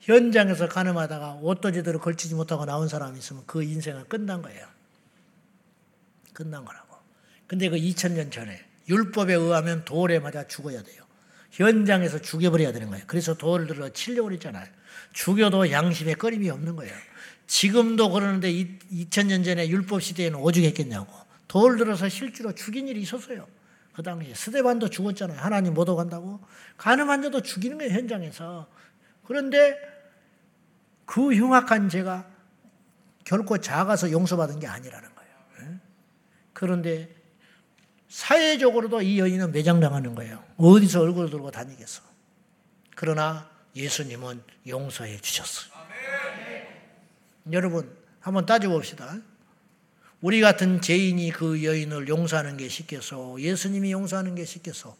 현장에서 0.00 0.68
가늠하다가 0.68 1.34
옷도 1.42 1.70
제대로 1.70 2.00
걸치지 2.00 2.34
못하고 2.34 2.64
나온 2.64 2.88
사람이 2.88 3.18
있으면 3.18 3.44
그 3.46 3.62
인생은 3.62 4.08
끝난 4.08 4.42
거예요. 4.42 4.66
끝난 6.32 6.64
거라고. 6.64 6.96
근데 7.46 7.68
그 7.68 7.76
2000년 7.76 8.32
전에 8.32 8.64
율법에 8.88 9.34
의하면 9.34 9.84
돌에 9.84 10.18
맞아 10.18 10.46
죽어야 10.46 10.82
돼요. 10.82 11.04
현장에서 11.52 12.18
죽여버려야 12.18 12.72
되는 12.72 12.88
거예요. 12.88 13.04
그래서 13.06 13.34
돌을 13.34 13.66
들어 13.66 13.90
치려고 13.90 14.28
그랬잖아요. 14.28 14.66
죽여도 15.12 15.70
양심에 15.70 16.14
꺼림이 16.14 16.48
없는 16.48 16.76
거예요. 16.76 16.94
지금도 17.46 18.10
그러는데 18.10 18.50
2000년 18.50 19.44
전에 19.44 19.68
율법 19.68 20.02
시대에는 20.02 20.38
오죽했겠냐고. 20.38 21.12
돌 21.52 21.76
들어서 21.76 22.08
실제로 22.08 22.54
죽인 22.54 22.88
일이 22.88 23.02
있었어요. 23.02 23.46
그 23.92 24.02
당시에 24.02 24.32
스데반도 24.32 24.88
죽었잖아요. 24.88 25.38
하나님 25.38 25.74
못 25.74 25.86
오간다고. 25.86 26.40
가늠한 26.78 27.20
자도 27.24 27.42
죽이는 27.42 27.76
거예요. 27.76 27.92
현장에서. 27.92 28.66
그런데 29.26 29.78
그 31.04 31.34
흉악한 31.34 31.90
죄가 31.90 32.26
결코 33.24 33.58
작아서 33.58 34.10
용서받은 34.10 34.60
게 34.60 34.66
아니라는 34.66 35.14
거예요. 35.14 35.78
그런데 36.54 37.14
사회적으로도 38.08 39.02
이 39.02 39.18
여인은 39.18 39.52
매장당하는 39.52 40.14
거예요. 40.14 40.42
어디서 40.56 41.02
얼굴 41.02 41.28
들고 41.28 41.50
다니겠어. 41.50 42.02
그러나 42.96 43.50
예수님은 43.76 44.42
용서해 44.68 45.18
주셨어요. 45.18 45.70
여러분, 47.52 47.94
한번 48.20 48.46
따져봅시다. 48.46 49.18
우리 50.22 50.40
같은 50.40 50.80
죄인이 50.80 51.32
그 51.32 51.64
여인을 51.64 52.06
용서하는 52.08 52.56
게 52.56 52.68
쉽겠어? 52.68 53.40
예수님이 53.40 53.90
용서하는 53.90 54.36
게 54.36 54.44
쉽겠어? 54.44 54.96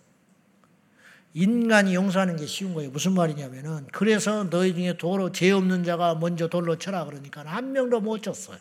인간이 1.33 1.95
용서하는 1.95 2.37
게 2.37 2.45
쉬운 2.45 2.75
거예요. 2.75 2.91
무슨 2.91 3.12
말이냐면은 3.14 3.87
그래서 3.93 4.51
너희 4.51 4.75
중에 4.75 4.97
도로 4.99 5.31
죄 5.31 5.53
없는 5.53 5.85
자가 5.85 6.16
먼저 6.16 6.49
돌로 6.49 6.77
쳐라 6.77 7.05
그러니까 7.05 7.43
한 7.43 7.73
명도 7.73 8.01
못 8.01 8.20
쳤어요. 8.20 8.59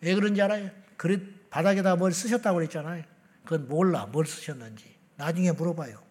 왜 0.00 0.14
그런지 0.14 0.40
알아요? 0.40 0.70
그래 0.96 1.20
바닥에다 1.50 1.96
뭘 1.96 2.12
쓰셨다고 2.12 2.56
그랬잖아요. 2.56 3.04
그건 3.44 3.68
몰라 3.68 4.06
뭘 4.06 4.26
쓰셨는지 4.26 4.84
나중에 5.16 5.52
물어봐요. 5.52 6.02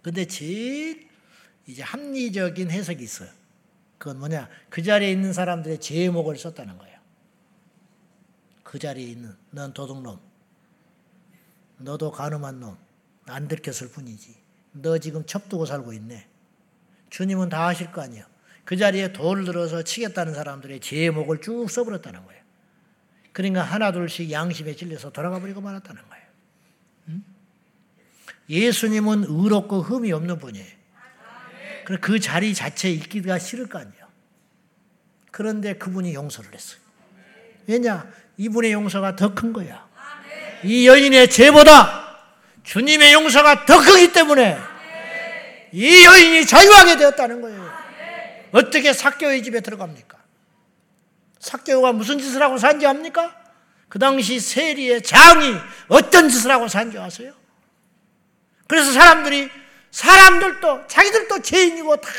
근데 0.00 0.24
제일 0.26 1.08
이제 1.66 1.82
합리적인 1.82 2.70
해석이 2.70 3.02
있어요. 3.02 3.28
그건 3.98 4.18
뭐냐? 4.18 4.48
그 4.68 4.82
자리에 4.82 5.10
있는 5.10 5.32
사람들의 5.32 5.80
제목을 5.80 6.36
썼다는 6.36 6.78
거예요. 6.78 6.98
그 8.62 8.78
자리에 8.78 9.06
있는 9.06 9.34
넌 9.50 9.72
도둑놈, 9.72 10.18
너도 11.78 12.10
가늠한 12.10 12.60
놈, 12.60 12.76
안 13.26 13.48
들켰을 13.48 13.90
뿐이지. 13.90 14.34
너 14.72 14.98
지금 14.98 15.24
첩두고 15.24 15.66
살고 15.66 15.92
있네. 15.92 16.26
주님은 17.10 17.48
다 17.48 17.66
아실 17.66 17.92
거 17.92 18.02
아니에요. 18.02 18.24
그 18.64 18.76
자리에 18.76 19.12
돌 19.12 19.44
들어서 19.44 19.82
치겠다는 19.82 20.34
사람들의 20.34 20.80
제목을 20.80 21.40
쭉 21.40 21.68
써버렸다는 21.70 22.24
거예요. 22.24 22.42
그러니까 23.32 23.62
하나둘씩 23.62 24.30
양심에 24.30 24.74
찔려서 24.74 25.10
돌아가 25.10 25.38
버리고 25.38 25.60
말았다는 25.60 26.02
거예요. 26.08 26.24
예수님은 28.48 29.24
의롭고 29.24 29.80
흠이 29.80 30.12
없는 30.12 30.38
분이에요. 30.38 30.83
그 32.00 32.18
자리 32.20 32.54
자체에 32.54 32.90
있기가 32.92 33.38
싫을 33.38 33.68
거 33.68 33.78
아니에요. 33.78 34.04
그런데 35.30 35.74
그분이 35.74 36.14
용서를 36.14 36.52
했어요. 36.54 36.78
왜냐? 37.66 38.06
이분의 38.36 38.72
용서가 38.72 39.16
더 39.16 39.34
큰 39.34 39.52
거야. 39.52 39.88
이 40.62 40.86
여인의 40.86 41.28
죄보다 41.30 42.18
주님의 42.62 43.12
용서가 43.12 43.66
더 43.66 43.80
크기 43.80 44.12
때문에 44.12 44.58
이 45.72 46.04
여인이 46.04 46.46
자유하게 46.46 46.96
되었다는 46.96 47.40
거예요. 47.40 47.74
어떻게 48.52 48.92
사교의 48.92 49.42
집에 49.42 49.60
들어갑니까? 49.60 50.16
사교가 51.40 51.92
무슨 51.92 52.18
짓을 52.18 52.40
하고 52.42 52.56
산지 52.56 52.86
압니까? 52.86 53.36
그 53.88 53.98
당시 53.98 54.40
세리의 54.40 55.02
장이 55.02 55.54
어떤 55.88 56.28
짓을 56.28 56.50
하고 56.50 56.68
산지 56.68 56.98
아세요? 56.98 57.34
그래서 58.66 58.92
사람들이 58.92 59.50
사람들도 59.94 60.88
자기들도 60.88 61.40
죄인이고 61.42 61.96
다 61.98 62.10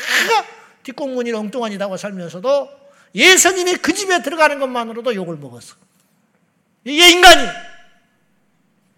뒷공문이 0.82 1.30
엉뚱하니다고 1.32 1.98
살면서도 1.98 2.70
예수님이 3.14 3.76
그 3.76 3.92
집에 3.92 4.22
들어가는 4.22 4.58
것만으로도 4.58 5.14
욕을 5.14 5.36
먹었어. 5.36 5.76
이게 6.84 7.10
인간이 7.10 7.46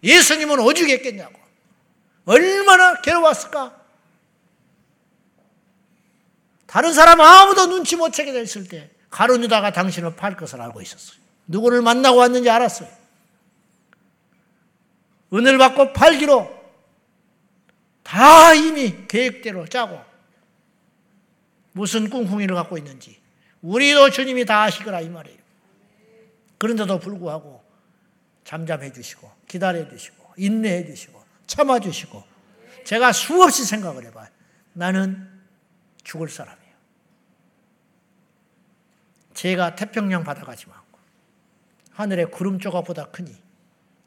예수님은 0.05 0.61
오죽했겠냐고. 0.61 1.35
얼마나 2.25 3.01
괴로웠을까? 3.01 3.75
다른 6.67 6.93
사람 6.93 7.21
아무도 7.21 7.67
눈치 7.67 7.97
못 7.97 8.13
채게 8.13 8.31
됐을 8.33 8.69
때 8.69 8.91
가룟유다가 9.11 9.73
당신을 9.73 10.15
팔 10.15 10.37
것을 10.37 10.61
알고 10.61 10.83
있었어요. 10.83 11.19
누구를 11.49 11.83
만나고 11.83 12.19
왔는지 12.19 12.49
알았어요. 12.49 12.89
은을 15.33 15.59
받고 15.59 15.95
팔기로 15.95 16.58
다 18.09 18.55
이미 18.55 19.07
계획대로 19.07 19.67
짜고 19.67 20.01
무슨 21.73 22.09
꿍꿍이를 22.09 22.55
갖고 22.55 22.79
있는지 22.79 23.21
우리도 23.61 24.09
주님이 24.09 24.47
다 24.47 24.63
아시거라 24.63 25.03
이 25.03 25.11
말이에요. 25.11 25.39
그런데도 26.57 27.01
불구하고 27.01 27.63
잠잠해 28.45 28.95
주시고 28.95 29.31
기다려 29.47 29.87
주시고 29.87 30.33
인내해 30.39 30.87
주시고 30.87 31.23
참아 31.47 31.81
주시고 31.81 32.25
제가 32.85 33.13
수없이 33.13 33.67
생각을 33.67 34.07
해봐요. 34.07 34.29
나는 34.73 35.29
죽을 36.03 36.31
사람이에요. 36.31 36.75
제가 39.35 39.75
태평양 39.75 40.25
바다가지 40.25 40.65
않고 40.65 40.99
하늘의 41.91 42.31
구름 42.31 42.59
조각보다 42.59 43.11
크니 43.11 43.37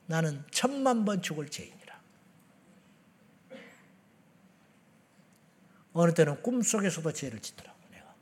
나는 0.08 0.44
천만 0.50 1.06
번 1.06 1.22
죽을 1.22 1.50
죄인. 1.50 1.81
어느 5.94 6.14
때는 6.14 6.42
꿈속에서도 6.42 7.12
죄를 7.12 7.40
짓더라고 7.40 7.78
내가. 7.92 8.16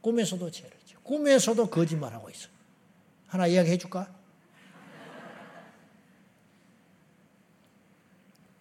꿈에서도 0.00 0.50
죄를 0.50 0.76
짓고 0.84 1.02
꿈에서도 1.02 1.70
거짓말하고 1.70 2.30
있어. 2.30 2.48
하나 3.26 3.46
이야기해 3.46 3.76
줄까? 3.78 4.08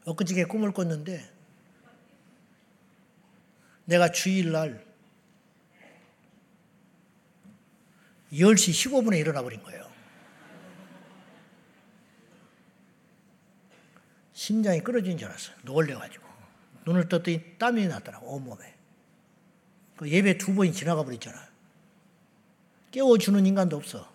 엊그저께 0.05 0.45
꿈을 0.45 0.71
꿨는데 0.71 1.31
내가 3.85 4.11
주일날 4.11 4.83
10시 8.31 8.91
15분에 8.91 9.19
일어나 9.19 9.43
버린 9.43 9.61
거예요. 9.63 9.85
심장이 14.33 14.81
끊어진 14.81 15.17
줄 15.17 15.29
알았어요. 15.29 15.55
놀래가지고. 15.63 16.24
눈을 16.85 17.09
떴더니 17.09 17.57
땀이 17.57 17.87
났더라고, 17.87 18.27
온몸에. 18.27 18.75
그 19.97 20.09
예배 20.09 20.37
두 20.37 20.53
번이 20.53 20.71
지나가 20.71 21.03
버렸잖아. 21.03 21.47
깨워주는 22.91 23.45
인간도 23.45 23.77
없어. 23.77 24.09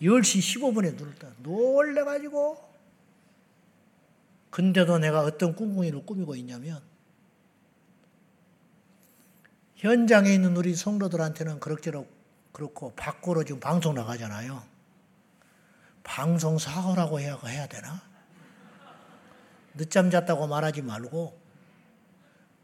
10시 0.00 0.60
15분에 0.60 0.96
눈을 0.96 1.14
떠. 1.16 1.28
놀래가지고. 1.38 2.74
근데도 4.50 4.98
내가 4.98 5.20
어떤 5.20 5.56
꿍꿍이를 5.56 6.06
꾸미고 6.06 6.36
있냐면, 6.36 6.80
현장에 9.76 10.32
있는 10.32 10.56
우리 10.56 10.74
성도들한테는 10.74 11.58
그럭저럭 11.58 12.08
그렇고, 12.52 12.92
밖으로 12.94 13.42
지금 13.44 13.58
방송 13.58 13.94
나가잖아요. 13.94 14.62
방송 16.04 16.58
사고라고 16.58 17.18
해야, 17.18 17.36
해야 17.44 17.66
되나? 17.66 18.13
늦잠 19.74 20.10
잤다고 20.10 20.46
말하지 20.46 20.82
말고 20.82 21.38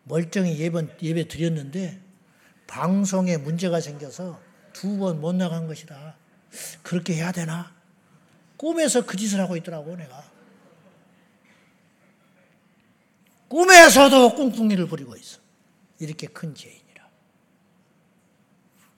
멀쩡히 0.05 0.59
예배, 0.59 0.97
예배 1.03 1.29
드렸는데 1.29 2.01
방송에 2.67 3.37
문제가 3.37 3.81
생겨서 3.81 4.41
두 4.73 4.97
번 4.99 5.21
못 5.21 5.35
나간 5.35 5.67
것이다. 5.67 6.17
그렇게 6.83 7.15
해야 7.15 7.33
되나? 7.33 7.75
꿈에서 8.57 9.05
그 9.05 9.17
짓을 9.17 9.41
하고 9.41 9.57
있더라고, 9.57 9.97
내가. 9.97 10.23
꿈에서도 13.49 14.35
꿍꿍이를 14.37 14.87
부리고 14.87 15.17
있어. 15.17 15.41
이렇게 15.99 16.27
큰 16.29 16.55
죄인이라. 16.55 17.09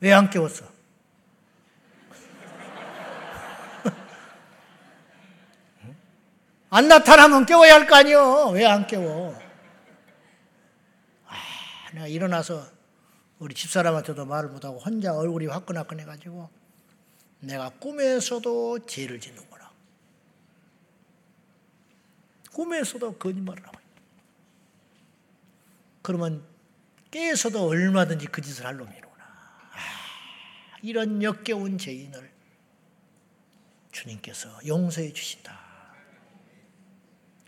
왜 0.01 0.13
안 0.13 0.29
깨웠어? 0.31 0.67
안 6.75 6.89
나타나면 6.89 7.45
깨워야 7.45 7.75
할 7.75 7.87
거 7.87 7.97
아니요. 7.97 8.49
왜 8.55 8.64
안 8.64 8.87
깨워? 8.87 9.39
아, 11.27 11.35
내가 11.93 12.07
일어나서 12.07 12.66
우리 13.39 13.55
집사람한테도 13.55 14.25
말을 14.25 14.49
못하고 14.49 14.79
혼자 14.79 15.12
얼굴이 15.14 15.47
화끈화끈해가지고 15.49 16.49
내가 17.41 17.68
꿈에서도 17.70 18.87
죄를 18.87 19.20
짓는구나. 19.20 19.70
꿈에서도 22.53 23.18
거짓말을 23.18 23.66
하고 23.66 23.79
그러면 26.01 26.43
깨서도 27.11 27.66
얼마든지 27.66 28.27
그 28.29 28.41
짓을 28.41 28.64
할 28.64 28.77
놈이구나. 28.79 29.25
아, 29.25 29.79
이런 30.83 31.23
역겨운 31.23 31.77
죄인을 31.77 32.33
주님께서 33.93 34.49
용서해 34.66 35.12
주신다. 35.12 35.61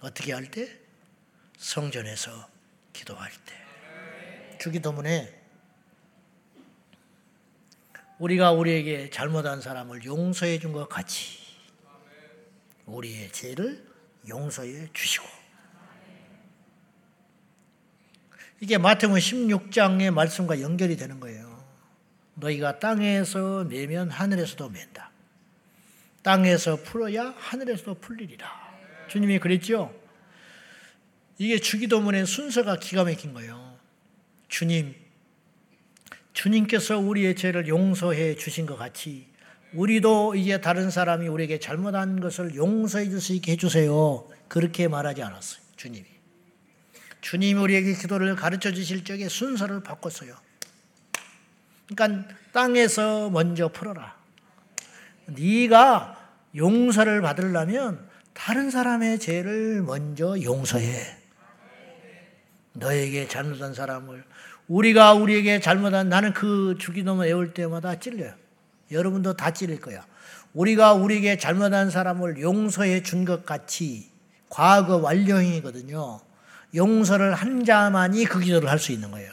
어떻게 0.05 0.35
할 0.35 0.51
때? 0.51 0.69
성전에서 1.57 2.49
기도할 2.93 3.31
때. 3.47 3.55
주기도문에 4.59 5.43
우리가 8.19 8.53
우리에게 8.53 9.09
잘못한 9.11 9.61
사람을 9.63 10.05
용서해 10.05 10.59
준 10.59 10.73
것 10.73 10.89
같이 10.89 11.39
우리의 12.87 13.33
죄를 13.33 13.85
용서해 14.29 14.91
주시고 14.93 15.27
이게 18.61 18.79
마태복음 18.79 19.19
16장의 19.19 20.11
말씀과 20.13 20.61
연결이 20.61 20.97
되는 20.97 21.19
거예요. 21.19 21.65
너희가 22.35 22.79
땅에서 22.79 23.65
매면 23.65 24.11
하늘에서도 24.11 24.69
맨다. 24.69 25.11
땅에서 26.23 26.77
풀어야 26.77 27.35
하늘에서도 27.37 27.95
풀리리라. 27.95 28.64
주님이 29.15 29.39
그랬죠? 29.39 29.95
이게 31.39 31.61
주기도문의 31.61 32.27
순서가 32.27 32.81
기가 32.81 33.05
막힌 33.05 33.33
거예요. 33.33 33.77
주님, 34.49 34.93
주님께서 36.33 36.99
우리의 36.99 37.37
죄를 37.37 37.69
용서해 37.69 38.35
주신 38.35 38.67
것 38.67 38.77
같이 38.77 39.29
우리도 39.73 40.35
이제 40.35 40.61
다른 40.61 40.91
사람이 40.91 41.29
우리에게 41.29 41.61
잘못한 41.61 42.19
것을 42.19 42.57
용서해 42.57 43.09
줄 43.09 43.21
수 43.21 43.35
있게 43.35 43.53
해주세요. 43.53 44.29
그렇게 44.49 44.89
말하지 44.89 45.23
않았어요. 45.23 45.63
주님이. 45.77 46.07
주님이 47.21 47.61
우리에게 47.61 47.95
기도를 47.95 48.35
가르쳐 48.35 48.73
주실 48.73 49.05
적에 49.05 49.29
순서를 49.29 49.85
바꿨어요. 49.85 50.35
그러니까 51.87 52.35
땅에서 52.51 53.31
먼저 53.31 53.69
풀어라. 53.69 54.17
네가 55.27 56.33
용서를 56.57 57.21
받으려면 57.21 58.13
다른 58.35 58.71
사람의 58.71 59.19
죄를 59.21 59.83
먼저 59.83 60.37
용서해. 60.41 61.19
너에게 62.73 63.29
잘못한 63.29 63.73
사람을 63.73 64.25
우리가 64.67 65.15
우리에게 65.15 65.61
잘못한 65.61 66.09
나는 66.09 66.33
그 66.33 66.77
주기도문 66.79 67.25
외울 67.27 67.55
때마다 67.55 67.99
찔려요. 67.99 68.35
여러분도 68.91 69.35
다 69.35 69.53
찔릴 69.53 69.81
거야. 69.81 70.05
우리가 70.53 70.93
우리에게 70.95 71.39
잘못한 71.39 71.91
사람을 71.91 72.41
용서해 72.41 73.03
준 73.03 73.25
것 73.25 73.47
같이 73.47 74.11
과거 74.49 74.97
완료형이거든요. 74.99 76.21
용서를 76.75 77.35
한 77.35 77.65
자만이 77.65 78.25
그 78.25 78.41
기도를 78.41 78.69
할 78.69 78.79
수 78.79 78.93
있는 78.93 79.11
거예요. 79.11 79.33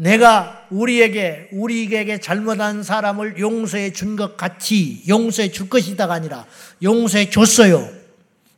내가 0.00 0.66
우리에게 0.70 1.48
우리에게 1.50 2.20
잘못한 2.20 2.84
사람을 2.84 3.38
용서해 3.38 3.92
준 3.92 4.14
것 4.16 4.36
같이 4.36 5.02
용서해 5.08 5.50
줄 5.50 5.68
것이다가 5.68 6.14
아니라 6.14 6.46
용서해 6.82 7.30
줬어요. 7.30 7.88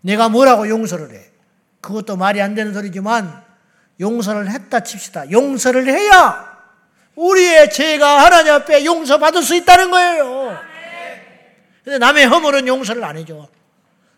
내가 0.02 0.28
뭐라고 0.28 0.68
용서를 0.68 1.10
해? 1.14 1.20
그것도 1.80 2.16
말이 2.18 2.42
안 2.42 2.54
되는 2.54 2.74
소리지만 2.74 3.42
용서를 4.00 4.50
했다 4.50 4.80
칩시다. 4.80 5.30
용서를 5.30 5.86
해야 5.88 6.46
우리의 7.16 7.70
죄가 7.70 8.22
하나님 8.24 8.52
앞에 8.52 8.84
용서받을 8.84 9.42
수 9.42 9.54
있다는 9.54 9.90
거예요. 9.90 10.58
근데 11.84 11.96
남의 11.98 12.26
허물은 12.26 12.66
용서를 12.68 13.02
안 13.02 13.16
해줘. 13.16 13.48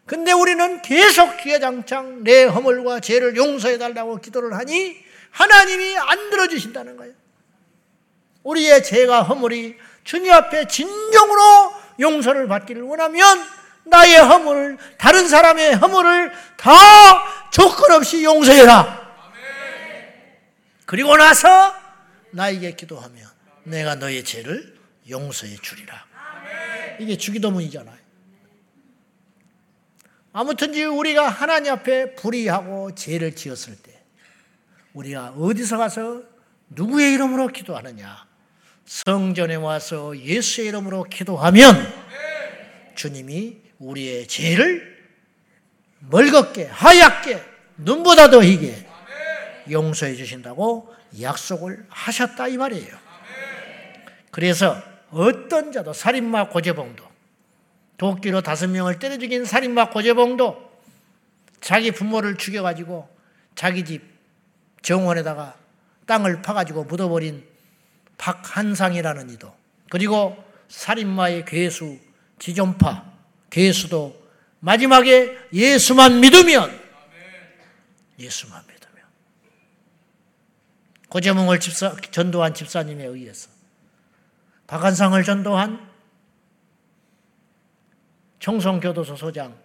근데 0.06 0.32
우리는 0.32 0.82
계속 0.82 1.36
기회장창 1.36 2.24
내 2.24 2.42
허물과 2.44 2.98
죄를 2.98 3.36
용서해 3.36 3.78
달라고 3.78 4.16
기도를 4.20 4.54
하니 4.54 4.96
하나님이 5.32 5.98
안 5.98 6.30
들어주신다는 6.30 6.96
거예요. 6.96 7.14
우리의 8.44 8.84
죄가 8.84 9.22
허물이 9.22 9.76
주님 10.04 10.32
앞에 10.32 10.68
진정으로 10.68 11.74
용서를 12.00 12.48
받기를 12.48 12.82
원하면 12.82 13.22
나의 13.84 14.16
허물을 14.16 14.78
다른 14.98 15.28
사람의 15.28 15.74
허물을 15.76 16.32
다 16.56 17.50
조건 17.50 17.92
없이 17.92 18.24
용서해라. 18.24 19.02
그리고 20.86 21.16
나서 21.16 21.74
나에게 22.30 22.74
기도하면 22.76 23.26
내가 23.64 23.94
너의 23.94 24.24
죄를 24.24 24.76
용서해 25.08 25.56
주리라. 25.56 26.06
이게 26.98 27.16
주기도문이잖아요. 27.16 28.02
아무튼 30.34 30.74
우리가 30.74 31.28
하나님 31.28 31.72
앞에 31.72 32.14
불의하고 32.14 32.94
죄를 32.94 33.34
지었을 33.36 33.76
때 33.82 33.91
우리가 34.94 35.34
어디서 35.38 35.78
가서 35.78 36.22
누구의 36.70 37.14
이름으로 37.14 37.48
기도하느냐? 37.48 38.26
성전에 38.84 39.54
와서 39.54 40.16
예수의 40.18 40.68
이름으로 40.68 41.04
기도하면 41.04 41.92
주님이 42.94 43.58
우리의 43.78 44.26
죄를 44.26 44.92
멀겋게 46.10 46.66
하얗게 46.66 47.42
눈보다 47.76 48.30
더 48.30 48.42
희게 48.42 48.86
용서해 49.70 50.14
주신다고 50.14 50.94
약속을 51.20 51.86
하셨다 51.88 52.48
이 52.48 52.56
말이에요. 52.56 52.96
그래서 54.30 54.82
어떤 55.10 55.72
자도 55.72 55.92
살인마 55.92 56.48
고재봉도 56.48 57.04
도끼로 57.98 58.40
다섯 58.40 58.68
명을 58.68 58.98
때려 58.98 59.18
죽인 59.18 59.44
살인마 59.44 59.90
고재봉도 59.90 60.72
자기 61.60 61.92
부모를 61.92 62.36
죽여가지고 62.36 63.08
자기 63.54 63.84
집 63.84 64.11
정원에다가 64.82 65.56
땅을 66.06 66.42
파가지고 66.42 66.84
묻어버린 66.84 67.46
박한상이라는 68.18 69.30
이도 69.30 69.54
그리고 69.90 70.36
살인마의 70.68 71.44
괴수 71.44 71.98
지존파 72.38 73.04
괴수도 73.50 74.20
마지막에 74.60 75.36
예수만 75.52 76.20
믿으면 76.20 76.80
예수만 78.18 78.62
믿으면 78.66 79.04
고재몽을 81.08 81.60
집사, 81.60 81.94
전도한 81.96 82.54
집사님에 82.54 83.04
의해서 83.04 83.50
박한상을 84.66 85.22
전도한 85.22 85.90
청송교도소 88.38 89.16
소장 89.16 89.56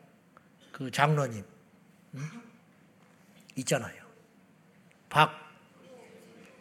그 0.71 0.91
장로님 0.91 1.43
음? 2.13 2.43
있잖아요. 3.55 3.96
박 5.09 5.31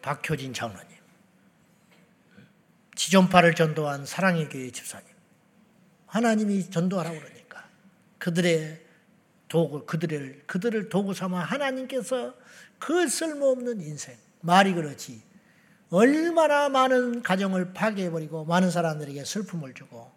박효진 0.03 0.53
장로님, 0.55 0.89
지존파를 2.95 3.55
전도한 3.55 4.07
사랑의 4.07 4.49
교회 4.49 4.71
집사님, 4.71 5.07
하나님이 6.07 6.71
전도하라고 6.71 7.19
그러니까 7.19 7.69
그들의 8.19 8.87
도구 9.49 9.85
그들을 9.85 10.45
그들을 10.47 10.89
도구 10.89 11.15
삼아 11.15 11.41
하나님께서 11.41 12.35
그 12.79 13.09
쓸모없는 13.09 13.81
인생 13.81 14.17
말이 14.41 14.75
그렇지 14.75 15.23
얼마나 15.91 16.69
많은 16.69 17.23
가정을 17.23 17.73
파괴해버리고 17.73 18.45
많은 18.45 18.71
사람들에게 18.71 19.25
슬픔을 19.25 19.75
주고 19.75 20.11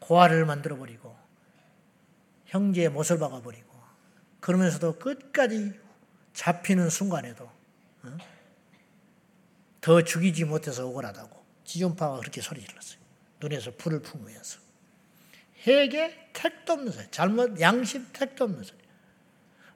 고아를 0.00 0.44
만들어버리고 0.44 1.16
형제의 2.46 2.90
못을 2.90 3.18
박아버리고 3.18 3.74
그러면서도 4.40 4.98
끝까지 4.98 5.85
잡히는 6.36 6.90
순간에도 6.90 7.50
더 9.80 10.02
죽이지 10.02 10.44
못해서 10.44 10.86
억울하다고 10.86 11.44
지존파가 11.64 12.18
그렇게 12.18 12.42
소리 12.42 12.60
질렀어요. 12.60 12.98
눈에서 13.40 13.72
불을 13.76 14.02
품으면서. 14.02 14.60
해게 15.62 16.30
택도 16.34 16.74
없는 16.74 16.92
소리. 16.92 17.10
잘못, 17.10 17.58
양심 17.58 18.06
택도 18.12 18.44
없는 18.44 18.62
소리. 18.62 18.78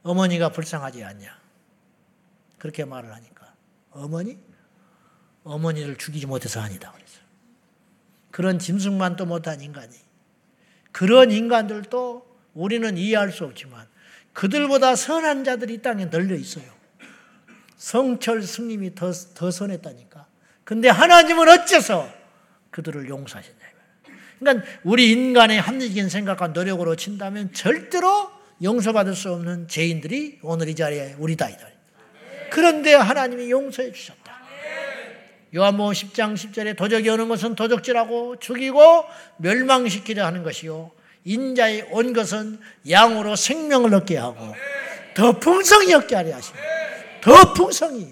어머니가 0.02 0.50
불쌍하지 0.50 1.02
않냐. 1.02 1.40
그렇게 2.58 2.84
말을 2.84 3.12
하니까. 3.14 3.54
어머니? 3.90 4.38
어머니를 5.44 5.96
죽이지 5.96 6.26
못해서 6.26 6.60
아니다. 6.60 6.92
그랬어요. 6.92 7.24
그런 8.30 8.58
짐승만도 8.58 9.24
못한 9.24 9.60
인간이. 9.62 9.96
그런 10.92 11.30
인간들도 11.30 12.38
우리는 12.52 12.96
이해할 12.98 13.32
수 13.32 13.44
없지만 13.44 13.88
그들보다 14.32 14.96
선한 14.96 15.44
자들이 15.44 15.74
이 15.74 15.82
땅에 15.82 16.06
널려 16.06 16.34
있어요. 16.34 16.64
성철 17.76 18.42
스님이 18.42 18.94
더, 18.94 19.12
더 19.12 19.50
선했다니까. 19.50 20.26
근데 20.64 20.88
하나님은 20.88 21.48
어째서 21.48 22.08
그들을 22.70 23.08
용서하셨냐. 23.08 23.58
그러니까 24.38 24.66
우리 24.84 25.10
인간의 25.10 25.60
합리적인 25.60 26.08
생각과 26.08 26.48
노력으로 26.48 26.96
친다면 26.96 27.52
절대로 27.52 28.30
용서받을 28.62 29.14
수 29.14 29.32
없는 29.32 29.68
죄인들이 29.68 30.40
오늘 30.42 30.68
이 30.68 30.74
자리에 30.74 31.16
우리다. 31.18 31.48
그런데 32.50 32.94
하나님이 32.94 33.50
용서해 33.50 33.92
주셨다. 33.92 34.40
요한복음 35.54 35.92
10장 35.92 36.34
10절에 36.34 36.76
도적이 36.76 37.08
오는 37.10 37.28
것은 37.28 37.54
도적질하고 37.56 38.38
죽이고 38.38 39.04
멸망시키려 39.38 40.24
하는 40.24 40.42
것이요. 40.42 40.92
인자의 41.24 41.88
온 41.90 42.12
것은 42.12 42.58
양으로 42.88 43.36
생명을 43.36 43.94
얻게 43.94 44.16
하고 44.16 44.54
더 45.14 45.38
풍성히 45.38 45.94
얻게 45.94 46.14
하려 46.14 46.34
하십니다. 46.36 46.66
더 47.20 47.52
풍성히. 47.52 48.08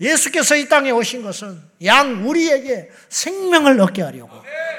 예수께서 0.00 0.56
이 0.56 0.68
땅에 0.68 0.90
오신 0.90 1.22
것은 1.22 1.60
양 1.84 2.26
우리에게 2.26 2.90
생명을 3.08 3.80
얻게 3.80 4.02
하려고 4.02 4.30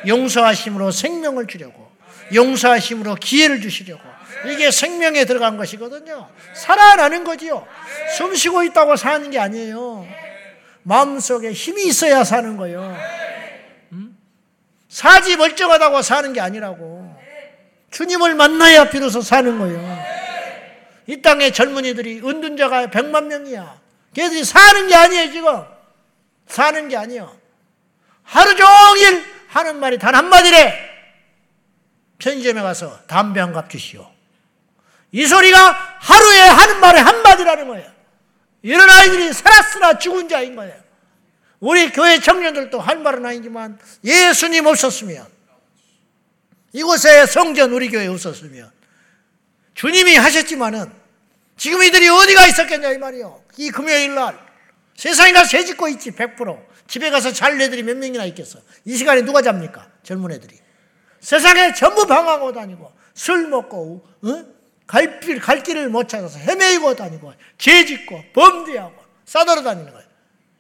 용서하심으로 0.08 0.92
생명을 0.92 1.48
주려고 1.48 1.92
용서하심으로 2.34 3.16
기회를 3.16 3.62
주시려고 3.62 4.02
이게 4.48 4.72
생명에 4.72 5.26
들어간 5.26 5.58
것이거든요. 5.58 6.30
살아나는 6.54 7.24
거지요. 7.24 7.68
숨 8.18 8.34
쉬고 8.34 8.64
있다고 8.64 8.96
사는 8.96 9.30
게 9.30 9.38
아니에요. 9.38 10.08
마음속에 10.84 11.52
힘이 11.52 11.88
있어야 11.88 12.24
사는 12.24 12.58
거예요. 12.58 12.98
음? 14.92 14.94
사지 14.94 15.38
멀쩡하다고 15.38 16.02
사는 16.02 16.34
게 16.34 16.42
아니라고. 16.42 17.16
주님을 17.92 18.36
만나야 18.36 18.90
비로소 18.90 19.22
사는 19.22 19.58
거예요. 19.58 20.02
이 21.08 21.22
땅의 21.22 21.54
젊은이들이 21.54 22.22
은둔자가 22.24 22.88
100만 22.88 23.26
명이야. 23.26 23.80
걔들이 24.14 24.44
사는 24.44 24.88
게 24.88 24.96
아니에요, 24.96 25.32
지금. 25.32 25.64
사는 26.48 26.88
게 26.90 26.98
아니에요. 26.98 27.36
하루 28.24 28.56
종일 28.56 29.26
하는 29.48 29.80
말이 29.80 29.98
단 29.98 30.14
한마디래. 30.16 30.90
편의점에 32.20 32.62
가서 32.62 33.00
담배 33.08 33.40
한 33.40 33.52
갑 33.54 33.70
주시오. 33.70 34.10
이 35.14 35.26
소리가 35.26 35.98
하루에 36.00 36.40
하는 36.42 36.80
말의 36.80 37.02
한마디라는 37.02 37.68
거예요. 37.68 37.92
이런 38.62 38.90
아이들이 38.90 39.34
살았으나 39.34 39.98
죽은 39.98 40.30
자인 40.30 40.56
거예요. 40.56 40.74
우리 41.62 41.92
교회 41.92 42.20
청년들도 42.20 42.80
할 42.80 42.98
말은 42.98 43.26
아니지만 43.26 43.80
예수님 44.04 44.66
없었으면 44.66 45.26
이곳에 46.74 47.26
성전 47.28 47.72
우리 47.72 47.90
교회 47.90 48.08
없었으면 48.08 48.72
주님이 49.76 50.16
하셨지만은 50.18 50.92
지금 51.56 51.84
이들이 51.84 52.10
어디가 52.10 52.48
있었겠냐 52.48 52.92
이 52.92 52.98
말이요. 52.98 53.44
이 53.58 53.70
금요일 53.70 54.16
날 54.16 54.38
세상이 54.98 55.34
다새 55.34 55.64
짓고 55.64 55.88
있지 55.90 56.12
100% 56.12 56.66
집에 56.88 57.12
가서 57.12 57.32
잘 57.32 57.62
애들이 57.62 57.84
몇 57.84 57.96
명이나 57.96 58.26
있겠어. 58.26 58.60
이 58.84 58.98
시간에 58.98 59.22
누가 59.22 59.44
잡니까? 59.44 59.88
젊은 60.02 60.32
애들이. 60.32 60.58
세상에 61.20 61.74
전부 61.74 62.08
방황하고 62.08 62.52
다니고 62.54 62.92
술 63.14 63.48
먹고 63.48 64.04
어? 64.24 64.46
갈, 64.88 65.20
길, 65.20 65.40
갈 65.40 65.62
길을 65.62 65.90
못 65.90 66.10
찾아서 66.10 66.40
헤매이고 66.40 66.96
다니고 66.96 67.34
죄 67.60 67.86
짓고 67.86 68.24
범죄하고 68.34 68.96
싸돌아 69.26 69.62
다니는 69.62 69.92
거예요. 69.92 70.08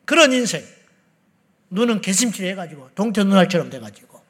그런 0.05 0.31
인생. 0.31 0.63
눈은 1.71 2.01
개심칠 2.01 2.45
해가지고 2.47 2.89
동태 2.95 3.23
눈알처럼 3.23 3.69
돼가지고 3.69 4.21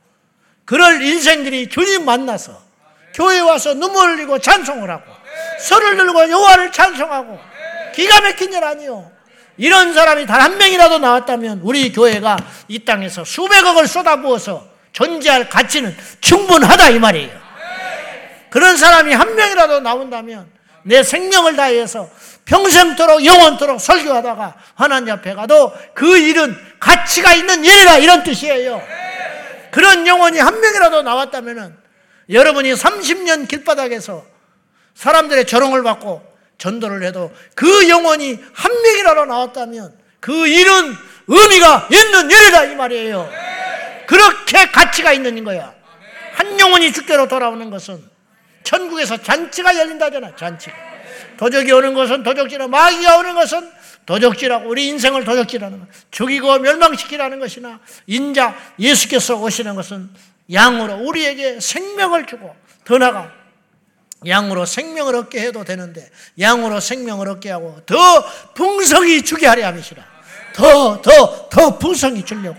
그럴 0.65 1.01
인생들이 1.01 1.67
주님 1.67 2.05
만나서 2.05 2.61
교회 3.13 3.39
와서 3.39 3.73
눈물 3.73 4.11
흘리고 4.11 4.39
찬송을 4.39 4.89
하고 4.89 5.11
설을 5.59 5.97
들고 5.97 6.29
여호와를 6.29 6.71
찬송하고 6.71 7.39
기가 7.93 8.21
막힌 8.21 8.53
일 8.53 8.63
아니요. 8.63 9.11
이런 9.57 9.93
사람이 9.93 10.25
단 10.25 10.39
한 10.41 10.57
명이라도 10.57 10.99
나왔다면 10.99 11.59
우리 11.63 11.91
교회가 11.91 12.37
이 12.67 12.79
땅에서 12.85 13.23
수백억을 13.25 13.85
쏟아부어서 13.87 14.65
존재할 14.93 15.49
가치는 15.49 15.95
충분하다 16.21 16.89
이 16.91 16.99
말이에요. 16.99 17.41
그런 18.49 18.77
사람이 18.77 19.13
한 19.13 19.35
명이라도 19.35 19.81
나온다면 19.81 20.49
내 20.83 21.03
생명을 21.03 21.55
다해서 21.55 22.09
평생토록 22.45 23.23
영원토록 23.25 23.79
설교하다가 23.79 24.55
하나님 24.75 25.13
앞에 25.13 25.33
가도 25.33 25.73
그 25.93 26.17
일은 26.17 26.55
가치가 26.79 27.33
있는 27.33 27.63
일이라 27.63 27.97
이런 27.97 28.23
뜻이에요. 28.23 28.81
그런 29.71 30.05
영혼이 30.05 30.39
한 30.39 30.59
명이라도 30.59 31.01
나왔다면 31.01 31.77
여러분이 32.29 32.73
30년 32.73 33.47
길바닥에서 33.47 34.25
사람들의 34.95 35.45
조롱을 35.45 35.83
받고 35.83 36.21
전도를 36.57 37.03
해도 37.03 37.31
그 37.55 37.89
영혼이 37.89 38.37
한 38.53 38.81
명이라도 38.81 39.25
나왔다면 39.25 39.97
그 40.19 40.47
일은 40.47 40.95
의미가 41.27 41.89
있는 41.91 42.29
일이다 42.29 42.65
이 42.65 42.75
말이에요. 42.75 43.29
그렇게 44.05 44.65
가치가 44.71 45.13
있는 45.13 45.43
거야. 45.43 45.73
한 46.33 46.59
영혼이 46.59 46.91
죽게로 46.91 47.27
돌아오는 47.27 47.69
것은 47.69 48.10
천국에서 48.63 49.17
잔치가 49.17 49.77
열린다잖아. 49.77 50.35
잔치가. 50.35 50.75
도적이 51.37 51.71
오는 51.71 51.93
것은 51.93 52.23
도적질하고 52.23 52.69
마귀가 52.69 53.17
오는 53.17 53.33
것은 53.33 53.71
도적질하고 54.05 54.69
우리 54.69 54.87
인생을 54.87 55.23
도적질하는 55.23 55.79
것. 55.79 55.87
죽이고 56.11 56.59
멸망시키라는 56.59 57.39
것이나 57.39 57.79
인자 58.07 58.55
예수께서 58.79 59.35
오시는 59.35 59.75
것은 59.75 60.09
양으로 60.51 60.95
우리에게 61.07 61.59
생명을 61.59 62.25
주고 62.25 62.55
더 62.83 62.97
나가 62.97 63.31
양으로 64.27 64.65
생명을 64.65 65.15
얻게 65.15 65.41
해도 65.41 65.63
되는데 65.63 66.07
양으로 66.39 66.79
생명을 66.79 67.29
얻게 67.29 67.49
하고 67.51 67.79
더 67.85 67.95
풍성히 68.53 69.21
주게 69.23 69.47
하려 69.47 69.67
함이시라. 69.67 70.11
더, 70.53 71.01
더, 71.01 71.49
더 71.49 71.79
풍성히 71.79 72.23
주려고. 72.23 72.57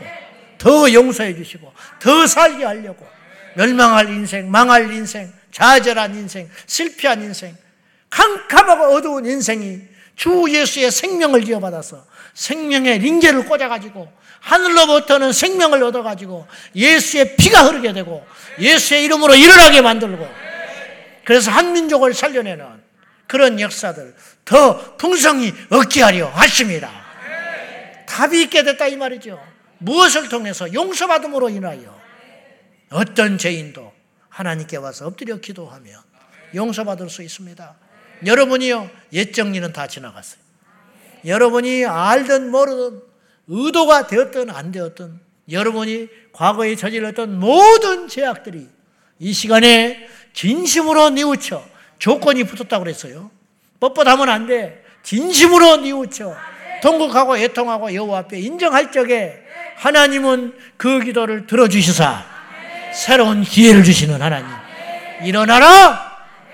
더 0.59 0.93
용서해 0.93 1.35
주시고, 1.35 1.73
더 1.99 2.27
살게 2.27 2.65
하려고. 2.65 3.07
멸망할 3.55 4.09
인생, 4.09 4.51
망할 4.51 4.91
인생, 4.93 5.33
좌절한 5.53 6.15
인생, 6.17 6.51
실패한 6.67 7.23
인생, 7.23 7.57
캄캄하고 8.11 8.95
어두운 8.97 9.27
인생이 9.27 9.81
주 10.17 10.47
예수의 10.49 10.91
생명을 10.91 11.45
지어받아서 11.45 12.05
생명의 12.35 12.99
링계를 12.99 13.47
꽂아가지고 13.47 14.11
하늘로부터는 14.41 15.33
생명을 15.33 15.83
얻어가지고 15.85 16.47
예수의 16.75 17.37
피가 17.37 17.65
흐르게 17.65 17.93
되고 17.93 18.27
예수의 18.59 19.05
이름으로 19.05 19.35
일어나게 19.35 19.81
만들고 19.81 20.29
그래서 21.25 21.51
한 21.51 21.73
민족을 21.73 22.13
살려내는 22.13 22.67
그런 23.27 23.61
역사들 23.61 24.15
더 24.45 24.97
풍성히 24.97 25.55
얻게 25.71 26.03
하려 26.03 26.29
하십니다. 26.29 26.91
답이 28.07 28.43
있게 28.43 28.63
됐다 28.63 28.89
이 28.89 28.97
말이죠. 28.97 29.43
무엇을 29.79 30.29
통해서 30.29 30.73
용서받음으로 30.73 31.49
인하여 31.49 31.99
어떤 32.91 33.39
죄인도 33.39 33.92
하나님께 34.33 34.79
와서 34.79 35.07
엎드려 35.07 35.37
기도하면 35.37 36.01
용서받을 36.55 37.11
수 37.11 37.23
있습니다. 37.23 37.75
여러분이요 38.25 38.91
옛 39.13 39.33
정리는 39.33 39.73
다 39.73 39.87
지나갔어요. 39.87 40.41
여러분이 41.25 41.85
알든 41.85 42.51
모르든 42.51 43.03
의도가 43.47 44.07
되었든 44.07 44.51
안 44.51 44.73
되었든 44.73 45.21
여러분이 45.51 46.09
과거에 46.33 46.77
저질렀던 46.77 47.39
모든 47.39 48.09
죄악들이 48.09 48.69
이 49.19 49.33
시간에 49.33 50.09
진심으로 50.33 51.11
뉘우쳐 51.11 51.65
조건이 51.99 52.45
붙었다고 52.45 52.85
그랬어요. 52.85 53.31
뻣뻣하면 53.81 54.29
안 54.29 54.47
돼. 54.47 54.83
진심으로 55.03 55.79
뉘우쳐 55.79 56.35
통곡하고 56.83 57.37
애통하고 57.37 57.95
여호와 57.95 58.21
앞에 58.21 58.41
인정할 58.41 58.91
적에 58.93 59.43
하나님은 59.77 60.57
그 60.77 61.01
기도를 61.01 61.47
들어주시사 61.47 62.32
새로운 62.93 63.43
기회를 63.43 63.83
주시는 63.85 64.21
하나님. 64.21 64.49
일어나라! 65.25 66.13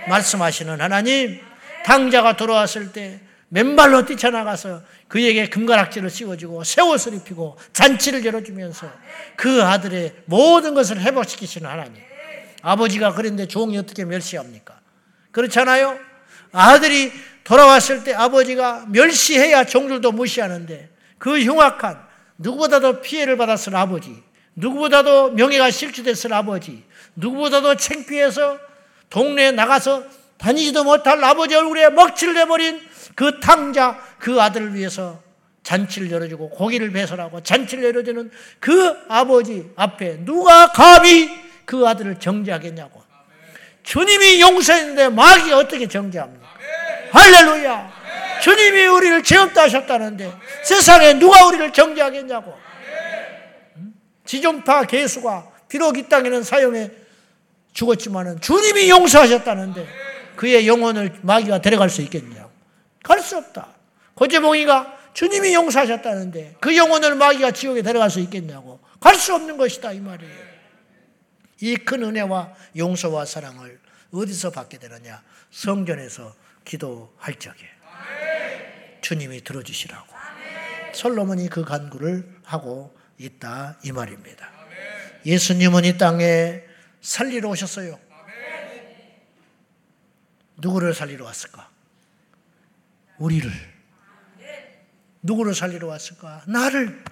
말씀하시는 0.09 0.80
하나님. 0.80 1.41
당자가 1.84 2.36
돌아왔을 2.36 2.93
때 2.93 3.20
맨발로 3.49 4.05
뛰쳐나가서 4.05 4.82
그에게 5.09 5.49
금가락지를 5.49 6.11
씌워주고 6.11 6.64
새 6.64 6.82
옷을 6.82 7.14
입히고 7.14 7.57
잔치를 7.72 8.24
열어주면서 8.24 8.91
그 9.36 9.62
아들의 9.62 10.14
모든 10.26 10.74
것을 10.74 11.01
회복시키시는 11.01 11.68
하나님. 11.68 12.03
아버지가 12.62 13.14
그런데 13.14 13.47
종이 13.47 13.78
어떻게 13.78 14.05
멸시합니까? 14.05 14.80
그렇잖아요? 15.30 15.99
아들이 16.53 17.12
돌아왔을 17.45 18.05
때 18.05 18.14
아버지가 18.14 18.86
멸시해야 18.89 19.64
종들도 19.64 20.12
무시하는데 20.12 20.91
그 21.16 21.41
흉악한 21.41 21.99
누구보다도 22.39 23.01
피해를 23.01 23.36
받았을 23.36 23.74
아버지, 23.74 24.22
누구보다도 24.59 25.31
명예가 25.31 25.71
실추됐을 25.71 26.33
아버지, 26.33 26.83
누구보다도 27.15 27.77
창피해서 27.77 28.59
동네에 29.09 29.53
나가서 29.53 30.03
다니지도 30.37 30.85
못할 30.85 31.23
아버지 31.23 31.55
얼굴에 31.55 31.91
먹칠을 31.91 32.35
내버린 32.35 32.81
그 33.15 33.41
탕자, 33.41 33.99
그 34.19 34.41
아들을 34.41 34.75
위해서 34.75 35.21
잔치를 35.63 36.11
열어주고 36.11 36.51
고기를 36.51 36.93
배설하고 36.93 37.43
잔치를 37.43 37.85
열어주는 37.85 38.31
그 38.59 38.97
아버지 39.09 39.71
앞에 39.77 40.25
누가 40.25 40.73
감히 40.73 41.31
그 41.65 41.87
아들을 41.87 42.19
정죄하겠냐고. 42.19 43.03
주님이 43.83 44.41
용서했는데 44.41 45.09
마귀가 45.11 45.59
어떻게 45.59 45.87
정죄합니까? 45.87 46.47
할렐루야. 47.13 47.93
주님이 48.43 48.87
우리를 48.87 49.23
죄 49.23 49.37
없다 49.37 49.63
하셨다는데 49.63 50.33
세상에 50.65 51.15
누가 51.15 51.47
우리를 51.47 51.73
정죄하겠냐고. 51.73 52.68
지존파 54.29 54.85
개수가 54.85 55.53
비록 55.68 55.97
이 55.97 56.07
땅에는 56.07 56.43
사형에 56.43 56.91
죽었지만은 57.72 58.41
주님이 58.43 58.91
용서하셨다는데 58.91 59.89
그의 60.37 60.68
영혼을 60.68 61.18
마귀가 61.22 61.62
데려갈 61.62 61.89
수 61.89 62.03
있겠냐고. 62.03 62.51
갈수 63.03 63.39
없다. 63.39 63.68
고재봉이가 64.14 64.99
주님이 65.14 65.55
용서하셨다는데 65.55 66.57
그 66.61 66.76
영혼을 66.76 67.14
마귀가 67.14 67.53
지옥에 67.53 67.81
데려갈 67.81 68.11
수 68.11 68.20
있겠냐고. 68.20 68.81
갈 69.01 69.16
수 69.16 69.35
없는 69.35 69.57
것이다 69.57 69.93
이 69.93 70.01
말이에요. 70.01 70.49
이 71.62 71.76
큰 71.76 72.03
은혜와 72.03 72.53
용서와 72.76 73.24
사랑을 73.24 73.81
어디서 74.12 74.51
받게 74.51 74.79
되느냐? 74.79 75.22
성전에서 75.51 76.35
기도할 76.66 77.35
적에 77.37 77.57
주님이 79.01 79.43
들어주시라고. 79.43 80.07
솔로몬이 80.93 81.49
그 81.49 81.64
간구를 81.64 82.29
하고 82.45 82.98
있다 83.19 83.79
이 83.85 83.93
말입니다. 83.93 84.51
예수님은 85.27 85.85
이 85.85 85.99
땅에 85.99 86.62
살리러 87.01 87.49
오셨어요. 87.51 87.99
누구를 90.57 90.95
살리러 90.95 91.25
왔을까? 91.25 91.69
우리를. 93.19 93.51
누구를 95.23 95.55
살리러 95.55 95.87
왔을까? 95.89 96.43
나를. 96.47 97.05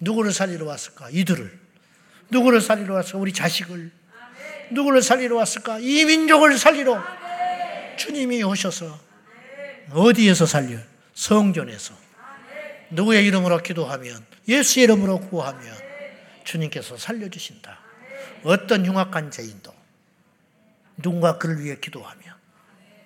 누구를 0.00 0.32
살리러 0.32 0.66
왔을까? 0.66 1.08
이들을. 1.10 1.60
누구를 2.30 2.60
살리러 2.60 2.94
왔을까? 2.94 3.18
우리 3.18 3.32
자식을. 3.32 3.90
누구를 4.70 5.02
살리러 5.02 5.36
왔을까? 5.36 5.78
이 5.80 6.04
민족을 6.04 6.58
살리러 6.58 7.02
주님이 7.96 8.42
오셔서 8.42 8.98
어디에서 9.90 10.46
살려? 10.46 10.78
성전에서. 11.14 11.94
누구의 12.90 13.26
이름으로 13.26 13.58
기도하면 13.58 14.24
예수의 14.46 14.84
이름으로 14.84 15.20
구하면 15.20 15.76
주님께서 16.44 16.96
살려주신다. 16.96 17.78
어떤 18.44 18.84
흉악한 18.84 19.30
죄인도 19.30 19.74
누군가 20.98 21.38
그를 21.38 21.64
위해 21.64 21.76
기도하면 21.80 22.34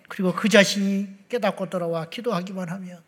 그리고 0.09 0.35
그 0.35 0.49
자신이 0.49 1.09
깨닫고 1.29 1.71
돌아와 1.71 2.09
기도하기만 2.09 2.69
하면 2.69 3.03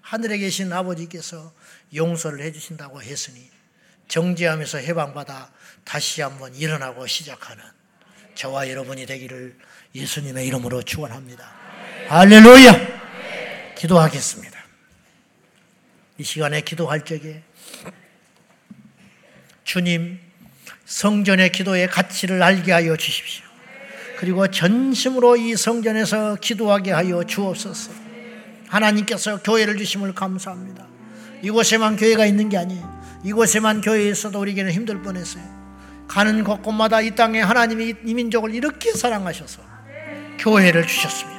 하늘에 0.00 0.38
계신 0.38 0.72
아버지께서 0.72 1.52
용서를 1.94 2.40
해주신다고 2.44 3.02
했으니 3.02 3.50
정죄하면서 4.08 4.78
해방받아 4.78 5.50
다시 5.84 6.22
한번 6.22 6.54
일어나고 6.54 7.06
시작하는 7.06 7.62
저와 8.34 8.68
여러분이 8.68 9.06
되기를 9.06 9.56
예수님의 9.94 10.46
이름으로 10.46 10.82
축원합니다. 10.82 11.50
할렐루야! 12.08 13.74
기도하겠습니다. 13.76 14.58
이 16.18 16.24
시간에 16.24 16.60
기도할 16.60 17.04
적에 17.04 17.42
주님 19.64 20.20
성전의 20.84 21.52
기도의 21.52 21.88
가치를 21.88 22.42
알게 22.42 22.72
하여 22.72 22.96
주십시오. 22.96 23.44
그리고 24.18 24.48
전심으로 24.48 25.36
이 25.36 25.56
성전에서 25.56 26.36
기도하게 26.36 26.92
하여 26.92 27.24
주옵소서. 27.24 27.92
하나님께서 28.68 29.42
교회를 29.42 29.76
주심을 29.76 30.14
감사합니다. 30.14 30.86
이곳에만 31.42 31.96
교회가 31.96 32.26
있는 32.26 32.48
게 32.48 32.56
아니에요. 32.56 33.02
이곳에만 33.24 33.80
교회에 33.80 34.08
있어도 34.10 34.40
우리에게는 34.40 34.72
힘들 34.72 35.02
뻔했어요. 35.02 35.42
가는 36.08 36.44
곳곳마다 36.44 37.00
이 37.00 37.14
땅에 37.14 37.40
하나님이 37.40 37.94
이 38.04 38.14
민족을 38.14 38.54
이렇게 38.54 38.92
사랑하셔서 38.92 39.62
교회를 40.38 40.86
주셨습니다. 40.86 41.33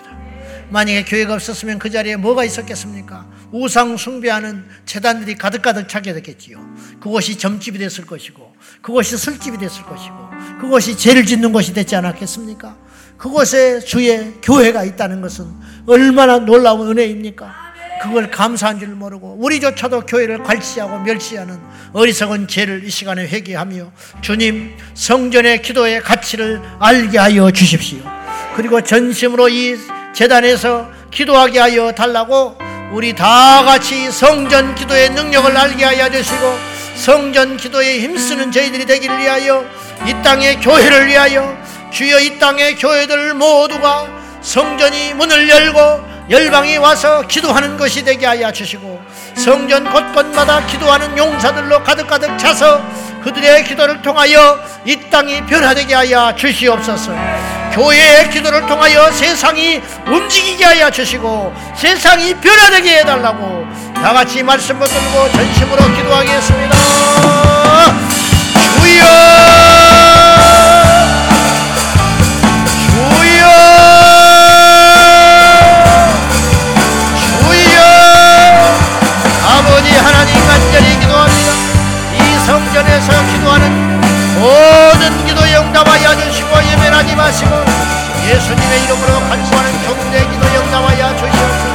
만약에 0.69 1.05
교회가 1.05 1.33
없었으면 1.33 1.79
그 1.79 1.89
자리에 1.89 2.15
뭐가 2.15 2.43
있었겠습니까? 2.43 3.25
우상 3.51 3.97
숭배하는 3.97 4.65
재단들이 4.85 5.35
가득가득 5.35 5.87
차게 5.87 6.13
됐겠지요. 6.13 6.59
그것이 6.99 7.37
점집이 7.37 7.77
됐을 7.77 8.05
것이고, 8.05 8.53
그것이 8.81 9.17
술집이 9.17 9.57
됐을 9.57 9.83
것이고, 9.83 10.15
그것이 10.59 10.97
죄를 10.97 11.25
짓는 11.25 11.51
것이 11.51 11.73
됐지 11.73 11.95
않았겠습니까? 11.95 12.77
그곳에 13.17 13.79
주의 13.79 14.33
교회가 14.41 14.83
있다는 14.83 15.21
것은 15.21 15.45
얼마나 15.87 16.39
놀라운 16.39 16.89
은혜입니까? 16.89 17.65
그걸 18.01 18.29
감사한 18.29 18.79
줄 18.79 18.89
모르고 18.89 19.37
우리조차도 19.39 20.01
교회를 20.01 20.43
갈시하고 20.43 20.99
멸시하는 20.99 21.57
어리석은 21.93 22.47
죄를 22.47 22.83
이 22.83 22.89
시간에 22.89 23.25
회개하며 23.25 23.91
주님 24.21 24.75
성전의 24.93 25.61
기도의 25.61 26.01
가치를 26.01 26.61
알게 26.79 27.17
하여 27.17 27.49
주십시오. 27.51 27.99
그리고 28.55 28.81
전심으로 28.81 29.49
이 29.49 29.77
재단에서 30.15 30.87
기도하게 31.11 31.59
하여 31.59 31.91
달라고 31.91 32.57
우리 32.91 33.13
다 33.13 33.63
같이 33.63 34.09
성전 34.09 34.73
기도의 34.73 35.09
능력을 35.09 35.55
알게 35.55 35.83
하여 35.83 36.09
주시고 36.09 36.57
성전 36.95 37.57
기도에 37.57 37.99
힘쓰는 37.99 38.51
저희들이 38.51 38.85
되기를 38.85 39.19
위하여 39.19 39.65
이 40.07 40.13
땅의 40.23 40.61
교회를 40.61 41.07
위하여 41.07 41.57
주여 41.91 42.19
이 42.21 42.39
땅의 42.39 42.75
교회들 42.77 43.33
모두가 43.33 44.07
성전이 44.41 45.15
문을 45.15 45.49
열고 45.49 46.15
열방이 46.29 46.77
와서 46.77 47.21
기도하는 47.27 47.75
것이 47.75 48.03
되게 48.05 48.25
하여 48.25 48.51
주시고 48.51 49.01
성전 49.35 49.83
곳곳마다 49.91 50.65
기도하는 50.65 51.17
용사들로 51.17 51.83
가득가득 51.83 52.37
차서 52.39 52.81
그들의 53.25 53.63
기도를 53.63 54.03
통하여 54.03 54.59
이 54.85 54.95
땅이 55.09 55.47
변화되게 55.47 55.95
하여 55.95 56.35
주시옵소서. 56.35 57.11
교회의 57.73 58.29
기도를 58.29 58.67
통하여 58.67 59.11
세상이 59.11 59.81
움직이게 60.05 60.63
하여 60.63 60.91
주시고 60.91 61.51
세상이 61.75 62.35
변화되게 62.35 62.99
해달라고 62.99 63.65
다 63.95 64.13
같이 64.13 64.43
말씀 64.43 64.77
붙들고 64.77 65.31
전심으로 65.31 65.95
기도하겠습니다. 65.95 66.75
주여! 68.79 69.74
성전에서 82.75 83.07
기도하는 83.31 84.01
모든 84.35 85.25
기도 85.25 85.49
영답하여 85.49 86.13
주시고 86.17 86.49
예배하지 86.49 87.15
마시고 87.15 87.49
예수님의 88.27 88.83
이름으로 88.83 89.13
간구하는 89.29 89.71
경대 89.85 90.27
기도 90.27 90.43
영답하여 90.55 91.15
주시옵소서. 91.15 91.65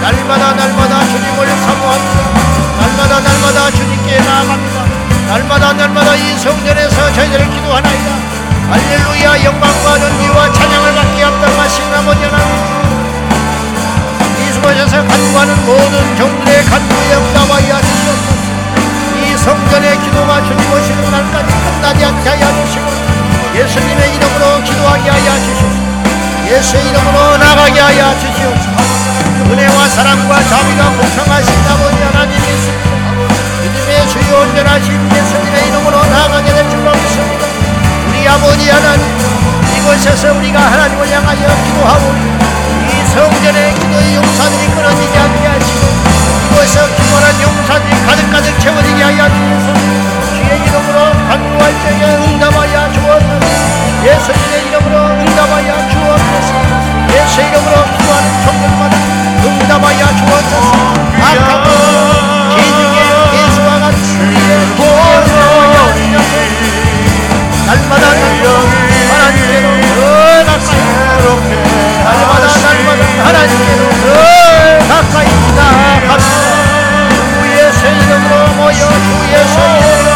날마다 0.00 0.54
날마다 0.54 1.00
주님을 1.00 1.46
사모합니다 1.46 2.16
날마다 2.80 3.20
날마다 3.20 3.70
주님께 3.72 4.18
나아갑니다. 4.20 4.84
날마다 5.28 5.72
날마다 5.74 6.14
이 6.14 6.38
성전에서 6.38 7.12
저희들을 7.12 7.50
기도하나이다. 7.50 8.10
할렐루야 8.70 9.44
영광과 9.44 9.95
예수의 26.56 26.88
이름으로 26.88 27.36
나가게 27.36 27.78
하여 27.78 28.18
주시옵소서. 28.18 28.70
은혜와 29.50 29.88
사랑과 29.88 30.42
자비가 30.42 30.88
공평하신 30.88 31.52
아버지 31.68 32.02
하나님 32.02 32.32
있습니다 32.34 32.96
믿음의 33.60 34.08
주요 34.08 34.40
온전하신 34.40 34.88
예수님의 35.12 35.68
이름으로 35.68 36.02
나가게 36.06 36.54
될 36.54 36.70
줄로 36.70 36.90
믿습니다. 36.92 37.46
우리 38.08 38.26
아버지 38.26 38.70
하나님 38.70 39.04
이곳에서 39.76 40.32
우리가 40.32 40.58
하나님을 40.58 41.10
향하여 41.10 41.46
기도하고 41.66 42.14
이 42.88 43.04
성전의 43.12 43.74
기도의 43.74 44.16
용사들이 44.16 44.66
끊어지지 44.70 45.18
않게 45.18 45.46
하시고 45.46 45.80
이곳에서 46.52 46.86
기원한 46.96 47.42
용사들이 47.42 48.06
가득가득 48.06 48.60
채워지게 48.60 49.02
하여 49.02 49.28
주소서 49.28 49.74
주의 50.30 50.56
이름으로 50.64 51.12
간구할 51.28 51.64
때에 51.82 52.16
응답하여 52.16 52.92
주옵소서. 52.94 53.66
예수님의 54.06 54.66
이름으로 54.68 54.96
응답하여 54.96 55.88
주옵소서 55.90 56.15
예수 56.36 57.40
이름으로 57.40 57.84
기도하는 57.96 58.26
종들마다 58.44 58.94
응답하여 59.44 60.06
주옵소서 60.16 60.70
악하고 61.22 61.68
기중의 62.56 62.98
예수와 63.34 63.78
같이 63.80 64.08
구원을 64.76 65.28
날마다 67.66 68.06
하나님께로 69.08 69.66
더 69.94 69.98
가까이 70.44 70.76
날마다 72.04 72.48
날마다 72.62 73.00
하나님께로 73.24 73.80
더 73.90 74.04
가까이 74.88 75.28
나갑니다 75.56 76.18
주의 77.40 77.92
이름으로 77.96 78.34
모여 78.56 78.72
주의 78.74 79.32
이름으로 79.32 80.15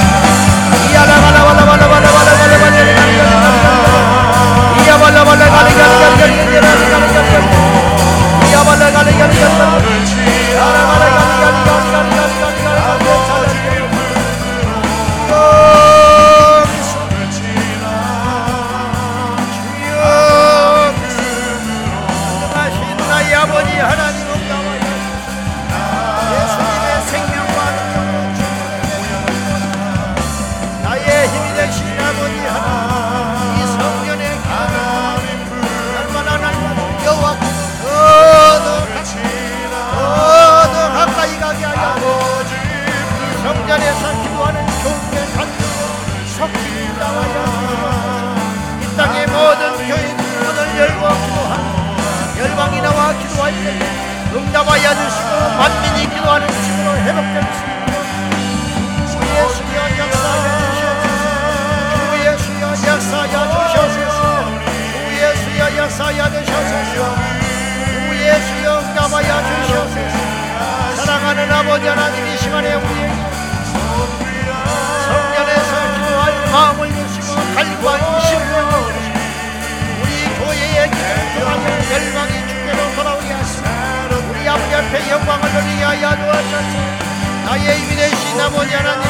아버지 88.51 88.75
하나님의 88.75 89.07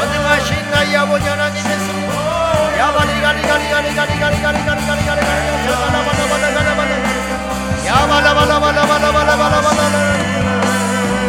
전능하신 0.00 0.70
나의 0.70 0.96
아버지 0.96 1.28
하나님의 1.28 1.70
야발리가리가리가리가리가리가리가리가리가리 2.78 5.20
야발라발라발라발라발라발라발라발라 7.86 9.80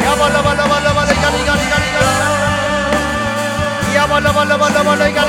야발라발라발라발라가리가리가리가리 0.05 1.85
야발라발라발라발라가 3.95 5.21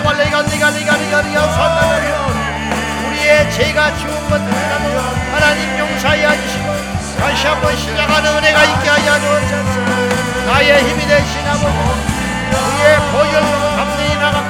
리가리가리가리가리가리가리가리 0.00 1.36
우리의 3.06 3.50
죄가 3.52 3.94
지운 3.96 4.30
것들이라도 4.30 5.00
하나님 5.32 5.78
용서하여 5.78 6.32
주시고 6.40 6.68
다시 7.18 7.46
한번 7.46 7.76
시작하는 7.76 8.36
은혜가 8.38 8.64
있게 8.64 8.88
하여 8.88 9.20
주옵소서. 9.20 9.80
나의 10.46 10.82
힘이 10.88 11.06
되신 11.06 11.46
아버지 11.46 11.66
우리의 12.50 12.96
보혈로 13.12 13.76
감동이 13.76 14.14
나가 14.16 14.42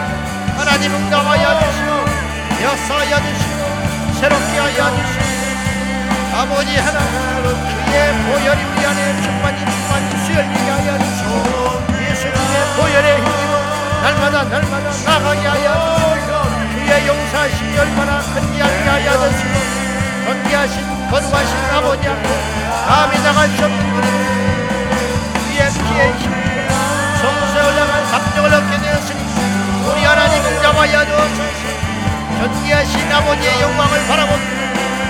하나님 0.56 0.94
응답하여 0.94 1.60
주시고 1.60 1.90
역사하여 2.62 3.16
주시고 3.20 3.60
새롭게 4.20 4.58
하여 4.58 4.96
주시고 4.96 5.24
아버지 6.32 6.76
하나님 6.76 7.12
주의 7.42 8.12
보혈이 8.24 8.62
우리 8.62 8.86
안에 8.86 9.22
충만히 9.22 9.58
충만히 9.58 10.26
수혈되게 10.26 10.70
하여 10.70 10.98
주시고 10.98 11.32
예수님의 12.08 12.54
보혈의 12.76 13.16
힘으로 13.16 13.59
날마다 14.02 14.44
날마다 14.44 14.90
나가게 15.04 15.46
하여 15.46 16.16
주의 16.72 17.06
용서하심이 17.06 17.78
얼마나 17.78 18.18
큰지 18.20 18.62
알게 18.62 18.88
하여 18.88 19.30
주시고 19.30 19.54
존귀하신 20.26 21.10
거룩하신 21.10 21.56
아버지 21.72 22.08
앞에 22.08 22.28
감히 22.86 23.22
나갈 23.22 23.48
수 23.48 23.64
없는 23.64 23.94
그런 23.94 24.06
주의 25.44 25.58
피의 25.58 26.00
성소에 27.20 27.62
올라갈 27.62 28.04
감정을 28.10 28.54
얻게 28.54 28.78
되었으니 28.78 29.20
우리 29.86 30.04
하나님을 30.04 30.62
잡아야 30.62 31.04
주옵소서. 31.04 31.90
존귀하신 32.38 33.12
아버지의 33.12 33.60
영광을 33.60 34.06
바라봅니다. 34.06 34.60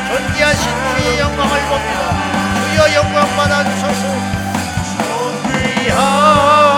존귀하신 0.09 0.65
주의 0.97 1.21
영광을 1.21 1.61
봅니다. 1.69 2.01
주여 2.73 2.95
영광 2.95 3.37
받아주소서. 3.37 4.03
존귀한 4.99 6.70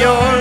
your 0.00 0.33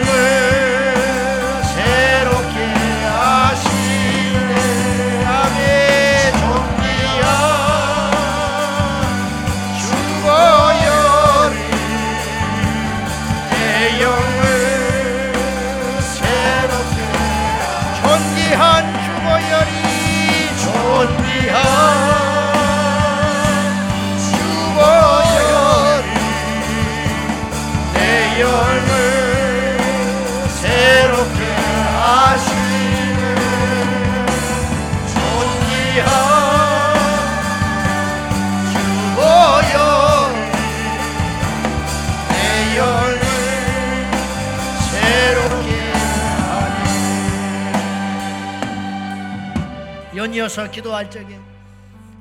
연이어서 50.15 50.69
기도할 50.71 51.09
적에 51.09 51.39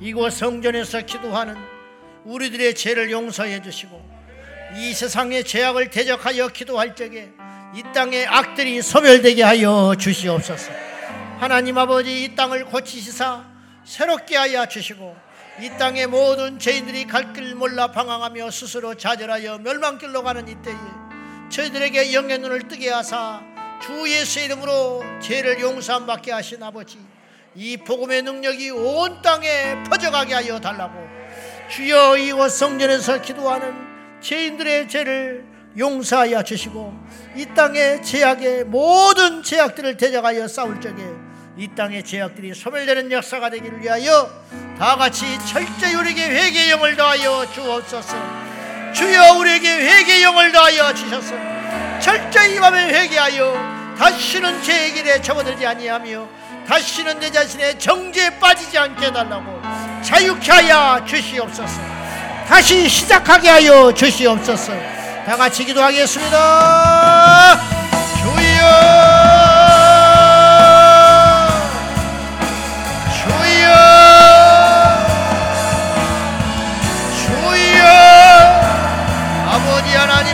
이곳 0.01 0.32
성전에서 0.32 1.02
기도하는 1.02 1.56
우리들의 2.24 2.74
죄를 2.74 3.10
용서해 3.10 3.62
주시고 3.62 4.10
이 4.77 4.94
세상의 4.94 5.44
죄악을 5.44 5.90
대적하여 5.90 6.48
기도할 6.48 6.94
적에 6.94 7.31
이 7.74 7.82
땅의 7.94 8.27
악들이 8.27 8.82
소멸되게 8.82 9.43
하여 9.43 9.94
주시옵소서. 9.98 10.73
하나님 11.39 11.77
아버지 11.78 12.24
이 12.24 12.35
땅을 12.35 12.66
고치시사 12.66 13.44
새롭게 13.85 14.36
하여 14.36 14.66
주시고 14.66 15.16
이 15.60 15.69
땅의 15.78 16.06
모든 16.06 16.59
죄인들이 16.59 17.06
갈 17.06 17.32
길 17.32 17.55
몰라 17.55 17.89
방황하며 17.90 18.51
스스로 18.51 18.94
좌절하여 18.94 19.59
멸망길로 19.59 20.23
가는 20.23 20.47
이때에 20.48 20.74
저희들에게 21.51 22.12
영의 22.14 22.39
눈을 22.39 22.69
뜨게 22.69 22.90
하사 22.90 23.43
주 23.82 24.09
예수의 24.09 24.47
이름으로 24.47 25.02
죄를 25.20 25.60
용서함 25.60 26.06
받게 26.06 26.32
하신 26.32 26.62
아버지 26.62 26.98
이 27.54 27.76
복음의 27.76 28.22
능력이 28.22 28.70
온 28.70 29.20
땅에 29.20 29.82
퍼져가게 29.88 30.34
하여 30.34 30.58
달라고 30.58 30.94
주여 31.68 32.16
이곳 32.16 32.50
성전에서 32.50 33.20
기도하는 33.20 33.74
죄인들의 34.20 34.88
죄를 34.88 35.44
용서하여 35.76 36.42
주시고 36.42 36.94
이 37.36 37.46
땅의 37.54 38.02
죄악의 38.02 38.64
모든 38.64 39.42
죄악들을 39.42 39.96
대적하여 39.96 40.48
싸울 40.48 40.80
적에 40.80 41.02
이 41.56 41.68
땅의 41.68 42.04
죄악들이 42.04 42.54
소멸되는 42.54 43.12
역사가 43.12 43.50
되기를 43.50 43.82
위하여 43.82 44.30
다 44.78 44.96
같이 44.96 45.24
철저히 45.46 45.94
우리에게 45.94 46.24
회개의 46.24 46.70
영을 46.70 46.96
더하여 46.96 47.46
주옵소서. 47.52 48.16
주여 48.94 49.38
우리에게 49.38 49.68
회개의 49.68 50.22
영을 50.22 50.52
더하여 50.52 50.94
주셔서 50.94 51.34
철저히 52.00 52.56
이 52.56 52.58
밤에 52.60 52.88
회개하여 52.88 53.94
다시는 53.98 54.62
죄의 54.62 54.92
길에 54.94 55.20
접어들지 55.20 55.66
아니하며 55.66 56.41
다시는 56.72 57.20
내 57.20 57.30
자신의 57.30 57.78
정죄에 57.78 58.38
빠지지 58.38 58.78
않게 58.78 59.08
해달라고 59.08 59.60
자유케 60.02 60.50
하여 60.50 61.04
주시옵소서. 61.04 61.82
다시 62.48 62.88
시작하게 62.88 63.50
하여 63.50 63.92
주시옵소서. 63.92 64.72
다 65.26 65.36
같이 65.36 65.66
기도하겠습니다. 65.66 67.60
주여! 68.22 69.12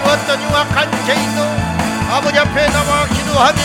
어떤 0.05 0.41
흉악한 0.43 0.91
죄인도 1.07 1.43
아버지 2.11 2.39
앞에 2.39 2.67
나와 2.69 3.07
기도하면 3.07 3.57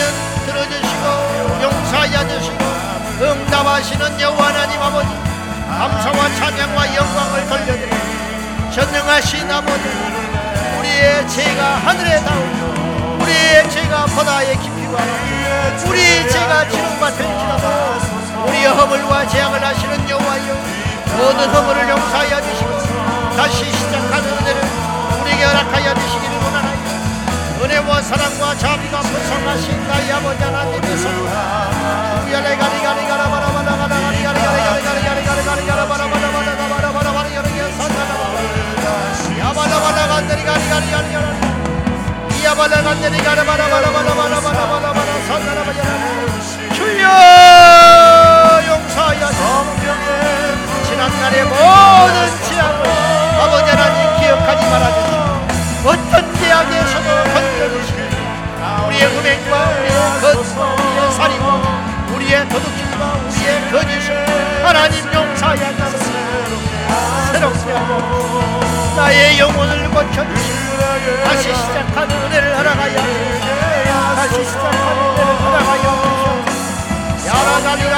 들어주시고 0.46 1.62
용서하여 1.62 2.28
주시고 2.28 2.63
응답하시는 3.64 4.20
여호와 4.20 4.48
하나님 4.48 4.82
아버지 4.82 5.08
감사와 5.68 6.36
찬양과 6.36 6.96
영광을 6.96 7.48
돌려드립니다. 7.48 8.72
전능하신 8.72 9.50
아버지 9.50 9.84
우리의 10.80 11.28
죄가 11.30 11.76
하늘에 11.78 12.22
닿고 12.24 13.18
우리의 13.22 13.70
죄가 13.70 14.06
바다에 14.06 14.56
깊이고 14.56 14.98
우리의 15.88 16.30
죄가 16.30 16.68
지름받을지라도 16.68 18.48
우리의 18.48 18.68
허물과 18.68 19.28
죄악을 19.28 19.66
하시는 19.66 20.10
여호와여 20.10 20.56
모든 21.18 21.50
허물을 21.50 21.90
용서하여 21.90 22.42
주시고 22.42 23.38
다시 23.38 23.72
시작하는 23.72 24.30
은혜를 24.30 24.62
우리에게 25.22 25.44
허락하여 25.46 25.94
주시기를 25.96 26.36
원하나이다. 26.36 26.84
은혜와 27.64 28.02
사랑과 28.02 28.58
자비가 28.58 29.00
풍성하신 29.00 29.88
나의 29.88 30.12
아버지 30.12 30.44
하나님의 30.44 30.98
손 30.98 31.14
야레 32.34 32.58
가리 32.58 32.58
가리 32.58 32.84
가 32.84 32.93
바라 39.84 40.08
바라 40.08 40.08
간다리 40.08 40.44
가리 40.46 40.70
가리 40.70 40.92
가리 40.92 41.14
가리 41.14 42.44
야바라 42.46 42.82
간다리 42.84 43.18
가라 43.18 43.44
바라 43.44 43.68
바라 43.68 43.92
바라 43.92 44.14
바라 44.16 44.40
바라 44.40 44.68
바라 44.68 44.94
바라 44.94 45.10
산다라 45.28 45.64
바라 45.66 45.80
주여 46.74 47.04
용서하여 48.68 49.24
지난날의 50.88 51.44
모든 51.44 52.16
죄악을 52.48 52.82
아버지 53.42 53.68
하나님 53.72 53.98
기억하지 54.22 54.62
말아주시고 54.70 55.20
어떤 55.90 56.14
죄악에서도 56.36 57.10
건져주시고 57.34 58.00
우리의 58.88 59.04
음행과 59.06 59.54
우리의 59.68 60.00
것, 60.22 60.26
우리의 60.80 61.12
살인과 61.12 61.48
우리의 62.16 62.36
도둑질과 62.48 63.04
우리의 63.28 63.50
거짓을 63.70 64.08
하나님 64.64 64.96
용서하여 65.14 65.62
주시고 67.52 68.63
나의 68.96 69.40
영혼을 69.40 69.90
고쳐주시고 69.90 71.24
다시 71.24 71.54
시작하는 71.56 72.16
은혜를 72.26 72.58
허락하여 72.58 72.96
다시 74.16 74.46
시작하는 74.46 75.00
은혜를 75.10 75.36
허락하여 75.42 75.86
야라다리 77.26 77.94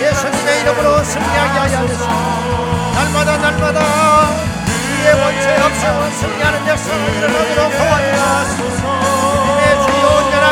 예수님의 0.00 0.60
이름으로 0.60 1.02
승리하게 1.02 1.58
하소서 1.58 2.06
날마다 2.94 3.36
날마다 3.36 3.80
우리의 4.92 5.14
원체 5.14 5.60
없어 5.62 6.10
승리하는 6.10 6.68
역사를 6.68 7.16
일어나도록 7.16 7.72
도와주소서 7.76 9.05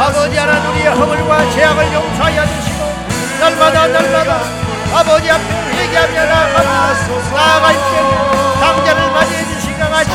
아버지 0.00 0.36
하나님 0.36 0.70
우리의 0.70 0.88
허물과 0.88 1.50
나아갈 7.32 7.74
때 7.74 7.80
당자를 8.60 9.10
맞이해 9.12 9.44
주시가 9.44 9.88
같이 9.88 10.10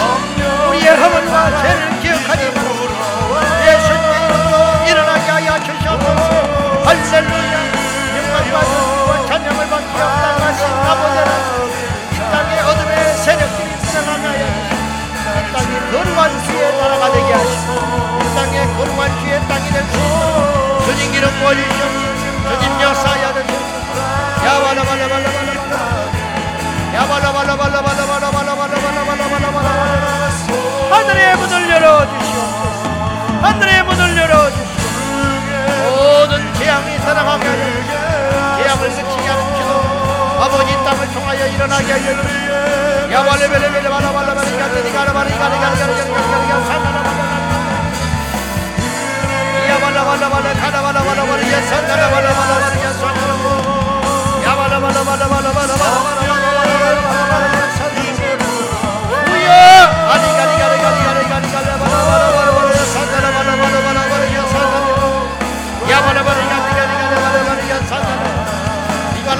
우리의 0.69 0.87
허물과 0.95 1.61
죄를 1.61 1.99
기억하지 2.01 2.51
말 2.51 2.74
주시옵소서 5.63 6.21
할렐루야 6.85 7.55
영광과 8.17 8.55
존귀와 8.65 9.11
찬양을 9.27 9.59
받기 9.69 9.91
없다가신 10.01 10.61
아버지 10.65 11.15
하나님 11.17 11.49
이 12.11 12.13
땅의 12.31 12.51
어둠의 12.61 12.93
세력들이 13.23 13.69
주시고 13.79 14.09
이 15.35 15.37
땅이 15.53 15.71
거룩한 15.91 16.19
주의 16.45 16.63
나라가 16.77 17.03
되게 17.11 17.29
하시고 17.33 17.69
이 18.21 18.23
땅에 18.35 18.55
거룩한 18.75 19.01
주의 19.21 19.33
땅이 19.47 19.65
될 19.71 19.77
수 19.85 19.91
있도록 19.97 20.83
주님 20.85 21.01
기름 21.11 21.25
부어주시옵소서 21.39 22.23
주님 22.59 22.63
역사하여 22.81 23.25
주시옵소서 23.33 23.99
야발라발라발라발라발라 24.45 25.75
야발라발라발라발라발라발라발라발라발라발라 26.95 29.69
하늘의 30.91 31.21
문을 31.37 31.53
열어주시옵소서. 31.69 32.83
하늘의 33.41 33.83
열어주시옵소서 33.83 33.94
하여 36.75 36.97
주시옵소서 36.97 38.57
재앙을 38.57 38.89
그치게 38.89 39.27
기도 39.55 39.71
아버지 40.41 40.73
땅을 40.83 41.13
통하여 41.13 41.47
일어나게 41.47 41.91
하여 41.91 42.05
가라발라발라발라 50.65 51.51
야산나라발 51.51 52.25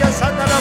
야산나라 0.00 0.58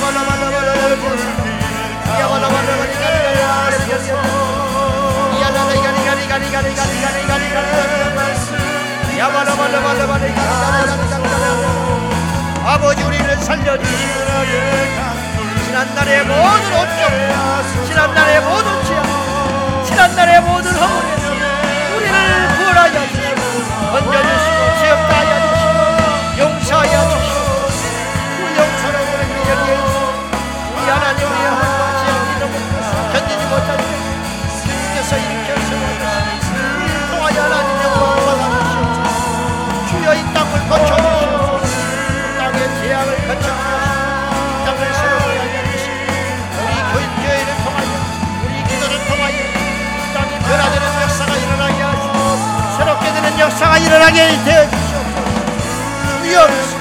아버지 12.65 13.03
우리를 13.03 13.37
살려주시고 13.37 14.27
지난날의 15.65 16.23
모든 16.25 16.73
온정 16.73 17.85
지난날의 17.87 18.41
모든 18.41 18.83
죄악 18.85 19.85
지난날의 19.85 20.41
모든 20.41 20.71
허물에서 20.71 21.27
우리를 21.95 22.13
구원하여 22.57 23.07
주시고 23.07 23.41
건져주시고 23.91 24.56
거쳐주시옵소서 40.69 41.67
이 41.67 42.37
땅의 42.37 42.59
재앙을 42.81 43.09
이 43.17 44.65
땅을 44.65 44.79
새롭게 44.93 45.37
하여 45.39 45.55
주시고 45.71 45.99
우리 46.63 46.73
교인교회를 46.91 47.49
통하여 47.63 47.91
우리 48.43 48.53
기도를 48.67 48.93
통하여 49.07 49.37
이 49.37 50.13
땅이 50.13 50.31
변화되는 50.39 50.85
역사가 51.03 51.31
일어나게 51.35 51.77
하시고 51.81 52.15
새롭게 52.77 53.05
되는 53.13 53.39
역사가 53.39 53.77
일어나게 53.77 54.17
되어 54.45 54.61
주시옵소서. 54.69 55.17
주여 56.21 56.37
가 56.47 56.76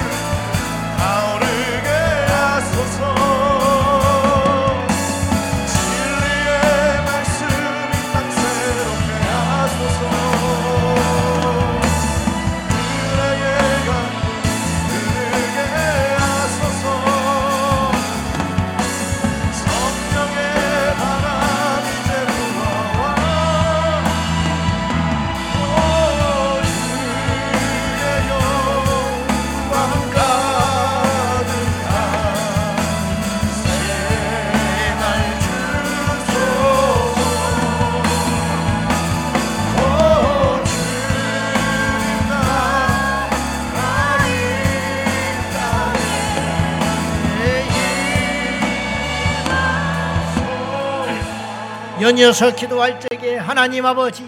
연이어서 52.07 52.55
기도할 52.55 53.01
적에 53.01 53.35
하나님 53.35 53.85
아버지 53.85 54.23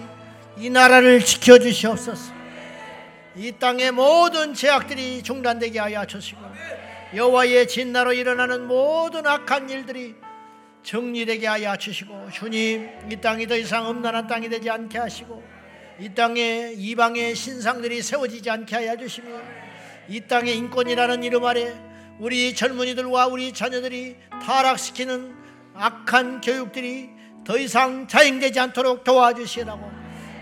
이 0.57 0.69
나라를 0.69 1.23
지켜주시옵소서. 1.23 2.33
이 3.37 3.53
땅의 3.53 3.93
모든 3.93 4.53
제약들이 4.53 5.23
중단되게 5.23 5.79
하여 5.79 6.03
주시고 6.03 6.41
여호와의 7.15 7.69
진나로 7.69 8.11
일어나는 8.11 8.67
모든 8.67 9.25
악한 9.25 9.69
일들이 9.69 10.15
정리되게 10.83 11.47
하여 11.47 11.77
주시고 11.77 12.31
주님 12.33 12.89
이 13.09 13.15
땅이 13.15 13.47
더 13.47 13.55
이상 13.55 13.89
음란한 13.89 14.27
땅이 14.27 14.49
되지 14.49 14.69
않게 14.69 14.97
하시고 14.97 15.41
이 16.01 16.13
땅에 16.13 16.73
이방의 16.75 17.33
신상들이 17.33 18.01
세워지지 18.01 18.49
않게 18.49 18.75
하여 18.75 18.97
주시며 18.97 19.29
이 20.09 20.19
땅의 20.19 20.57
인권이라는 20.57 21.23
이름 21.23 21.45
아래 21.45 21.73
우리 22.19 22.53
젊은이들과 22.53 23.27
우리 23.27 23.53
자녀들이 23.53 24.17
타락시키는 24.43 25.33
악한 25.75 26.41
교육들이 26.41 27.18
더 27.49 27.57
이상 27.57 28.07
자행되지 28.07 28.59
않도록 28.59 29.03
도와주시라고 29.03 29.91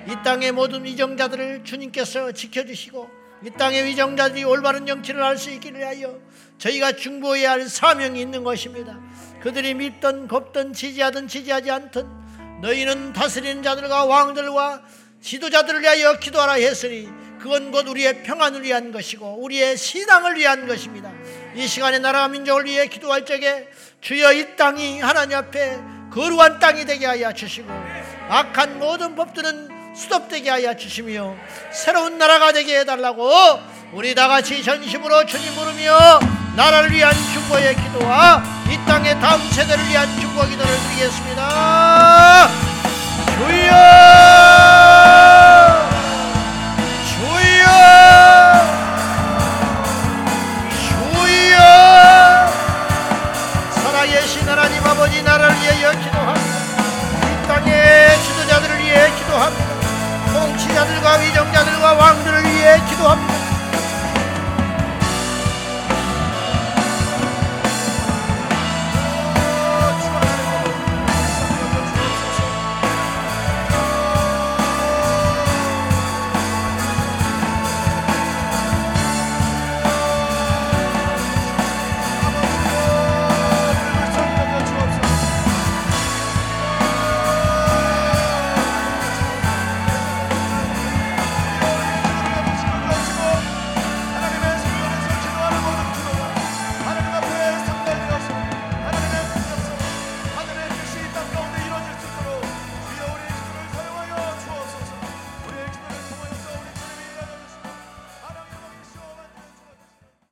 이 0.10 0.16
땅의 0.26 0.52
모든 0.52 0.84
위정자들을 0.84 1.64
주님께서 1.64 2.34
지켜주시고 2.34 3.10
이 3.46 3.50
땅의 3.52 3.86
위정자들이 3.86 4.44
올바른 4.44 4.86
정치를 4.86 5.24
할수 5.24 5.50
있기를 5.52 5.88
하여 5.88 6.20
저희가 6.58 6.98
중보해야 6.98 7.52
할 7.52 7.70
사명이 7.70 8.20
있는 8.20 8.44
것입니다. 8.44 9.00
그들이 9.42 9.74
믿든 9.76 10.28
곱든 10.28 10.74
지지하든 10.74 11.30
지지하지 11.30 11.72
않든 11.72 12.10
너희는 12.62 13.14
다스리는 13.14 13.64
자들과 13.64 14.04
왕들과 14.04 14.84
지도자들을 15.22 15.84
위하여 15.84 16.20
기도하라 16.20 16.56
했으니 16.56 17.08
그건 17.40 17.72
곧 17.72 17.88
우리의 17.88 18.24
평안을 18.24 18.64
위한 18.64 18.92
것이고 18.92 19.42
우리의 19.46 19.78
신앙을 19.78 20.36
위한 20.36 20.68
것입니다. 20.68 21.14
이 21.56 21.68
시간에 21.68 22.00
나라와 22.00 22.28
민족을 22.28 22.66
위해 22.66 22.88
기도할 22.88 23.26
적에 23.26 23.70
주여 24.02 24.34
이 24.34 24.58
땅이 24.58 25.00
하나님 25.00 25.38
앞에 25.38 25.97
거룩한 26.18 26.58
땅이 26.58 26.86
되게 26.86 27.06
하여 27.06 27.32
주시고 27.32 27.72
악한 28.28 28.80
모든 28.80 29.16
법들은 29.16 29.94
수dob되게 29.96 30.50
하여 30.50 30.76
주시며 30.76 31.36
새로운 31.72 32.18
나라가 32.18 32.52
되게 32.52 32.80
해달라고 32.80 33.32
우리 33.94 34.16
다 34.16 34.28
같이 34.28 34.64
전심으로 34.64 35.28
주님 35.28 35.54
부르며 35.54 36.20
나라를 36.56 36.92
위한 36.92 37.14
중보의 37.34 37.76
기도와 37.76 38.44
이 38.68 38.78
땅의 38.88 39.20
다음 39.20 39.48
세대를 39.52 39.88
위한 39.88 40.08
중보 40.20 40.42
기도를 40.42 40.72
드리겠습니다. 40.90 42.50
주여 43.38 43.78
주여 47.06 48.17
아버지 54.98 55.22
나라를 55.22 55.56
위하여 55.58 55.92
기도합니다. 55.92 56.58
이 57.22 57.48
땅의 57.48 58.20
지도자들을 58.24 58.80
위해 58.80 59.16
기도합니다. 59.16 59.66
통치자들과 60.34 61.18
위정자들과 61.18 61.94
왕들을 61.94 62.44
위해 62.44 62.82
기도합니다. 62.90 63.57